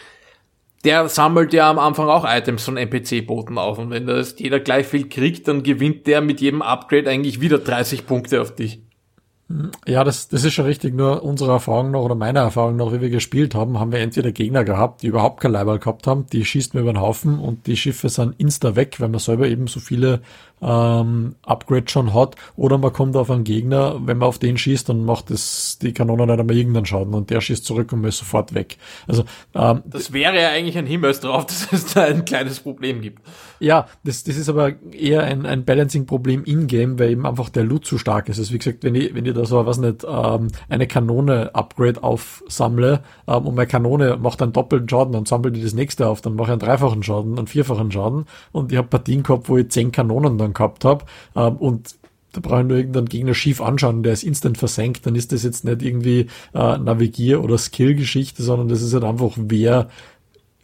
Der 0.84 1.08
sammelt 1.08 1.54
ja 1.54 1.70
am 1.70 1.80
Anfang 1.80 2.10
auch 2.10 2.26
Items 2.28 2.66
von 2.66 2.76
NPC-Boten 2.76 3.58
auf 3.58 3.78
und 3.78 3.90
wenn 3.90 4.06
das 4.06 4.38
jeder 4.38 4.60
gleich 4.60 4.86
viel 4.86 5.08
kriegt, 5.08 5.48
dann 5.48 5.64
gewinnt 5.64 6.08
der 6.08 6.22
mit 6.22 6.42
jedem 6.42 6.62
Upgrade 6.62 7.10
eigentlich 7.10 7.40
wieder 7.40 7.58
30 7.58 8.06
Punkte 8.06 8.42
auf 8.42 8.54
dich. 8.54 8.82
Ja, 9.86 10.04
das, 10.04 10.30
das 10.30 10.44
ist 10.46 10.54
schon 10.54 10.66
richtig. 10.66 10.96
Nur 10.96 11.24
unsere 11.24 11.52
Erfahrung 11.52 11.92
noch 11.92 12.04
oder 12.04 12.16
meine 12.16 12.40
Erfahrung 12.40 12.76
noch, 12.76 12.94
wie 12.94 13.02
wir 13.02 13.10
gespielt 13.10 13.54
haben, 13.54 13.80
haben 13.80 13.92
wir 13.92 14.00
entweder 14.00 14.32
Gegner 14.32 14.64
gehabt, 14.64 15.04
die 15.04 15.08
überhaupt 15.08 15.42
kein 15.42 15.52
Leiberl 15.52 15.80
gehabt 15.80 16.08
haben, 16.08 16.26
die 16.32 16.46
schießt 16.46 16.74
mir 16.74 16.82
über 16.82 16.94
den 16.94 17.02
Haufen 17.02 17.40
und 17.40 17.68
die 17.68 17.78
Schiffe 17.78 18.10
sind 18.10 18.40
insta 18.40 18.76
weg, 18.76 19.00
weil 19.00 19.10
man 19.10 19.20
selber 19.20 19.48
eben 19.48 19.68
so 19.68 19.80
viele 19.80 20.22
ähm, 20.64 21.36
Upgrade 21.44 21.90
schon 21.90 22.14
hat, 22.14 22.36
oder 22.56 22.78
man 22.78 22.94
kommt 22.94 23.16
auf 23.16 23.30
einen 23.30 23.44
Gegner, 23.44 24.00
wenn 24.06 24.18
man 24.18 24.30
auf 24.30 24.40
den 24.40 24.58
schießt, 24.58 24.90
dann 24.90 25.06
macht 25.06 25.32
es 25.32 25.78
die 25.80 25.94
Kanone 25.94 26.26
nicht 26.26 26.40
einmal 26.40 26.56
irgendeinen 26.56 26.86
Schaden 26.86 27.14
und 27.14 27.30
der 27.30 27.42
schießt 27.42 27.66
zurück 27.66 27.92
und 27.92 28.02
man 28.02 28.10
ist 28.10 28.20
sofort 28.20 28.54
weg. 28.54 28.78
Also 29.08 29.24
ähm, 29.54 29.82
das 29.86 30.14
wäre 30.14 30.40
ja 30.40 30.50
eigentlich 30.50 30.78
ein 30.78 30.86
Hinweis 30.86 31.20
darauf, 31.20 31.46
dass 31.48 31.72
es 31.72 31.94
da 31.94 32.04
ein 32.04 32.26
kleines 32.26 32.60
Problem 32.60 33.02
gibt. 33.02 33.22
Ja, 33.60 33.88
das, 34.04 34.24
das 34.24 34.38
ist 34.38 34.50
aber 34.50 34.74
eher 34.92 35.24
ein, 35.24 35.46
ein 35.46 35.66
Balancing-Problem 35.66 36.44
in-game, 36.44 37.00
weil 37.00 37.12
eben 37.12 37.26
einfach 37.26 37.50
der 37.50 37.64
Loot 37.64 37.86
zu 37.86 37.98
stark 37.98 38.30
ist. 38.30 38.40
Also 38.40 38.54
wie 38.54 38.58
gesagt, 38.58 38.84
wenn 38.84 38.96
ich, 38.96 39.14
wenn 39.16 39.26
ich 39.26 39.34
da 39.34 39.46
so, 39.46 39.66
was 39.66 39.78
nicht, 39.78 40.06
ähm, 40.08 40.50
eine 40.70 40.88
Kanone-Upgrade 40.88 42.04
aufsammle 42.04 43.04
ähm, 43.28 43.48
und 43.48 43.56
meine 43.56 43.68
Kanone 43.68 44.18
macht 44.18 44.42
einen 44.42 44.54
doppelten 44.54 44.90
Schaden, 44.90 45.14
dann 45.14 45.26
sammelt 45.26 45.56
die 45.56 45.64
das 45.64 45.74
nächste 45.74 46.08
auf, 46.08 46.22
dann 46.22 46.36
mache 46.36 46.48
ich 46.48 46.52
einen 46.52 46.60
dreifachen 46.60 47.04
Schaden, 47.04 47.38
einen 47.38 47.48
vierfachen 47.48 47.92
Schaden 47.92 48.26
und 48.52 48.72
ich 48.72 48.78
habe 48.78 48.88
Partien 48.88 49.24
gehabt, 49.24 49.50
wo 49.50 49.58
ich 49.58 49.70
zehn 49.70 49.92
Kanonen 49.92 50.38
dann 50.38 50.53
gehabt 50.54 50.86
habe 50.86 51.06
ähm, 51.36 51.58
und 51.58 51.96
da 52.34 52.42
brauche 52.42 52.62
ich 52.62 52.68
nur 52.68 52.78
irgendeinen 52.78 53.10
Gegner 53.10 53.36
schief 53.36 53.62
anschauen, 53.62 54.02
der 54.02 54.14
ist 54.14 54.24
instant 54.24 54.58
versenkt, 54.58 55.06
dann 55.06 55.16
ist 55.16 55.32
das 55.32 55.44
jetzt 55.44 55.66
nicht 55.66 55.84
irgendwie 55.84 56.28
äh, 56.54 56.78
Navigier- 56.78 57.42
oder 57.42 57.58
Skill-Geschichte, 57.58 58.42
sondern 58.42 58.70
das 58.70 58.82
ist 58.82 58.94
halt 58.94 59.04
einfach, 59.04 59.34
wer 59.38 59.88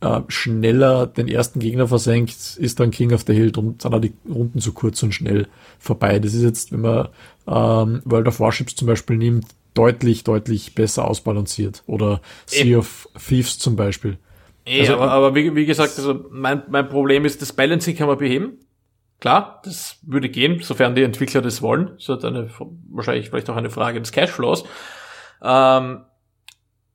äh, 0.01 0.21
schneller 0.29 1.07
den 1.07 1.27
ersten 1.27 1.59
Gegner 1.59 1.87
versenkt, 1.87 2.57
ist 2.57 2.79
dann 2.79 2.91
King 2.91 3.13
of 3.13 3.23
the 3.27 3.33
Hill 3.33 3.51
und 3.57 3.81
sind 3.81 3.93
auch 3.93 4.01
die 4.01 4.13
Runden 4.27 4.59
zu 4.59 4.73
kurz 4.73 5.03
und 5.03 5.13
schnell 5.13 5.47
vorbei. 5.77 6.19
Das 6.19 6.33
ist 6.33 6.43
jetzt, 6.43 6.71
wenn 6.71 6.81
man 6.81 7.09
ähm, 7.47 8.01
World 8.05 8.27
of 8.27 8.39
Warships 8.39 8.75
zum 8.75 8.87
Beispiel 8.87 9.17
nimmt, 9.17 9.45
deutlich, 9.73 10.23
deutlich 10.23 10.73
besser 10.73 11.05
ausbalanciert. 11.05 11.83
Oder 11.85 12.21
Sea 12.45 12.77
of 12.77 13.09
Thieves 13.27 13.59
zum 13.59 13.75
Beispiel. 13.75 14.17
Eh, 14.65 14.81
also, 14.81 14.93
aber, 14.93 15.11
aber 15.11 15.35
wie, 15.35 15.55
wie 15.55 15.65
gesagt, 15.65 15.97
also 15.97 16.25
mein, 16.31 16.63
mein 16.69 16.87
Problem 16.87 17.25
ist, 17.25 17.41
das 17.41 17.53
Balancing 17.53 17.95
kann 17.95 18.07
man 18.07 18.17
beheben. 18.17 18.57
Klar, 19.19 19.61
das 19.65 19.99
würde 20.03 20.29
gehen, 20.29 20.61
sofern 20.61 20.95
die 20.95 21.03
Entwickler 21.03 21.41
das 21.41 21.61
wollen. 21.61 21.91
Das 21.95 22.09
ist 22.09 22.25
eine, 22.25 22.49
wahrscheinlich 22.89 23.29
vielleicht 23.29 23.49
auch 23.49 23.57
eine 23.57 23.69
Frage 23.69 23.99
des 23.99 24.11
Cashflows. 24.11 24.63
Ähm, 25.43 26.05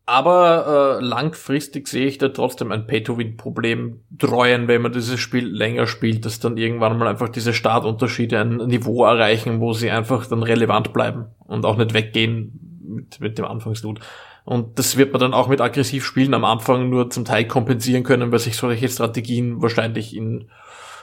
aber 0.06 0.98
äh, 1.00 1.04
langfristig 1.04 1.88
sehe 1.88 2.06
ich 2.06 2.18
da 2.18 2.28
trotzdem 2.28 2.72
ein 2.72 2.86
Pay-to-Win-Problem 2.86 4.00
dreuen, 4.10 4.68
wenn 4.68 4.82
man 4.82 4.92
dieses 4.92 5.18
Spiel 5.18 5.46
länger 5.46 5.86
spielt, 5.86 6.26
dass 6.26 6.40
dann 6.40 6.58
irgendwann 6.58 6.98
mal 6.98 7.08
einfach 7.08 7.30
diese 7.30 7.54
Startunterschiede 7.54 8.38
ein 8.38 8.56
Niveau 8.56 9.04
erreichen, 9.04 9.60
wo 9.60 9.72
sie 9.72 9.90
einfach 9.90 10.26
dann 10.26 10.42
relevant 10.42 10.92
bleiben 10.92 11.26
und 11.46 11.64
auch 11.64 11.78
nicht 11.78 11.94
weggehen 11.94 12.80
mit, 12.86 13.20
mit 13.20 13.38
dem 13.38 13.46
Anfangsloot. 13.46 14.00
Und 14.44 14.78
das 14.78 14.98
wird 14.98 15.12
man 15.12 15.20
dann 15.20 15.32
auch 15.32 15.48
mit 15.48 15.62
aggressiv 15.62 16.04
spielen 16.04 16.34
am 16.34 16.44
Anfang 16.44 16.90
nur 16.90 17.08
zum 17.08 17.24
Teil 17.24 17.46
kompensieren 17.46 18.02
können, 18.02 18.30
weil 18.30 18.40
sich 18.40 18.58
solche 18.58 18.90
Strategien 18.90 19.62
wahrscheinlich 19.62 20.14
in 20.14 20.50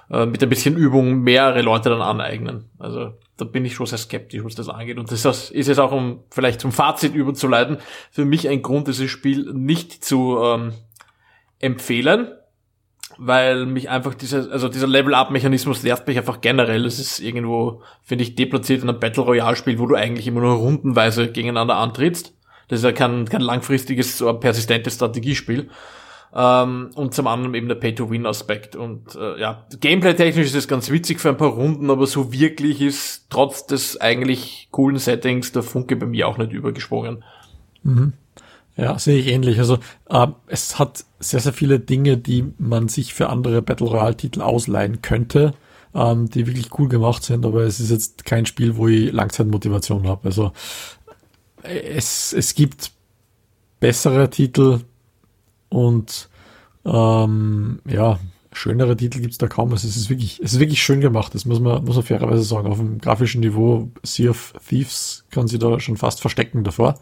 äh, 0.09 0.25
mit 0.25 0.41
ein 0.41 0.49
bisschen 0.49 0.75
Übung 0.75 1.21
mehrere 1.21 1.61
Leute 1.61 1.89
dann 1.89 2.01
aneignen. 2.01 2.69
Also 2.79 3.13
da 3.37 3.45
bin 3.45 3.65
ich 3.65 3.75
schon 3.75 3.85
sehr 3.85 3.97
skeptisch, 3.97 4.43
was 4.43 4.55
das 4.55 4.69
angeht. 4.69 4.97
Und 4.97 5.11
das 5.11 5.25
ist 5.51 5.67
jetzt 5.67 5.79
auch, 5.79 5.91
um 5.91 6.23
vielleicht 6.29 6.61
zum 6.61 6.71
Fazit 6.71 7.15
überzuleiten, 7.15 7.77
für 8.11 8.25
mich 8.25 8.47
ein 8.47 8.61
Grund, 8.61 8.87
dieses 8.87 9.09
Spiel 9.09 9.51
nicht 9.53 10.03
zu 10.05 10.37
ähm, 10.43 10.73
empfehlen, 11.59 12.27
weil 13.17 13.65
mich 13.65 13.89
einfach 13.89 14.13
dieser, 14.13 14.51
also 14.51 14.67
dieser 14.67 14.87
Level-Up-Mechanismus 14.87 15.83
nervt 15.83 16.07
mich 16.07 16.17
einfach 16.17 16.41
generell. 16.41 16.85
Es 16.85 16.99
ist 16.99 17.19
irgendwo, 17.19 17.81
finde 18.03 18.23
ich, 18.23 18.35
deplatziert 18.35 18.83
in 18.83 18.89
einem 18.89 18.99
Battle 18.99 19.23
Royale-Spiel, 19.23 19.79
wo 19.79 19.87
du 19.87 19.95
eigentlich 19.95 20.27
immer 20.27 20.41
nur 20.41 20.55
rundenweise 20.55 21.31
gegeneinander 21.31 21.77
antrittst. 21.77 22.33
Das 22.67 22.79
ist 22.79 22.85
ja 22.85 22.91
kein, 22.91 23.27
kein 23.27 23.41
langfristiges, 23.41 24.17
so 24.17 24.31
persistentes 24.33 24.95
Strategiespiel. 24.95 25.69
Ähm, 26.33 26.91
und 26.95 27.13
zum 27.13 27.27
anderen 27.27 27.53
eben 27.55 27.67
der 27.67 27.75
Pay-to-Win-Aspekt. 27.75 28.75
Und 28.75 29.15
äh, 29.15 29.39
ja, 29.39 29.65
gameplay-technisch 29.79 30.47
ist 30.47 30.55
es 30.55 30.67
ganz 30.67 30.89
witzig 30.89 31.19
für 31.19 31.29
ein 31.29 31.37
paar 31.37 31.49
Runden, 31.49 31.89
aber 31.89 32.07
so 32.07 32.31
wirklich 32.31 32.81
ist 32.81 33.25
trotz 33.29 33.65
des 33.65 33.99
eigentlich 33.99 34.69
coolen 34.71 34.97
Settings 34.97 35.51
der 35.51 35.63
Funke 35.63 35.95
bei 35.95 36.05
mir 36.05 36.27
auch 36.27 36.37
nicht 36.37 36.53
übergesprungen. 36.53 37.23
Mhm. 37.83 38.13
Ja, 38.77 38.97
sehe 38.97 39.19
ich 39.19 39.27
ähnlich. 39.27 39.59
Also 39.59 39.79
äh, 40.09 40.27
es 40.47 40.79
hat 40.79 41.03
sehr, 41.19 41.41
sehr 41.41 41.53
viele 41.53 41.79
Dinge, 41.79 42.17
die 42.17 42.45
man 42.57 42.87
sich 42.87 43.13
für 43.13 43.29
andere 43.29 43.61
Battle 43.61 43.87
Royale-Titel 43.87 44.41
ausleihen 44.41 45.01
könnte, 45.01 45.53
ähm, 45.93 46.29
die 46.29 46.47
wirklich 46.47 46.69
cool 46.79 46.87
gemacht 46.87 47.23
sind, 47.23 47.45
aber 47.45 47.63
es 47.63 47.81
ist 47.81 47.91
jetzt 47.91 48.23
kein 48.23 48.45
Spiel, 48.45 48.77
wo 48.77 48.87
ich 48.87 49.11
Langzeitmotivation 49.11 50.07
habe. 50.07 50.29
Also 50.29 50.53
es, 51.63 52.31
es 52.31 52.55
gibt 52.55 52.91
bessere 53.81 54.29
Titel, 54.29 54.79
und 55.71 56.29
ähm, 56.85 57.79
ja, 57.87 58.19
schönere 58.51 58.97
Titel 58.97 59.21
gibt's 59.21 59.37
da 59.37 59.47
kaum. 59.47 59.71
Also 59.71 59.87
es 59.87 59.95
ist 59.95 60.09
wirklich, 60.09 60.41
es 60.43 60.53
ist 60.53 60.59
wirklich 60.59 60.83
schön 60.83 60.99
gemacht. 60.99 61.33
Das 61.33 61.45
muss 61.45 61.61
man, 61.61 61.83
muss 61.85 61.95
man 61.95 62.03
fairerweise 62.03 62.43
sagen. 62.43 62.67
Auf 62.67 62.77
dem 62.77 62.99
grafischen 62.99 63.39
Niveau 63.39 63.89
Sea 64.03 64.31
of 64.31 64.53
Thieves 64.67 65.23
kann 65.31 65.47
sie 65.47 65.59
da 65.59 65.79
schon 65.79 65.95
fast 65.95 66.19
verstecken 66.19 66.65
davor. 66.65 66.99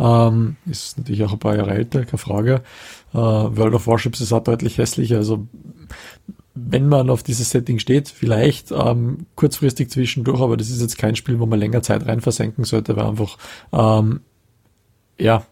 Ähm, 0.00 0.56
ist 0.66 0.98
natürlich 0.98 1.22
auch 1.24 1.32
ein 1.32 1.38
paar 1.38 1.56
Jahre 1.56 1.74
älter, 1.74 2.04
keine 2.04 2.18
Frage. 2.18 2.62
Äh, 3.12 3.16
World 3.16 3.74
of 3.74 3.86
Warships 3.86 4.20
ist 4.20 4.32
auch 4.32 4.42
deutlich 4.42 4.78
hässlicher. 4.78 5.18
Also 5.18 5.46
wenn 6.54 6.88
man 6.88 7.10
auf 7.10 7.22
dieses 7.22 7.50
Setting 7.50 7.78
steht, 7.78 8.08
vielleicht 8.08 8.72
ähm, 8.72 9.26
kurzfristig 9.36 9.90
zwischendurch, 9.90 10.40
aber 10.40 10.56
das 10.56 10.70
ist 10.70 10.80
jetzt 10.80 10.98
kein 10.98 11.14
Spiel, 11.14 11.38
wo 11.38 11.46
man 11.46 11.60
länger 11.60 11.82
Zeit 11.82 12.06
rein 12.06 12.20
versenken 12.20 12.64
sollte, 12.64 12.96
weil 12.96 13.06
einfach 13.06 13.38
ähm, 13.72 14.20
ja 15.18 15.44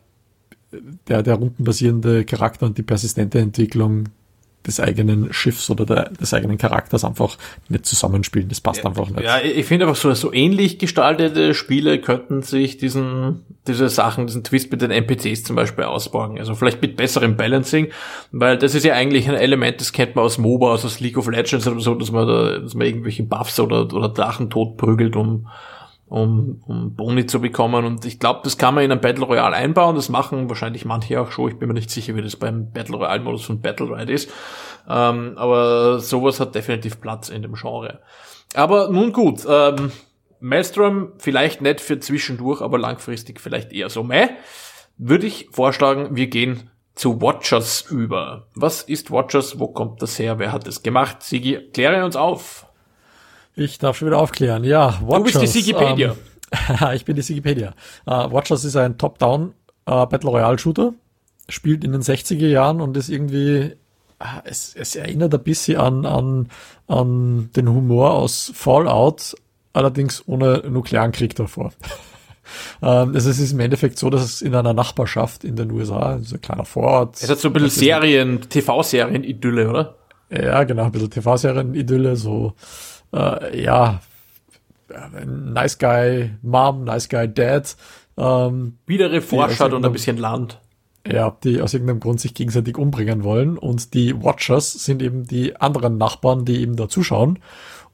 der, 1.09 1.23
der 1.23 1.35
rundenbasierende 1.35 2.25
Charakter 2.25 2.67
und 2.67 2.79
die 2.79 2.83
persistente 2.83 3.39
Entwicklung 3.39 4.09
des 4.67 4.81
eigenen 4.81 5.33
Schiffs 5.33 5.71
oder 5.71 5.87
der, 5.87 6.11
des 6.11 6.35
eigenen 6.35 6.59
Charakters 6.59 7.05
einfach 7.05 7.39
nicht 7.69 7.87
zusammenspielen. 7.87 8.49
Das 8.49 8.61
passt 8.61 8.83
ja, 8.83 8.87
einfach 8.87 9.09
nicht. 9.09 9.23
Ja, 9.23 9.41
ich 9.41 9.65
finde 9.67 9.87
einfach 9.87 10.01
so, 10.01 10.13
so 10.15 10.33
ähnlich 10.33 10.79
gestaltete 10.79 11.55
Spiele 11.55 12.01
könnten 12.01 12.43
sich 12.43 12.77
diesen, 12.77 13.43
diese 13.67 13.89
Sachen, 13.89 14.27
diesen 14.27 14.45
Twist 14.45 14.71
mit 14.73 14.83
den 14.83 14.91
NPCs 14.91 15.45
zum 15.45 15.57
Beispiel 15.57 15.85
ausborgen. 15.85 16.39
Also 16.39 16.55
vielleicht 16.55 16.83
mit 16.83 16.97
besserem 16.97 17.37
Balancing, 17.37 17.89
weil 18.33 18.59
das 18.59 18.75
ist 18.75 18.85
ja 18.85 18.95
eigentlich 18.95 19.29
ein 19.29 19.37
Element, 19.37 19.81
das 19.81 19.93
kennt 19.93 20.17
man 20.17 20.25
aus 20.25 20.39
MOBA, 20.39 20.73
also 20.73 20.89
aus 20.89 21.01
League 21.01 21.17
of 21.17 21.29
Legends 21.29 21.67
oder 21.67 21.81
so, 21.81 21.95
dass 21.95 22.11
man 22.11 22.27
da, 22.27 22.59
dass 22.59 22.75
man 22.75 22.87
irgendwelche 22.87 23.23
Buffs 23.23 23.61
oder, 23.61 23.83
oder 23.93 24.09
Drachen 24.09 24.51
tot 24.51 24.77
prügelt, 24.77 25.17
um 25.17 25.47
um, 26.09 26.63
um 26.67 26.95
Boni 26.95 27.27
zu 27.27 27.41
bekommen. 27.41 27.85
Und 27.85 28.05
ich 28.05 28.19
glaube, 28.19 28.41
das 28.45 28.59
kann 28.59 28.75
man 28.75 28.85
in 28.85 28.93
ein 28.93 29.01
Battle 29.01 29.25
Royale 29.25 29.57
einbauen. 29.57 29.97
Das 29.97 30.09
machen 30.09 30.49
wahrscheinlich 30.49 30.85
manche 30.85 31.21
auch 31.21 31.31
schon. 31.31 31.51
Ich 31.51 31.59
bin 31.59 31.69
mir 31.69 31.75
nicht 31.75 31.91
sicher, 31.91 32.15
wie 32.15 32.23
das 32.23 32.37
beim 32.37 32.73
Battle 32.73 32.97
Royale 32.97 33.23
Modus 33.23 33.45
von 33.45 33.61
Battle 33.61 33.91
Ride 33.91 34.13
ist. 34.13 34.31
Ähm, 34.89 35.33
aber 35.37 35.99
sowas 35.99 36.39
hat 36.41 36.55
definitiv 36.55 37.01
Platz 37.01 37.29
in 37.29 37.43
dem 37.43 37.55
Genre. 37.55 38.01
Aber 38.55 38.89
nun 38.89 39.13
gut, 39.13 39.45
ähm, 39.49 39.91
Maelstrom 40.41 41.13
vielleicht 41.19 41.61
nicht 41.61 41.81
für 41.81 41.99
zwischendurch, 41.99 42.61
aber 42.61 42.79
langfristig 42.79 43.41
vielleicht 43.41 43.73
eher 43.73 43.91
so. 43.91 44.05
Meh, 44.05 44.29
würde 44.97 45.27
ich 45.27 45.49
vorschlagen, 45.51 46.15
wir 46.15 46.29
gehen 46.29 46.71
zu 46.95 47.21
Watchers 47.21 47.83
über. 47.91 48.47
Was 48.55 48.83
ist 48.83 49.11
Watchers? 49.11 49.59
Wo 49.59 49.69
kommt 49.69 50.01
das 50.03 50.19
her? 50.19 50.39
Wer 50.39 50.53
hat 50.53 50.67
es 50.67 50.83
gemacht? 50.83 51.23
Sigi, 51.23 51.59
kläre 51.73 52.05
uns 52.05 52.17
auf. 52.17 52.66
Ich 53.59 53.79
darf 53.79 53.97
schon 53.97 54.09
wieder 54.09 54.19
aufklären. 54.19 54.65
Ja, 54.65 55.01
Watchers. 55.01 55.33
Du 55.33 55.41
bist 55.41 55.55
die 55.55 55.67
Wikipedia. 55.67 56.15
Ähm, 56.53 56.89
ich 56.95 57.07
bin 57.07 57.17
die 57.17 57.27
Wikipedia. 57.27 57.73
Uh, 58.07 58.31
Watchers 58.31 58.65
ist 58.65 58.77
ein 58.77 58.99
Top-Down 58.99 59.55
uh, 59.89 60.07
Battle 60.07 60.31
Royale 60.31 60.59
Shooter. 60.59 60.93
Spielt 61.49 61.83
in 61.83 61.93
den 61.93 62.03
60er 62.03 62.47
Jahren 62.47 62.83
und 62.83 62.97
ist 62.99 63.09
irgendwie, 63.09 63.73
uh, 64.23 64.41
es, 64.45 64.75
es 64.77 64.95
erinnert 64.95 65.33
ein 65.33 65.43
bisschen 65.43 65.79
an, 65.79 66.05
an, 66.05 66.49
an 66.87 67.51
den 67.57 67.69
Humor 67.71 68.13
aus 68.13 68.53
Fallout, 68.55 69.35
allerdings 69.73 70.23
ohne 70.27 70.63
nuklearen 70.69 71.13
Krieg 71.13 71.35
davor. 71.35 71.73
Ähm, 72.81 73.13
also 73.13 73.29
es 73.29 73.41
ist 73.41 73.51
im 73.51 73.59
Endeffekt 73.59 73.99
so, 73.99 74.09
dass 74.09 74.23
es 74.23 74.41
in 74.41 74.55
einer 74.55 74.73
Nachbarschaft 74.73 75.43
in 75.43 75.57
den 75.57 75.69
USA, 75.73 76.21
so 76.23 76.37
ein 76.37 76.41
kleiner 76.41 76.65
Vorort. 76.65 77.21
Es 77.21 77.29
hat 77.29 77.41
so 77.41 77.49
ein 77.49 77.53
bisschen 77.53 77.71
Serien, 77.71 78.41
TV-Serien-Idylle, 78.49 79.69
oder? 79.69 79.97
Ja, 80.31 80.63
genau, 80.63 80.85
ein 80.85 80.93
bisschen 80.93 81.11
TV-Serien-Idylle, 81.11 82.15
so 82.15 82.55
äh, 83.13 83.63
ja, 83.63 84.01
nice 85.27 85.79
guy 85.79 86.31
Mom, 86.43 86.85
nice 86.85 87.09
guy 87.09 87.33
Dad. 87.33 87.77
Ähm, 88.17 88.79
Wieder 88.87 89.11
Reforschert 89.11 89.73
und 89.73 89.85
ein 89.85 89.93
bisschen 89.93 90.17
Land. 90.17 90.61
Ja, 91.07 91.37
die 91.45 91.61
aus 91.61 91.73
irgendeinem 91.73 92.01
Grund 92.01 92.21
sich 92.21 92.35
gegenseitig 92.35 92.77
umbringen 92.79 93.23
wollen. 93.23 93.59
Und 93.59 93.95
die 93.95 94.21
Watchers 94.23 94.73
sind 94.73 95.03
eben 95.03 95.25
die 95.25 95.57
anderen 95.57 95.99
Nachbarn, 95.99 96.45
die 96.45 96.61
eben 96.61 96.75
da 96.75 96.89
zuschauen. 96.89 97.39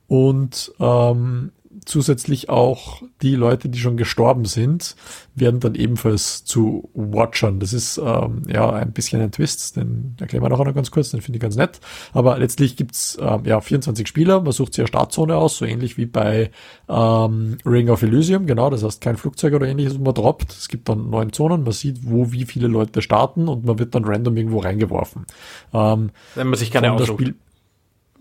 Und 0.06 0.72
ähm, 0.80 1.52
zusätzlich 1.84 2.48
auch 2.48 3.02
die 3.22 3.34
Leute, 3.34 3.68
die 3.68 3.78
schon 3.78 3.96
gestorben 3.96 4.44
sind, 4.44 4.96
werden 5.34 5.60
dann 5.60 5.74
ebenfalls 5.74 6.44
zu 6.44 6.90
Watchern. 6.94 7.60
Das 7.60 7.72
ist 7.72 7.98
ähm, 7.98 8.42
ja 8.48 8.70
ein 8.70 8.92
bisschen 8.92 9.20
ein 9.20 9.32
Twist, 9.32 9.76
den 9.76 10.16
erklären 10.20 10.42
wir 10.42 10.48
noch 10.48 10.60
einmal 10.60 10.74
ganz 10.74 10.90
kurz, 10.90 11.10
den 11.10 11.20
finde 11.20 11.38
ich 11.38 11.42
ganz 11.42 11.56
nett. 11.56 11.80
Aber 12.12 12.38
letztlich 12.38 12.76
gibt's 12.76 13.18
ähm, 13.20 13.44
ja 13.44 13.60
24 13.60 14.06
Spieler, 14.06 14.40
man 14.40 14.52
sucht 14.52 14.74
sich 14.74 14.82
eine 14.82 14.88
Startzone 14.88 15.36
aus, 15.36 15.56
so 15.58 15.64
ähnlich 15.64 15.96
wie 15.96 16.06
bei 16.06 16.50
ähm, 16.88 17.58
Ring 17.64 17.88
of 17.88 18.02
Elysium, 18.02 18.46
genau, 18.46 18.70
das 18.70 18.82
heißt 18.82 19.00
kein 19.00 19.16
Flugzeug 19.16 19.54
oder 19.54 19.66
ähnliches, 19.66 19.98
man 19.98 20.14
droppt. 20.14 20.52
Es 20.52 20.68
gibt 20.68 20.88
dann 20.88 21.10
neun 21.10 21.32
Zonen, 21.32 21.64
man 21.64 21.72
sieht, 21.72 21.98
wo 22.02 22.32
wie 22.32 22.44
viele 22.44 22.68
Leute 22.68 23.02
starten 23.02 23.48
und 23.48 23.64
man 23.64 23.78
wird 23.78 23.94
dann 23.94 24.04
random 24.04 24.36
irgendwo 24.36 24.60
reingeworfen. 24.60 25.26
Ähm, 25.72 26.10
Wenn 26.34 26.48
man 26.48 26.58
sich 26.58 26.70
keine 26.70 26.92
aussucht. 26.92 27.34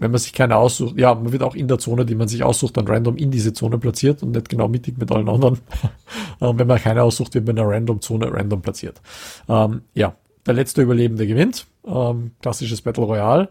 Wenn 0.01 0.09
man 0.09 0.19
sich 0.19 0.33
keine 0.33 0.55
aussucht, 0.55 0.97
ja, 0.97 1.13
man 1.13 1.31
wird 1.31 1.43
auch 1.43 1.53
in 1.53 1.67
der 1.67 1.77
Zone, 1.77 2.07
die 2.07 2.15
man 2.15 2.27
sich 2.27 2.43
aussucht, 2.43 2.75
dann 2.75 2.87
random 2.87 3.17
in 3.17 3.29
diese 3.29 3.53
Zone 3.53 3.77
platziert 3.77 4.23
und 4.23 4.31
nicht 4.31 4.49
genau 4.49 4.67
mittig 4.67 4.97
mit 4.97 5.11
allen 5.11 5.29
anderen. 5.29 5.59
ähm, 6.41 6.57
wenn 6.57 6.65
man 6.65 6.81
keine 6.81 7.03
aussucht, 7.03 7.35
wird 7.35 7.45
man 7.45 7.55
in 7.55 7.61
einer 7.61 7.71
random 7.71 8.01
Zone 8.01 8.33
random 8.33 8.63
platziert. 8.63 8.99
Ähm, 9.47 9.83
ja, 9.93 10.15
der 10.47 10.55
letzte 10.55 10.81
Überlebende 10.81 11.27
gewinnt. 11.27 11.67
Ähm, 11.85 12.31
klassisches 12.41 12.81
Battle 12.81 13.03
Royale. 13.03 13.49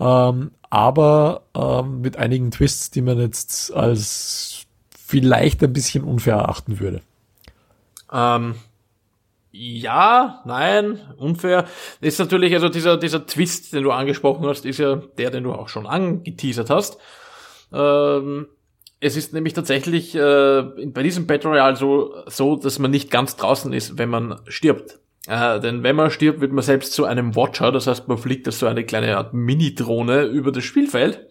Ähm, 0.00 0.52
aber 0.70 1.42
ähm, 1.54 2.00
mit 2.00 2.16
einigen 2.16 2.50
Twists, 2.50 2.90
die 2.90 3.02
man 3.02 3.18
jetzt 3.18 3.70
als 3.74 4.64
vielleicht 4.96 5.62
ein 5.62 5.74
bisschen 5.74 6.02
unfair 6.02 6.36
erachten 6.36 6.80
würde. 6.80 7.02
Ähm, 8.10 8.54
ja, 9.52 10.42
nein, 10.44 11.00
unfair. 11.16 11.66
ist 12.00 12.18
natürlich, 12.18 12.54
also 12.54 12.68
dieser, 12.68 12.96
dieser 12.96 13.26
Twist, 13.26 13.72
den 13.72 13.82
du 13.82 13.90
angesprochen 13.90 14.46
hast, 14.46 14.64
ist 14.64 14.78
ja 14.78 15.02
der, 15.18 15.30
den 15.30 15.44
du 15.44 15.52
auch 15.52 15.68
schon 15.68 15.86
angeteasert 15.86 16.70
hast. 16.70 16.98
Ähm, 17.72 18.46
es 19.00 19.16
ist 19.16 19.32
nämlich 19.32 19.54
tatsächlich 19.54 20.14
äh, 20.14 20.62
bei 20.86 21.02
diesem 21.02 21.26
Battle 21.26 21.50
Royale 21.50 21.76
so, 21.76 22.14
so, 22.26 22.56
dass 22.56 22.78
man 22.78 22.90
nicht 22.90 23.10
ganz 23.10 23.36
draußen 23.36 23.72
ist, 23.72 23.98
wenn 23.98 24.10
man 24.10 24.40
stirbt. 24.46 25.00
Äh, 25.26 25.58
denn 25.60 25.82
wenn 25.82 25.96
man 25.96 26.10
stirbt, 26.10 26.40
wird 26.40 26.52
man 26.52 26.62
selbst 26.62 26.92
zu 26.92 27.04
einem 27.04 27.34
Watcher, 27.34 27.72
das 27.72 27.86
heißt, 27.86 28.08
man 28.08 28.18
fliegt 28.18 28.46
als 28.46 28.58
so 28.58 28.66
eine 28.66 28.84
kleine 28.84 29.16
Art 29.16 29.34
Mini-Drohne 29.34 30.24
über 30.24 30.52
das 30.52 30.64
Spielfeld 30.64 31.26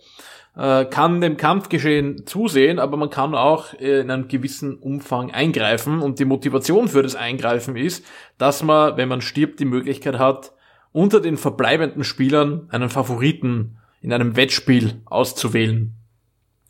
äh, 0.60 0.86
kann 0.86 1.22
dem 1.22 1.38
Kampfgeschehen 1.38 2.26
zusehen, 2.26 2.80
aber 2.80 2.98
man 2.98 3.10
kann 3.10 3.34
auch 3.34 3.74
in 3.74 4.12
einem 4.12 4.28
gewissen 4.28 4.78
Umfang 4.78 5.32
eingreifen 5.32 6.02
und 6.02 6.20
die 6.20 6.26
Motivation 6.26 6.90
für 6.90 7.02
das 7.02 7.16
Eingreifen 7.16 7.78
ist, 7.78 8.06
dass 8.38 8.62
man, 8.62 8.98
wenn 8.98 9.08
man 9.08 9.22
stirbt, 9.22 9.62
die 9.62 9.66
Möglichkeit 9.66 10.20
hat, 10.20 10.52
unter 10.92 11.22
den 11.22 11.38
verbleibenden 11.38 12.04
Spielern 12.04 12.68
einen 12.72 12.90
Favoriten 12.90 13.78
in 14.02 14.12
einem 14.12 14.36
Wettspiel 14.36 15.02
auszuwählen, 15.06 15.96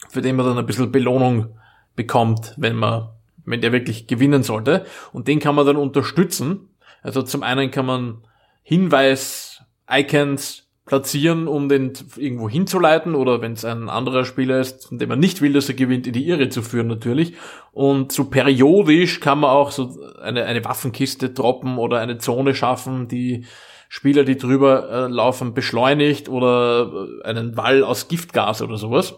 für 0.07 0.21
den 0.21 0.35
man 0.35 0.45
dann 0.45 0.59
ein 0.59 0.67
bisschen 0.67 0.91
Belohnung 0.91 1.57
bekommt, 1.95 2.53
wenn 2.57 2.75
man, 2.75 3.09
wenn 3.43 3.61
der 3.61 3.71
wirklich 3.71 4.05
gewinnen 4.05 4.43
sollte. 4.43 4.85
Und 5.13 5.27
den 5.27 5.39
kann 5.39 5.55
man 5.55 5.65
dann 5.65 5.77
unterstützen, 5.77 6.69
Also 7.01 7.23
zum 7.23 7.41
einen 7.41 7.71
kann 7.71 7.87
man 7.87 8.21
Hinweis-Icons 8.61 10.68
platzieren, 10.89 11.47
um 11.47 11.69
den 11.69 11.93
irgendwo 12.17 12.49
hinzuleiten 12.49 13.13
oder 13.13 13.41
wenn 13.41 13.53
es 13.53 13.63
ein 13.63 13.89
anderer 13.89 14.25
Spieler 14.25 14.59
ist, 14.59 14.87
von 14.87 14.97
dem 14.97 15.07
man 15.09 15.19
nicht 15.19 15.39
will, 15.39 15.53
dass 15.53 15.69
er 15.69 15.75
gewinnt, 15.75 16.07
in 16.07 16.13
die 16.13 16.27
Irre 16.27 16.49
zu 16.49 16.63
führen 16.63 16.87
natürlich. 16.87 17.35
Und 17.71 18.11
so 18.11 18.25
periodisch 18.25 19.19
kann 19.19 19.41
man 19.41 19.51
auch 19.51 19.69
so 19.69 20.01
eine, 20.19 20.45
eine 20.45 20.65
Waffenkiste 20.65 21.29
droppen 21.29 21.77
oder 21.77 21.99
eine 21.99 22.17
Zone 22.17 22.55
schaffen, 22.55 23.07
die 23.07 23.45
Spieler, 23.87 24.23
die 24.23 24.35
drüber 24.35 24.89
äh, 24.89 25.07
laufen, 25.07 25.53
beschleunigt 25.53 26.27
oder 26.27 26.91
äh, 27.23 27.27
einen 27.27 27.55
Wall 27.55 27.83
aus 27.83 28.07
Giftgas 28.07 28.63
oder 28.63 28.77
sowas. 28.77 29.13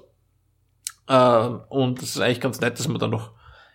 Äh, 1.07 1.47
und 1.69 2.03
es 2.03 2.15
ist 2.15 2.21
eigentlich 2.21 2.41
ganz 2.41 2.59
nett, 2.59 2.79
dass 2.79 2.89
man 2.89 2.99
dann 2.99 3.11
noch 3.11 3.31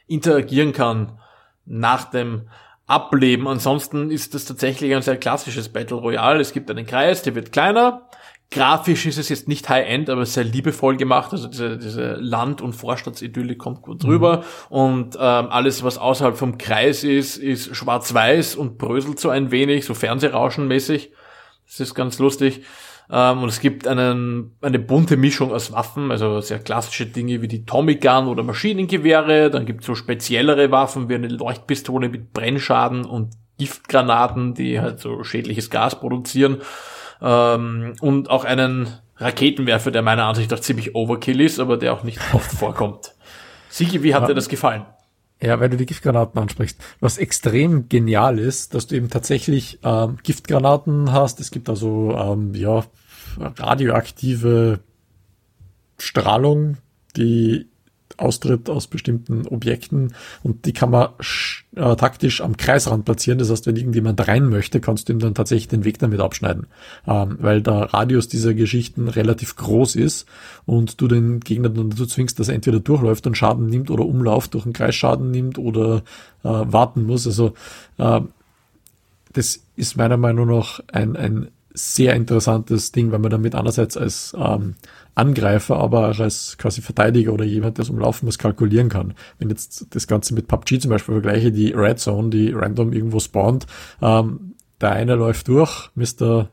interagieren 0.07 0.75
kann 0.75 1.19
nach 1.65 2.11
dem 2.11 2.51
ableben. 2.87 3.49
Ansonsten 3.49 4.11
ist 4.11 4.35
das 4.35 4.45
tatsächlich 4.45 4.95
ein 4.95 5.03
sehr 5.03 5.17
klassisches 5.17 5.69
Battle 5.69 5.97
Royale. 5.97 6.41
Es 6.41 6.53
gibt 6.53 6.71
einen 6.71 6.87
Kreis, 6.87 7.23
der 7.23 7.35
wird 7.35 7.53
kleiner. 7.53 8.09
Grafisch 8.53 9.07
ist 9.07 9.19
es 9.19 9.29
jetzt 9.29 9.49
nicht 9.49 9.69
High-End, 9.69 10.09
aber 10.09 10.25
sehr 10.25 10.45
liebevoll 10.45 10.97
gemacht. 10.97 11.33
Also 11.33 11.49
diese, 11.49 11.79
diese 11.79 12.15
Land- 12.15 12.61
und 12.63 12.75
Vorstadtsidylle 12.75 13.57
kommt 13.57 13.83
gut 13.83 14.05
drüber. 14.05 14.39
Mhm. 14.39 14.77
Und 14.77 15.17
ähm, 15.17 15.49
alles, 15.51 15.83
was 15.83 15.99
außerhalb 15.99 16.37
vom 16.37 16.57
Kreis 16.57 17.03
ist, 17.03 17.39
ist 17.39 17.75
schwarz-weiß 17.75 18.55
und 18.55 18.79
bröselt 18.79 19.19
so 19.19 19.31
ein 19.31 19.51
wenig, 19.51 19.85
so 19.85 19.95
Fernsehrauschenmäßig. 19.95 21.11
Das 21.67 21.81
ist 21.81 21.95
ganz 21.95 22.21
lustig. 22.21 22.63
Ähm, 23.11 23.43
und 23.43 23.49
es 23.49 23.61
gibt 23.61 23.87
einen, 23.87 24.57
eine 24.61 24.79
bunte 24.79 25.17
Mischung 25.17 25.53
aus 25.53 25.73
Waffen, 25.73 26.11
also 26.11 26.41
sehr 26.41 26.59
klassische 26.59 27.07
Dinge 27.07 27.43
wie 27.43 27.49
die 27.49 27.65
Tommy 27.65 27.97
Gun 27.97 28.27
oder 28.29 28.43
Maschinengewehre. 28.43 29.51
Dann 29.51 29.67
gibt 29.67 29.81
es 29.81 29.87
so 29.87 29.95
speziellere 29.95 30.71
Waffen 30.71 31.09
wie 31.09 31.15
eine 31.15 31.29
Leuchtpistole 31.29 32.09
mit 32.09 32.33
Brennschaden 32.33 33.05
und 33.05 33.35
Giftgranaten, 33.59 34.55
die 34.55 34.81
halt 34.81 35.01
so 35.01 35.23
schädliches 35.25 35.71
Gas 35.71 36.01
produzieren. 36.01 36.59
Ähm, 37.23 37.95
und 38.01 38.29
auch 38.29 38.45
einen 38.45 38.89
Raketenwerfer, 39.19 39.91
der 39.91 40.03
meiner 40.03 40.25
Ansicht 40.25 40.51
nach 40.51 40.61
ziemlich 40.61 40.95
Overkill 40.95 41.41
ist, 41.41 41.59
aber 41.59 41.77
der 41.77 41.93
auch 41.93 42.03
nicht 42.03 42.21
oft 42.33 42.51
vorkommt. 42.59 43.15
Sigi, 43.69 44.03
wie 44.03 44.15
hat 44.15 44.23
ja. 44.23 44.29
dir 44.29 44.35
das 44.35 44.49
gefallen? 44.49 44.85
Ja, 45.43 45.61
weil 45.61 45.69
du 45.69 45.77
die 45.77 45.87
Giftgranaten 45.87 46.41
ansprichst. 46.41 46.81
Was 47.01 47.19
extrem 47.19 47.89
genial 47.89 48.39
ist, 48.39 48.73
dass 48.73 48.87
du 48.87 48.97
eben 48.97 49.11
tatsächlich 49.11 49.79
ähm, 49.83 50.17
Giftgranaten 50.23 51.13
hast. 51.13 51.41
Es 51.41 51.51
gibt 51.51 51.69
also 51.69 52.17
ähm, 52.17 52.55
ja 52.55 52.85
radioaktive 53.39 54.81
Strahlung, 55.99 56.79
die 57.17 57.69
austritt 58.17 58.71
aus 58.71 58.87
bestimmten 58.87 59.47
Objekten 59.47 60.15
und 60.43 60.65
die 60.67 60.73
kann 60.73 60.91
man 60.91 61.09
äh, 61.75 61.97
taktisch 61.97 62.41
am 62.41 62.57
Kreisrand 62.57 63.05
platzieren. 63.05 63.39
Das 63.39 63.51
heißt, 63.51 63.67
wenn 63.67 63.77
irgendjemand 63.77 64.27
rein 64.27 64.49
möchte, 64.49 64.81
kannst 64.81 65.09
du 65.09 65.13
ihm 65.13 65.19
dann 65.19 65.35
tatsächlich 65.35 65.69
den 65.69 65.85
Weg 65.85 65.99
damit 65.99 66.21
abschneiden, 66.21 66.67
ähm, 67.07 67.37
weil 67.41 67.63
der 67.63 67.93
Radius 67.95 68.29
dieser 68.29 68.55
Geschichten 68.55 69.09
relativ 69.09 69.57
groß 69.57 69.97
ist 69.97 70.27
und 70.65 71.01
du 71.01 71.09
den 71.09 71.41
Gegner 71.41 71.69
dann 71.69 71.91
dazu 71.91 72.07
zwingst, 72.07 72.39
dass 72.41 72.49
er 72.49 72.55
entweder 72.55 72.81
durchläuft 72.81 73.27
und 73.27 73.37
Schaden 73.37 73.67
nimmt 73.67 73.91
oder 73.91 74.05
umlauft 74.05 74.55
durch 74.55 74.65
einen 74.65 74.73
Kreisschaden 74.73 75.31
nimmt 75.31 75.59
oder 75.59 76.03
äh, 76.43 76.49
warten 76.49 77.05
muss. 77.05 77.27
Also 77.27 77.55
äh, 77.99 78.21
das 79.33 79.61
ist 79.77 79.97
meiner 79.97 80.17
Meinung 80.17 80.49
nach 80.49 80.81
ein, 80.93 81.17
ein 81.17 81.49
sehr 81.75 82.15
interessantes 82.15 82.91
Ding, 82.93 83.13
weil 83.13 83.19
man 83.19 83.31
damit 83.31 83.55
einerseits 83.55 83.97
als 83.99 84.35
ähm, 84.39 84.77
Angreifer, 85.17 85.79
aber 85.79 86.11
auch 86.11 86.21
als 86.21 86.57
quasi 86.59 86.83
Verteidiger 86.83 87.33
oder 87.33 87.45
jemand, 87.45 87.79
der 87.79 87.85
es 87.85 87.91
umlaufen 87.91 88.27
muss, 88.27 88.39
kalkulieren 88.39 88.91
kann. 88.91 89.15
Wenn 89.39 89.49
jetzt 89.49 89.87
das 89.91 90.07
Ganze 90.07 90.35
mit 90.35 90.47
PUBG 90.47 90.79
zum 90.79 90.91
Beispiel 90.91 91.15
vergleiche, 91.15 91.51
die 91.51 91.73
Red 91.73 91.99
Zone, 91.99 92.29
die 92.29 92.53
random 92.53 92.93
irgendwo 92.93 93.19
spawnt, 93.19 93.67
ähm, 94.03 94.55
der 94.81 94.93
eine 94.93 95.15
läuft 95.15 95.49
durch, 95.49 95.91
Mr. 95.95 96.51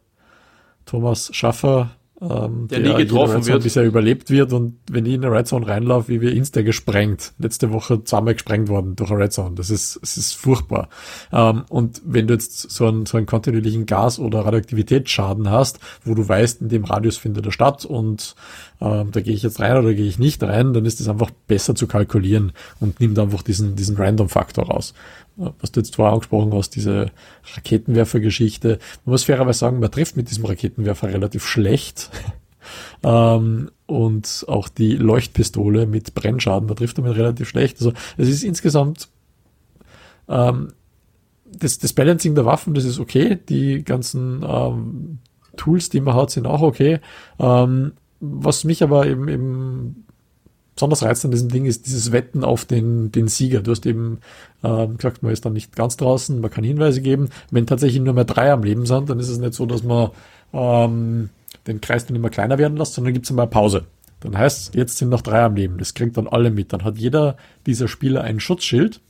Thomas 0.86 1.30
Schaffer, 1.34 1.92
ähm, 2.30 2.68
der, 2.68 2.80
der 2.80 2.94
nie 2.94 3.04
getroffen 3.04 3.46
wird. 3.46 3.64
Bisher 3.64 3.84
überlebt 3.84 4.30
wird 4.30 4.54
und 4.54 4.78
wenn 4.90 5.06
ich 5.06 5.14
in 5.14 5.26
eine 5.26 5.36
Red 5.36 5.48
Zone 5.48 5.68
reinlaufe, 5.68 6.10
wie 6.10 6.22
wir 6.22 6.34
Insta 6.34 6.62
gesprengt. 6.62 7.34
Letzte 7.38 7.72
Woche 7.72 8.04
zweimal 8.04 8.34
gesprengt 8.34 8.70
worden 8.70 8.96
durch 8.96 9.12
eine 9.12 9.20
Red 9.22 9.34
Zone. 9.34 9.56
Das 9.56 9.70
ist, 9.70 10.00
das 10.02 10.18
ist 10.18 10.34
furchtbar. 10.34 10.90
Ähm, 11.32 11.64
und 11.70 12.02
wenn 12.06 12.28
du 12.28 12.34
jetzt 12.34 12.72
so 12.72 12.88
einen, 12.88 13.06
so 13.06 13.18
einen 13.18 13.26
kontinuierlichen 13.26 13.86
Gas- 13.86 14.20
oder 14.20 14.42
Radioaktivitätsschaden 14.46 15.50
hast, 15.50 15.80
wo 16.04 16.14
du 16.14 16.28
weißt, 16.28 16.62
in 16.62 16.70
dem 16.70 16.86
Radius 16.86 17.18
findet 17.18 17.46
er 17.46 17.52
statt 17.52 17.86
und 17.86 18.36
ähm, 18.82 19.12
da 19.12 19.22
gehe 19.22 19.34
ich 19.34 19.44
jetzt 19.44 19.60
rein 19.60 19.78
oder 19.78 19.94
gehe 19.94 20.08
ich 20.08 20.20
nicht 20.20 20.42
rein, 20.44 20.74
dann 20.74 20.86
ist 20.86 21.00
es 21.00 21.08
einfach 21.08 21.32
besser 21.48 21.76
zu 21.76 21.88
kalkulieren 21.88 22.52
und 22.80 23.00
nimmt 23.00 23.18
einfach 23.20 23.42
diesen, 23.42 23.76
diesen 23.76 23.98
Random-Faktor 23.98 24.66
raus 24.66 24.94
was 25.36 25.72
du 25.72 25.80
jetzt 25.80 25.96
vorher 25.96 26.14
angesprochen 26.14 26.54
hast, 26.54 26.72
diese 26.72 27.08
Raketenwerfer-Geschichte. 27.56 28.80
Man 29.06 29.12
muss 29.12 29.24
fairerweise 29.24 29.60
sagen, 29.60 29.80
man 29.80 29.92
trifft 29.92 30.16
mit 30.16 30.30
diesem 30.30 30.46
Raketenwerfer 30.46 31.08
relativ 31.08 31.46
schlecht. 31.46 32.10
ähm, 33.04 33.72
und 33.86 34.46
auch 34.48 34.70
die 34.70 34.96
Leuchtpistole 34.96 35.86
mit 35.86 36.14
Brennschaden, 36.14 36.68
da 36.68 36.76
trifft 36.76 36.98
er 36.98 37.04
mit 37.04 37.16
relativ 37.16 37.50
schlecht. 37.50 37.78
Also 37.78 37.94
es 38.18 38.30
ist 38.30 38.44
insgesamt 38.44 39.10
ähm, 40.30 40.74
das, 41.46 41.78
das 41.80 41.94
Balancing 41.94 42.36
der 42.36 42.46
Waffen, 42.46 42.74
das 42.74 42.86
ist 42.86 43.00
okay. 43.00 43.38
Die 43.50 43.84
ganzen 43.84 44.44
ähm, 44.48 45.20
Tools, 45.58 45.90
die 45.90 46.02
man 46.02 46.16
hat, 46.16 46.32
sind 46.32 46.48
auch 46.48 46.62
okay. 46.62 47.00
Ähm, 47.40 47.94
was 48.20 48.64
mich 48.64 48.82
aber 48.84 49.06
eben, 49.06 49.28
eben 49.28 50.03
besonders 50.76 51.04
reizend 51.04 51.26
an 51.26 51.32
diesem 51.32 51.50
Ding 51.50 51.66
ist 51.66 51.86
dieses 51.86 52.12
Wetten 52.12 52.44
auf 52.44 52.66
den, 52.66 53.12
den 53.12 53.28
Sieger. 53.28 53.62
Du 53.62 53.72
hast 53.72 53.86
eben 53.86 54.20
äh, 54.64 54.88
gesagt, 54.88 55.24
man 55.24 55.32
ist 55.32 55.46
dann 55.46 55.54
nicht 55.54 55.76
ganz 55.76 55.98
draußen, 55.98 56.40
man 56.40 56.52
kann 56.52 56.64
Hinweise 56.64 57.02
geben. 57.02 57.30
Wenn 57.52 57.68
tatsächlich 57.68 58.02
nur 58.02 58.14
mehr 58.14 58.26
drei 58.26 58.52
am 58.52 58.64
Leben 58.64 58.86
sind, 58.86 59.10
dann 59.10 59.20
ist 59.20 59.30
es 59.30 59.38
nicht 59.38 59.54
so, 59.54 59.66
dass 59.66 59.84
man 59.84 60.10
ähm, 60.54 61.30
den 61.68 61.82
Kreis 61.82 62.06
dann 62.06 62.16
immer 62.16 62.30
kleiner 62.30 62.58
werden 62.58 62.78
lässt, 62.78 62.94
sondern 62.94 63.14
gibt 63.14 63.26
es 63.26 63.32
einmal 63.32 63.48
Pause. 63.48 63.86
Dann 64.22 64.38
heißt 64.38 64.76
jetzt 64.76 64.98
sind 64.98 65.10
noch 65.10 65.22
drei 65.22 65.44
am 65.44 65.56
Leben. 65.56 65.78
Das 65.78 65.94
kriegt 65.94 66.18
dann 66.18 66.28
alle 66.28 66.50
mit. 66.50 66.74
Dann 66.74 66.84
hat 66.84 66.98
jeder 66.98 67.36
dieser 67.66 67.88
Spieler 67.88 68.22
ein 68.22 68.40
Schutzschild, 68.40 69.02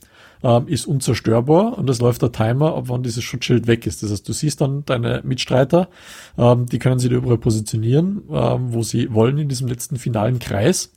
ähm, 0.42 0.66
ist 0.66 0.86
unzerstörbar 0.86 1.78
und 1.78 1.88
es 1.88 2.00
läuft 2.00 2.22
der 2.22 2.32
Timer, 2.32 2.74
ab 2.74 2.84
wann 2.88 3.02
dieses 3.02 3.22
Schutzschild 3.22 3.66
weg 3.66 3.86
ist. 3.86 4.02
Das 4.02 4.10
heißt, 4.10 4.28
du 4.28 4.32
siehst 4.32 4.60
dann 4.60 4.84
deine 4.84 5.22
Mitstreiter, 5.24 5.88
ähm, 6.36 6.66
die 6.66 6.78
können 6.78 6.98
sich 6.98 7.10
da 7.10 7.16
überall 7.16 7.38
positionieren, 7.38 8.22
ähm, 8.30 8.72
wo 8.74 8.82
sie 8.82 9.12
wollen 9.14 9.38
in 9.38 9.48
diesem 9.48 9.68
letzten 9.68 9.96
finalen 9.96 10.40
Kreis 10.40 10.92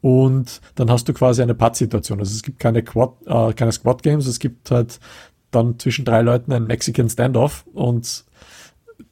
und 0.00 0.60
dann 0.74 0.90
hast 0.90 1.08
du 1.08 1.12
quasi 1.12 1.42
eine 1.42 1.54
Putt-Situation. 1.54 2.20
Also 2.20 2.32
es 2.32 2.42
gibt 2.42 2.58
keine 2.58 2.82
Quad, 2.82 3.14
äh, 3.26 3.52
keine 3.52 3.72
Squad-Games, 3.72 4.26
es 4.26 4.38
gibt 4.38 4.70
halt 4.70 5.00
dann 5.50 5.78
zwischen 5.78 6.04
drei 6.04 6.22
Leuten 6.22 6.52
ein 6.52 6.66
Mexican 6.66 7.08
Standoff 7.08 7.64
und 7.72 8.24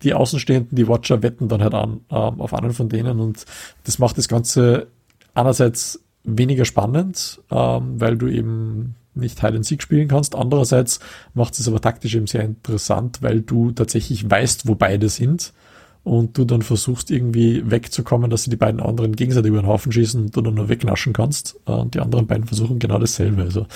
die 0.03 0.14
Außenstehenden, 0.14 0.77
die 0.77 0.88
Watcher 0.88 1.22
wetten 1.22 1.49
dann 1.49 1.62
halt 1.62 1.75
an, 1.75 2.01
äh, 2.11 2.14
auf 2.14 2.53
einen 2.55 2.72
von 2.72 2.88
denen 2.88 3.20
und 3.20 3.46
das 3.85 3.99
macht 3.99 4.18
das 4.18 4.29
Ganze 4.29 4.88
einerseits 5.35 6.03
weniger 6.25 6.64
spannend, 6.64 7.40
ähm, 7.51 8.01
weil 8.01 8.16
du 8.16 8.29
eben 8.29 8.96
nicht 9.14 9.40
Hide 9.40 9.57
and 9.57 9.64
Seek 9.64 9.81
spielen 9.83 10.09
kannst. 10.09 10.35
Andererseits 10.35 11.01
macht 11.35 11.59
es 11.59 11.66
aber 11.66 11.81
taktisch 11.81 12.14
eben 12.14 12.27
sehr 12.27 12.42
interessant, 12.42 13.22
weil 13.22 13.40
du 13.40 13.70
tatsächlich 13.72 14.29
weißt, 14.29 14.68
wo 14.68 14.75
beide 14.75 15.09
sind 15.09 15.53
und 16.07 16.38
du 16.38 16.45
dann 16.45 16.62
versuchst 16.62 17.11
irgendwie 17.11 17.69
wegzukommen, 17.69 18.31
dass 18.31 18.45
sie 18.45 18.51
die 18.51 18.57
beiden 18.57 18.79
anderen 18.79 19.16
gegenseitig 19.16 19.49
über 19.49 19.61
den 19.61 19.66
Haufen 19.66 19.90
schießen 19.90 20.27
und 20.27 20.37
du 20.37 20.40
dann 20.40 20.55
nur 20.55 20.69
wegnaschen 20.69 21.12
kannst. 21.12 21.61
Äh, 21.66 21.73
und 21.73 21.97
die 21.97 21.99
anderen 21.99 22.29
beiden 22.29 22.47
versuchen 22.47 22.79
genau 22.79 23.01
dasselbe. 23.01 23.42
Also 23.42 23.66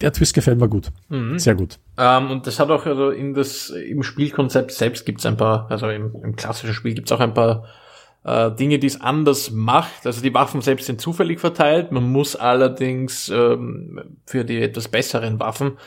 der 0.00 0.12
Twist 0.12 0.34
gefällt 0.34 0.58
mir 0.58 0.68
gut. 0.68 0.90
Mhm. 1.10 1.38
Sehr 1.38 1.54
gut. 1.54 1.78
Ähm, 1.96 2.28
und 2.28 2.48
das 2.48 2.58
hat 2.58 2.70
auch, 2.70 2.86
also 2.86 3.10
in 3.10 3.34
das, 3.34 3.70
im 3.70 4.02
Spielkonzept 4.02 4.72
selbst 4.72 5.06
gibt 5.06 5.20
es 5.20 5.26
ein 5.26 5.36
paar, 5.36 5.70
also 5.70 5.88
im, 5.90 6.12
im 6.24 6.34
klassischen 6.34 6.74
Spiel 6.74 6.94
gibt 6.94 7.08
es 7.08 7.12
auch 7.12 7.20
ein 7.20 7.34
paar 7.34 7.66
äh, 8.24 8.50
Dinge, 8.50 8.80
die 8.80 8.88
es 8.88 9.00
anders 9.00 9.52
macht. 9.52 10.04
Also 10.04 10.22
die 10.22 10.34
Waffen 10.34 10.60
selbst 10.60 10.86
sind 10.86 11.00
zufällig 11.00 11.38
verteilt. 11.38 11.92
Man 11.92 12.10
muss 12.10 12.34
allerdings 12.34 13.28
ähm, 13.28 14.18
für 14.26 14.44
die 14.44 14.60
etwas 14.60 14.88
besseren 14.88 15.38
Waffen 15.38 15.78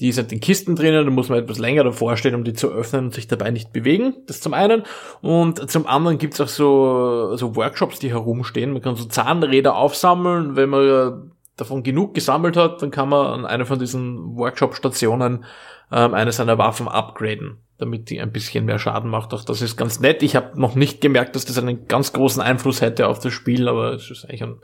die 0.00 0.12
sind 0.12 0.32
in 0.32 0.40
Kisten 0.40 0.76
drinnen, 0.76 1.04
da 1.04 1.10
muss 1.10 1.28
man 1.28 1.40
etwas 1.40 1.58
länger 1.58 1.82
davor 1.82 2.16
stehen, 2.16 2.34
um 2.34 2.44
die 2.44 2.52
zu 2.52 2.68
öffnen 2.68 3.06
und 3.06 3.14
sich 3.14 3.26
dabei 3.26 3.50
nicht 3.50 3.72
bewegen. 3.72 4.14
Das 4.26 4.40
zum 4.40 4.54
einen. 4.54 4.84
Und 5.22 5.70
zum 5.70 5.86
anderen 5.86 6.18
gibt's 6.18 6.40
auch 6.40 6.48
so, 6.48 7.34
so 7.36 7.56
Workshops, 7.56 7.98
die 7.98 8.10
herumstehen. 8.10 8.72
Man 8.72 8.82
kann 8.82 8.94
so 8.94 9.06
Zahnräder 9.06 9.74
aufsammeln. 9.74 10.54
Wenn 10.54 10.68
man 10.68 11.32
davon 11.56 11.82
genug 11.82 12.14
gesammelt 12.14 12.56
hat, 12.56 12.80
dann 12.80 12.92
kann 12.92 13.08
man 13.08 13.26
an 13.26 13.46
einer 13.46 13.66
von 13.66 13.80
diesen 13.80 14.36
Workshop-Stationen 14.36 15.44
ähm, 15.90 16.14
eine 16.14 16.30
seiner 16.30 16.58
Waffen 16.58 16.86
upgraden, 16.86 17.58
damit 17.78 18.10
die 18.10 18.20
ein 18.20 18.30
bisschen 18.30 18.64
mehr 18.64 18.78
Schaden 18.78 19.10
macht. 19.10 19.34
Auch 19.34 19.44
das 19.44 19.62
ist 19.62 19.76
ganz 19.76 19.98
nett. 19.98 20.22
Ich 20.22 20.36
habe 20.36 20.60
noch 20.60 20.76
nicht 20.76 21.00
gemerkt, 21.00 21.34
dass 21.34 21.44
das 21.44 21.58
einen 21.58 21.88
ganz 21.88 22.12
großen 22.12 22.40
Einfluss 22.40 22.80
hätte 22.80 23.08
auf 23.08 23.18
das 23.18 23.32
Spiel, 23.32 23.68
aber 23.68 23.94
es 23.94 24.10
ist 24.10 24.24
eigentlich 24.24 24.44
ein 24.44 24.58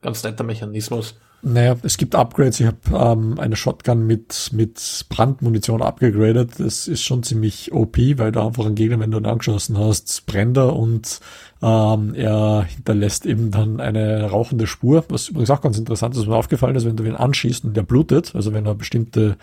ganz 0.00 0.22
netter 0.22 0.44
Mechanismus. 0.44 1.18
Naja, 1.48 1.76
es 1.84 1.96
gibt 1.96 2.16
Upgrades. 2.16 2.58
Ich 2.58 2.66
habe 2.66 2.78
ähm, 2.92 3.38
eine 3.38 3.54
Shotgun 3.54 4.04
mit, 4.04 4.50
mit 4.52 5.06
Brandmunition 5.08 5.80
abgegradet. 5.80 6.58
Das 6.58 6.88
ist 6.88 7.04
schon 7.04 7.22
ziemlich 7.22 7.72
OP, 7.72 7.98
weil 8.16 8.32
du 8.32 8.40
einfach 8.40 8.66
einen 8.66 8.74
Gegner, 8.74 8.98
wenn 8.98 9.12
du 9.12 9.18
ihn 9.18 9.26
angeschossen 9.26 9.78
hast, 9.78 10.26
brennt 10.26 10.56
er 10.56 10.74
und 10.74 11.20
ähm, 11.62 12.14
er 12.16 12.64
hinterlässt 12.64 13.26
eben 13.26 13.52
dann 13.52 13.78
eine 13.78 14.24
rauchende 14.24 14.66
Spur. 14.66 15.04
Was 15.08 15.28
übrigens 15.28 15.50
auch 15.50 15.60
ganz 15.60 15.78
interessant 15.78 16.16
ist, 16.16 16.22
was 16.22 16.26
mir 16.26 16.34
aufgefallen 16.34 16.74
ist, 16.74 16.84
wenn 16.84 16.96
du 16.96 17.04
ihn 17.04 17.14
anschießt 17.14 17.64
und 17.64 17.76
der 17.76 17.84
blutet, 17.84 18.34
also 18.34 18.52
wenn 18.52 18.66
er 18.66 18.74
bestimmte 18.74 19.36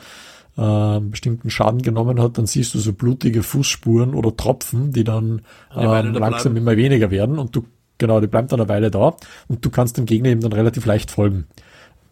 äh, 0.57 0.99
bestimmten 0.99 1.49
Schaden 1.49 1.81
genommen 1.81 2.21
hat, 2.21 2.37
dann 2.37 2.47
siehst 2.47 2.73
du 2.73 2.79
so 2.79 2.91
blutige 2.91 3.43
Fußspuren 3.43 4.13
oder 4.13 4.35
Tropfen, 4.35 4.91
die 4.91 5.05
dann 5.05 5.43
ähm, 5.73 6.15
langsam 6.15 6.57
immer 6.57 6.75
weniger 6.75 7.11
werden 7.11 7.39
und 7.39 7.55
du, 7.55 7.63
genau, 7.97 8.19
die 8.19 8.27
bleibt 8.27 8.51
dann 8.51 8.59
eine 8.59 8.67
Weile 8.67 8.91
da 8.91 9.15
und 9.47 9.63
du 9.63 9.69
kannst 9.69 9.95
dem 9.95 10.05
Gegner 10.05 10.31
eben 10.31 10.41
dann 10.41 10.51
relativ 10.51 10.85
leicht 10.85 11.09
folgen. 11.09 11.47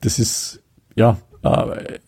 Das 0.02 0.20
ist, 0.20 0.62
ja, 0.96 1.18
äh, 1.44 2.00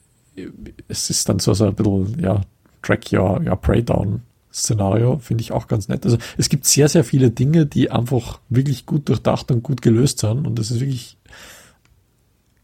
es 0.87 1.09
ist 1.09 1.29
dann 1.29 1.39
so, 1.39 1.53
so 1.53 1.65
ein 1.65 1.75
bisschen, 1.75 2.19
ja, 2.19 2.41
Track 2.81 3.13
Your, 3.13 3.41
your 3.41 3.55
Prey 3.55 3.83
Down 3.83 4.21
Szenario, 4.51 5.17
finde 5.17 5.41
ich 5.41 5.51
auch 5.51 5.67
ganz 5.67 5.87
nett. 5.87 6.05
Also 6.05 6.17
es 6.37 6.49
gibt 6.49 6.65
sehr, 6.65 6.87
sehr 6.87 7.03
viele 7.03 7.31
Dinge, 7.31 7.65
die 7.65 7.89
einfach 7.89 8.39
wirklich 8.49 8.85
gut 8.85 9.09
durchdacht 9.09 9.51
und 9.51 9.63
gut 9.63 9.81
gelöst 9.81 10.19
sind 10.19 10.45
und 10.45 10.59
das 10.59 10.69
ist 10.69 10.79
wirklich 10.79 11.17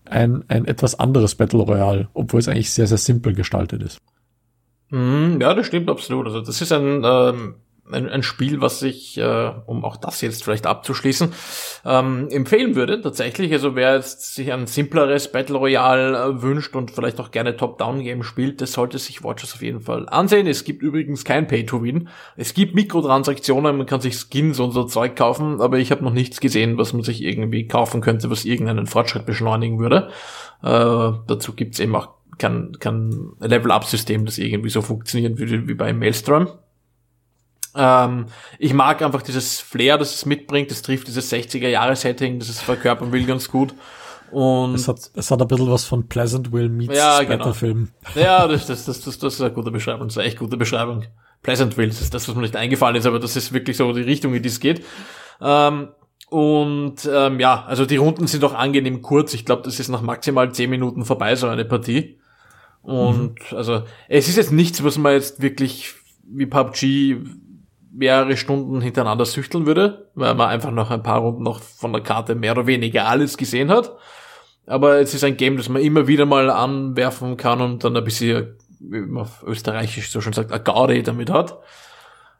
ein, 0.06 0.44
ein 0.48 0.66
etwas 0.66 1.00
anderes 1.00 1.36
Battle 1.36 1.62
Royale, 1.62 2.10
obwohl 2.14 2.40
es 2.40 2.48
eigentlich 2.48 2.72
sehr, 2.72 2.88
sehr 2.88 2.98
simpel 2.98 3.34
gestaltet 3.34 3.82
ist. 3.82 4.00
Mhm, 4.90 5.40
ja, 5.42 5.54
das 5.54 5.68
stimmt 5.68 5.90
absolut. 5.90 6.28
Also 6.28 6.42
das 6.42 6.62
ist 6.62 6.72
ein 6.72 7.04
ähm, 7.04 7.56
ein, 7.92 8.10
ein 8.10 8.24
Spiel, 8.24 8.62
was 8.62 8.82
ich, 8.82 9.18
äh, 9.18 9.52
um 9.66 9.84
auch 9.84 9.98
das 9.98 10.22
jetzt 10.22 10.44
vielleicht 10.44 10.68
abzuschließen, 10.68 11.34
ähm, 11.86 12.28
empfehlen 12.30 12.76
würde. 12.76 13.02
Tatsächlich, 13.02 13.52
also 13.52 13.76
wer 13.76 13.96
jetzt 13.96 14.36
sich 14.36 14.52
ein 14.52 14.68
simpleres 14.68 15.32
Battle 15.32 15.58
Royale 15.58 16.18
äh, 16.18 16.42
wünscht 16.42 16.76
und 16.76 16.92
vielleicht 16.92 17.20
auch 17.20 17.32
gerne 17.32 17.58
Top-Down-Game 17.58 18.24
spielt, 18.24 18.62
das 18.62 18.74
sollte 18.74 18.98
sich 19.00 19.24
Watchers 19.24 19.54
auf 19.54 19.62
jeden 19.62 19.82
Fall 19.82 20.08
ansehen. 20.10 20.48
Es 20.48 20.64
gibt 20.64 20.82
übrigens 20.82 21.26
kein 21.26 21.48
Pay-to-Win. 21.48 22.10
Es 22.36 22.54
gibt 22.54 22.76
Mikrotransaktionen, 22.76 23.78
man 23.78 23.86
kann 23.86 24.02
sich 24.02 24.16
Skins 24.16 24.60
und 24.60 24.72
so 24.72 24.84
Zeug 24.84 25.16
kaufen, 25.16 25.62
aber 25.62 25.78
ich 25.80 25.92
habe 25.92 26.04
noch 26.04 26.14
nichts 26.14 26.40
gesehen, 26.40 26.78
was 26.78 26.94
man 26.94 27.04
sich 27.04 27.24
irgendwie 27.24 27.68
kaufen 27.68 28.02
könnte, 28.02 28.30
was 28.30 28.46
irgendeinen 28.46 28.88
Fortschritt 28.88 29.26
beschleunigen 29.26 29.80
würde. 29.80 30.10
Äh, 30.62 31.18
dazu 31.28 31.54
gibt's 31.54 31.80
eben 31.80 31.96
auch 31.96 32.10
kein, 32.38 32.72
kein 32.80 33.34
Level-Up-System, 33.40 34.26
das 34.26 34.38
irgendwie 34.38 34.70
so 34.70 34.82
funktionieren 34.82 35.38
würde 35.38 35.68
wie 35.68 35.74
bei 35.74 35.94
Maelstrom. 35.94 36.48
Ähm, 37.82 38.26
ich 38.58 38.74
mag 38.74 39.02
einfach 39.02 39.22
dieses 39.22 39.62
Flair, 39.62 39.98
das 39.98 40.14
es 40.14 40.26
mitbringt. 40.26 40.70
Das 40.70 40.82
trifft 40.82 41.08
dieses 41.08 41.32
60er-Jahre-Setting, 41.32 42.38
das 42.38 42.50
es 42.50 42.60
verkörpern 42.60 43.14
will, 43.14 43.26
ganz 43.26 43.50
gut. 43.50 43.74
Und 44.32 44.76
es 44.76 44.88
hat, 44.88 45.00
es 45.16 45.32
hat 45.32 45.42
ein 45.42 45.48
bisschen 45.48 45.72
was 45.72 45.86
von 45.86 46.08
Pleasant 46.08 46.52
Will 46.52 46.70
meets 46.70 46.96
ja, 46.96 47.24
genau. 47.24 47.54
Film. 47.54 47.90
Ja, 48.16 48.48
das, 48.48 48.68
das, 48.68 48.86
das, 48.86 49.02
das, 49.02 49.18
das 49.18 49.36
ist 49.36 49.42
eine 49.42 49.54
gute 49.54 49.72
Beschreibung. 49.72 50.08
Das 50.08 50.16
ist 50.16 50.18
eine 50.18 50.28
echt 50.28 50.38
gute 50.38 50.58
Beschreibung. 50.58 51.06
Pleasant 51.42 51.78
Will, 51.78 51.88
das 51.88 52.02
ist 52.02 52.14
das, 52.14 52.28
was 52.28 52.36
mir 52.36 52.42
nicht 52.42 52.58
eingefallen 52.58 52.98
ist, 52.98 53.06
aber 53.06 53.18
das 53.18 53.38
ist 53.38 53.54
wirklich 53.54 53.78
so 53.78 53.94
die 53.94 54.02
Richtung, 54.02 54.34
in 54.36 54.44
die 54.44 54.50
es 54.50 54.60
geht. 54.60 54.84
Ähm, 55.42 55.88
und 56.30 57.10
ähm, 57.12 57.40
ja, 57.40 57.64
also 57.66 57.86
die 57.86 57.96
Runden 57.96 58.28
sind 58.28 58.44
auch 58.44 58.54
angenehm 58.54 59.02
kurz. 59.02 59.34
Ich 59.34 59.46
glaube, 59.46 59.64
das 59.64 59.80
ist 59.80 59.88
nach 59.88 60.02
maximal 60.02 60.52
zehn 60.52 60.70
Minuten 60.70 61.06
vorbei, 61.06 61.36
so 61.36 61.48
eine 61.48 61.64
Partie. 61.64 62.20
Und 62.82 63.36
mhm. 63.52 63.58
also 63.58 63.84
es 64.10 64.28
ist 64.28 64.36
jetzt 64.36 64.52
nichts, 64.52 64.84
was 64.84 64.98
man 64.98 65.14
jetzt 65.14 65.42
wirklich 65.42 65.96
wie 66.24 66.46
PUBG 66.46 67.18
mehrere 67.92 68.38
Stunden 68.38 68.82
hintereinander 68.82 69.26
süchteln 69.26 69.66
würde, 69.66 70.10
weil 70.16 70.36
man 70.36 70.50
einfach 70.50 70.72
nach 70.72 70.92
ein 70.92 71.04
paar 71.04 71.20
Runden 71.20 71.44
noch 71.44 71.62
von 71.62 71.94
der 71.94 72.04
Karte 72.04 72.36
mehr 72.36 72.54
oder 72.54 72.68
weniger 72.68 73.08
alles 73.08 73.38
gesehen 73.38 73.70
hat. 73.70 73.96
Aber 74.66 75.00
es 75.00 75.14
ist 75.14 75.24
ein 75.24 75.38
Game, 75.38 75.58
das 75.58 75.70
man 75.70 75.82
immer 75.82 76.08
wieder 76.08 76.26
mal 76.26 76.50
anwerfen 76.50 77.38
kann 77.38 77.62
und 77.62 77.84
dann 77.84 77.98
ein 77.98 78.04
bisschen, 78.04 78.56
wie 78.80 79.02
man 79.02 79.24
auf 79.24 79.44
Österreichisch 79.44 80.12
so 80.12 80.22
schon 80.22 80.34
sagt, 80.34 80.52
a 80.52 80.60
Gaudi 80.60 81.02
damit 81.02 81.32
hat. 81.32 81.58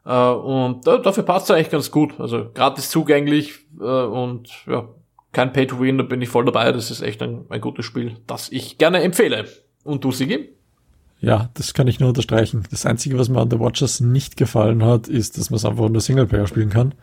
Äh, 0.06 0.12
und 0.12 0.86
dafür 0.86 1.24
passt 1.24 1.50
es 1.50 1.56
eigentlich 1.56 1.70
ganz 1.70 1.90
gut. 1.90 2.20
Also 2.20 2.50
gratis 2.54 2.90
zugänglich 2.90 3.58
äh, 3.80 3.84
und 3.84 4.48
ja, 4.66 4.88
kein 5.32 5.52
Pay-to-Win, 5.52 5.98
da 5.98 6.04
bin 6.04 6.22
ich 6.22 6.28
voll 6.28 6.44
dabei. 6.44 6.70
Das 6.72 6.90
ist 6.90 7.02
echt 7.02 7.22
ein, 7.22 7.46
ein 7.48 7.60
gutes 7.60 7.84
Spiel, 7.84 8.16
das 8.26 8.50
ich 8.50 8.78
gerne 8.78 9.02
empfehle. 9.02 9.46
Und 9.82 10.04
du, 10.04 10.12
Sigi? 10.12 10.54
Ja, 11.20 11.50
das 11.54 11.74
kann 11.74 11.86
ich 11.86 12.00
nur 12.00 12.08
unterstreichen. 12.08 12.62
Das 12.70 12.86
Einzige, 12.86 13.18
was 13.18 13.28
mir 13.28 13.40
an 13.40 13.50
The 13.50 13.58
Watchers 13.58 14.00
nicht 14.00 14.36
gefallen 14.36 14.82
hat, 14.82 15.06
ist, 15.06 15.36
dass 15.36 15.50
man 15.50 15.56
es 15.56 15.66
einfach 15.66 15.88
nur 15.88 16.00
Singleplayer 16.00 16.46
spielen 16.46 16.70
kann. 16.70 16.94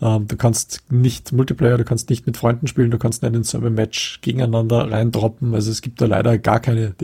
Ähm, 0.00 0.28
du 0.28 0.36
kannst 0.36 0.84
nicht 0.90 1.32
Multiplayer, 1.32 1.76
du 1.76 1.84
kannst 1.84 2.08
nicht 2.08 2.26
mit 2.26 2.36
Freunden 2.36 2.68
spielen, 2.68 2.92
du 2.92 2.98
kannst 2.98 3.22
nicht 3.22 3.34
in 3.34 3.42
so 3.42 3.58
ein 3.58 3.74
Match 3.74 4.20
gegeneinander 4.20 4.90
reindroppen. 4.90 5.54
Also 5.54 5.72
es 5.72 5.82
gibt 5.82 6.00
da 6.00 6.06
leider 6.06 6.38
gar 6.38 6.60
keine 6.60 6.94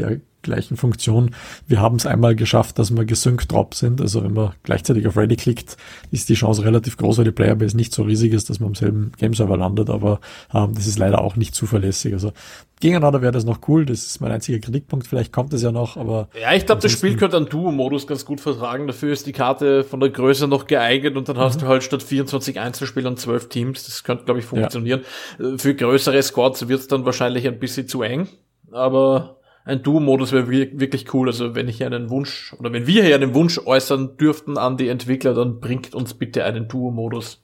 gleichen 0.42 0.76
Funktion. 0.76 1.34
Wir 1.66 1.80
haben 1.80 1.96
es 1.96 2.06
einmal 2.06 2.34
geschafft, 2.34 2.78
dass 2.78 2.94
wir 2.94 3.04
gesynkt 3.04 3.52
drop 3.52 3.74
sind. 3.74 4.00
Also 4.00 4.22
wenn 4.24 4.32
man 4.32 4.52
gleichzeitig 4.62 5.06
auf 5.06 5.16
Ready 5.16 5.36
klickt, 5.36 5.76
ist 6.10 6.28
die 6.28 6.34
Chance 6.34 6.64
relativ 6.64 6.96
groß, 6.96 7.18
weil 7.18 7.24
die 7.24 7.32
Playerbase 7.32 7.76
nicht 7.76 7.92
so 7.92 8.02
riesig 8.02 8.32
ist, 8.32 8.50
dass 8.50 8.60
man 8.60 8.68
am 8.68 8.74
selben 8.74 9.12
Gameserver 9.18 9.56
landet. 9.56 9.90
Aber 9.90 10.20
ähm, 10.54 10.74
das 10.74 10.86
ist 10.86 10.98
leider 10.98 11.20
auch 11.20 11.36
nicht 11.36 11.54
zuverlässig. 11.54 12.12
Also 12.12 12.32
gegeneinander 12.80 13.22
wäre 13.22 13.32
das 13.32 13.44
noch 13.44 13.60
cool. 13.68 13.84
Das 13.84 14.06
ist 14.06 14.20
mein 14.20 14.32
einziger 14.32 14.58
Kritikpunkt. 14.58 15.06
Vielleicht 15.06 15.32
kommt 15.32 15.52
es 15.52 15.62
ja 15.62 15.70
noch, 15.70 15.96
aber. 15.96 16.28
Ja, 16.40 16.54
ich 16.54 16.66
glaube, 16.66 16.82
das 16.82 16.92
Spiel 16.92 17.16
könnte 17.16 17.36
einen 17.36 17.48
Duo-Modus 17.48 18.06
ganz 18.06 18.24
gut 18.24 18.40
vertragen. 18.40 18.86
Dafür 18.86 19.12
ist 19.12 19.26
die 19.26 19.32
Karte 19.32 19.84
von 19.84 20.00
der 20.00 20.10
Größe 20.10 20.48
noch 20.48 20.66
geeignet 20.66 21.16
und 21.16 21.28
dann 21.28 21.38
hast 21.38 21.56
mhm. 21.56 21.60
du 21.60 21.68
halt 21.68 21.82
statt 21.84 22.02
24 22.02 22.58
Einzelspielern 22.58 23.16
12 23.16 23.48
Teams. 23.48 23.84
Das 23.84 24.02
könnte, 24.02 24.24
glaube 24.24 24.40
ich, 24.40 24.46
funktionieren. 24.46 25.02
Ja. 25.38 25.58
Für 25.58 25.74
größere 25.74 26.22
Squads 26.22 26.68
wird 26.68 26.80
es 26.80 26.88
dann 26.88 27.04
wahrscheinlich 27.04 27.46
ein 27.46 27.58
bisschen 27.58 27.86
zu 27.86 28.02
eng. 28.02 28.28
Aber 28.72 29.39
ein 29.64 29.82
Duo-Modus 29.82 30.32
wäre 30.32 30.50
wirklich 30.50 31.12
cool. 31.14 31.28
Also 31.28 31.54
wenn 31.54 31.68
ich 31.68 31.76
hier 31.78 31.86
einen 31.86 32.10
Wunsch 32.10 32.54
oder 32.58 32.72
wenn 32.72 32.86
wir 32.86 33.04
hier 33.04 33.14
einen 33.14 33.34
Wunsch 33.34 33.58
äußern 33.58 34.16
dürften 34.16 34.58
an 34.58 34.76
die 34.76 34.88
Entwickler, 34.88 35.34
dann 35.34 35.60
bringt 35.60 35.94
uns 35.94 36.14
bitte 36.14 36.44
einen 36.44 36.68
Duo-Modus 36.68 37.42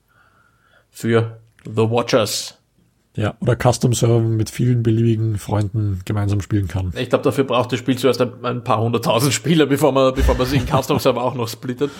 für 0.90 1.40
The 1.64 1.90
Watchers. 1.90 2.58
Ja, 3.16 3.34
oder 3.40 3.56
Custom-Server 3.56 4.20
mit 4.20 4.50
vielen 4.50 4.82
beliebigen 4.82 5.38
Freunden 5.38 6.00
gemeinsam 6.04 6.42
spielen 6.42 6.68
kann. 6.68 6.92
Ich 6.96 7.08
glaube, 7.08 7.24
dafür 7.24 7.44
braucht 7.44 7.72
das 7.72 7.78
Spiel 7.78 7.96
zuerst 7.96 8.20
ein, 8.20 8.44
ein 8.44 8.62
paar 8.62 8.80
hunderttausend 8.80 9.32
Spieler, 9.32 9.66
bevor 9.66 9.92
man, 9.92 10.14
bevor 10.14 10.34
man 10.34 10.46
sich 10.46 10.60
in 10.60 10.66
Custom-Server 10.66 11.22
auch 11.22 11.34
noch 11.34 11.48
splittet. 11.48 11.90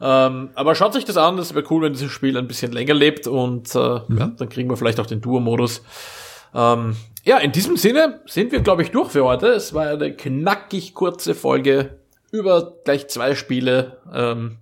Ähm, 0.00 0.50
aber 0.54 0.74
schaut 0.74 0.94
sich 0.94 1.04
das 1.04 1.16
an, 1.16 1.36
das 1.36 1.54
wäre 1.54 1.64
cool, 1.70 1.82
wenn 1.82 1.92
dieses 1.92 2.10
Spiel 2.10 2.36
ein 2.36 2.48
bisschen 2.48 2.72
länger 2.72 2.94
lebt 2.94 3.26
und 3.26 3.74
äh, 3.74 4.00
mhm. 4.08 4.18
ja, 4.18 4.26
dann 4.36 4.48
kriegen 4.48 4.68
wir 4.68 4.76
vielleicht 4.76 4.98
auch 4.98 5.06
den 5.06 5.20
Duo-Modus. 5.20 5.82
Ähm, 6.54 6.96
ja, 7.24 7.38
in 7.38 7.52
diesem 7.52 7.76
Sinne 7.76 8.20
sind 8.26 8.52
wir, 8.52 8.60
glaube 8.60 8.82
ich, 8.82 8.90
durch 8.90 9.10
für 9.10 9.24
heute. 9.24 9.48
Es 9.48 9.74
war 9.74 9.86
eine 9.86 10.14
knackig 10.14 10.94
kurze 10.94 11.34
Folge 11.34 11.98
über 12.32 12.74
gleich 12.84 13.08
zwei 13.08 13.34
Spiele. 13.34 13.98
Ähm, 14.12 14.58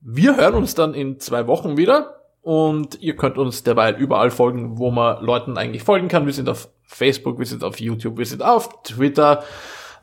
wir 0.00 0.36
hören 0.36 0.54
uns 0.54 0.74
dann 0.74 0.94
in 0.94 1.18
zwei 1.18 1.46
Wochen 1.46 1.76
wieder 1.76 2.22
und 2.42 3.00
ihr 3.02 3.16
könnt 3.16 3.36
uns 3.36 3.64
derweil 3.64 3.96
überall 3.96 4.30
folgen, 4.30 4.78
wo 4.78 4.90
man 4.90 5.24
Leuten 5.24 5.58
eigentlich 5.58 5.82
folgen 5.82 6.08
kann. 6.08 6.26
Wir 6.26 6.32
sind 6.32 6.48
auf 6.48 6.68
Facebook, 6.84 7.38
wir 7.38 7.46
sind 7.46 7.64
auf 7.64 7.80
YouTube, 7.80 8.16
wir 8.16 8.26
sind 8.26 8.42
auf 8.42 8.82
Twitter, 8.84 9.42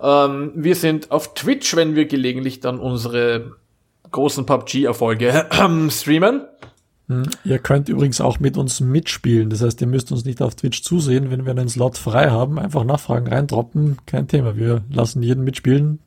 ähm, 0.02 0.52
wir 0.56 0.76
sind 0.76 1.12
auf 1.12 1.34
Twitch, 1.34 1.76
wenn 1.76 1.96
wir 1.96 2.06
gelegentlich 2.06 2.60
dann 2.60 2.80
unsere 2.80 3.56
großen 4.12 4.46
PUBG-Erfolge 4.46 5.50
streamen. 5.90 6.46
Hm. 7.08 7.24
Ihr 7.44 7.60
könnt 7.60 7.88
übrigens 7.90 8.20
auch 8.20 8.40
mit 8.40 8.58
uns 8.58 8.80
mitspielen. 8.80 9.50
Das 9.50 9.62
heißt, 9.62 9.80
ihr 9.82 9.88
müsst 9.88 10.12
uns 10.12 10.26
nicht 10.26 10.42
auf 10.42 10.56
Twitch 10.56 10.82
zusehen, 10.82 11.30
wenn 11.30 11.46
wir 11.46 11.52
einen 11.52 11.70
Slot 11.70 11.98
frei 11.98 12.30
haben. 12.32 12.58
Einfach 12.58 12.84
nachfragen, 12.84 13.28
reindroppen, 13.28 13.98
kein 14.06 14.28
Thema. 14.28 14.56
Wir 14.56 14.84
lassen 14.90 15.22
jeden 15.22 15.44
mitspielen, 15.44 16.00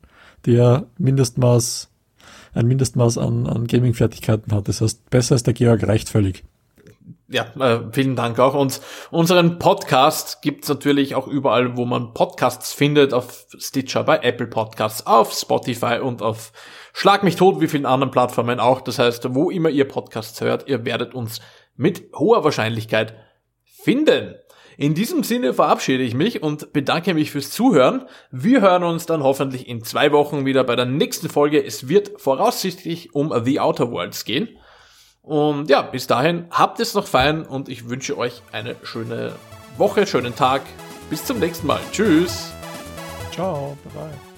der 0.45 0.87
Mindestmaß, 0.97 1.89
ein 2.53 2.67
Mindestmaß 2.67 3.17
an, 3.17 3.47
an 3.47 3.67
Gaming-Fertigkeiten 3.67 4.51
hat. 4.51 4.67
Das 4.67 4.81
heißt, 4.81 5.09
besser 5.09 5.35
als 5.35 5.43
der 5.43 5.53
Georg 5.53 5.87
reicht 5.87 6.09
völlig. 6.09 6.43
Ja, 7.31 7.45
äh, 7.59 7.81
vielen 7.91 8.15
Dank 8.15 8.39
auch. 8.39 8.55
Und 8.55 8.81
unseren 9.11 9.59
Podcast 9.59 10.41
gibt's 10.41 10.67
natürlich 10.67 11.13
auch 11.13 11.27
überall, 11.27 11.77
wo 11.77 11.85
man 11.85 12.13
Podcasts 12.15 12.73
findet, 12.73 13.13
auf 13.13 13.45
Stitcher, 13.59 14.03
bei 14.03 14.17
Apple 14.17 14.47
Podcasts, 14.47 15.05
auf 15.05 15.31
Spotify 15.31 15.99
und 16.01 16.23
auf 16.23 16.51
Schlag 16.91 17.23
mich 17.23 17.35
tot, 17.35 17.61
wie 17.61 17.67
vielen 17.67 17.85
anderen 17.85 18.09
Plattformen 18.11 18.59
auch. 18.59 18.81
Das 18.81 18.97
heißt, 18.97 19.35
wo 19.35 19.51
immer 19.51 19.69
ihr 19.69 19.87
Podcasts 19.87 20.41
hört, 20.41 20.67
ihr 20.67 20.85
werdet 20.85 21.13
uns 21.13 21.39
mit 21.75 22.11
hoher 22.15 22.43
Wahrscheinlichkeit 22.43 23.15
finden. 23.63 24.35
In 24.75 24.95
diesem 24.95 25.23
Sinne 25.23 25.53
verabschiede 25.53 26.03
ich 26.03 26.15
mich 26.15 26.41
und 26.41 26.73
bedanke 26.73 27.13
mich 27.13 27.31
fürs 27.31 27.51
Zuhören. 27.51 28.05
Wir 28.31 28.61
hören 28.61 28.83
uns 28.83 29.05
dann 29.05 29.23
hoffentlich 29.23 29.67
in 29.67 29.83
zwei 29.83 30.11
Wochen 30.11 30.45
wieder 30.45 30.63
bei 30.63 30.75
der 30.75 30.85
nächsten 30.85 31.29
Folge. 31.29 31.63
Es 31.63 31.89
wird 31.89 32.19
voraussichtlich 32.19 33.13
um 33.13 33.33
The 33.43 33.59
Outer 33.59 33.91
Worlds 33.91 34.25
gehen. 34.25 34.49
Und 35.21 35.69
ja, 35.69 35.81
bis 35.81 36.07
dahin 36.07 36.45
habt 36.49 36.79
es 36.79 36.93
noch 36.93 37.07
fein 37.07 37.43
und 37.43 37.69
ich 37.69 37.89
wünsche 37.89 38.17
euch 38.17 38.41
eine 38.51 38.75
schöne 38.83 39.33
Woche, 39.77 40.07
schönen 40.07 40.35
Tag. 40.35 40.61
Bis 41.09 41.25
zum 41.25 41.39
nächsten 41.39 41.67
Mal. 41.67 41.81
Tschüss. 41.91 42.51
Ciao. 43.31 43.77
Bye 43.83 44.03
bye. 44.03 44.28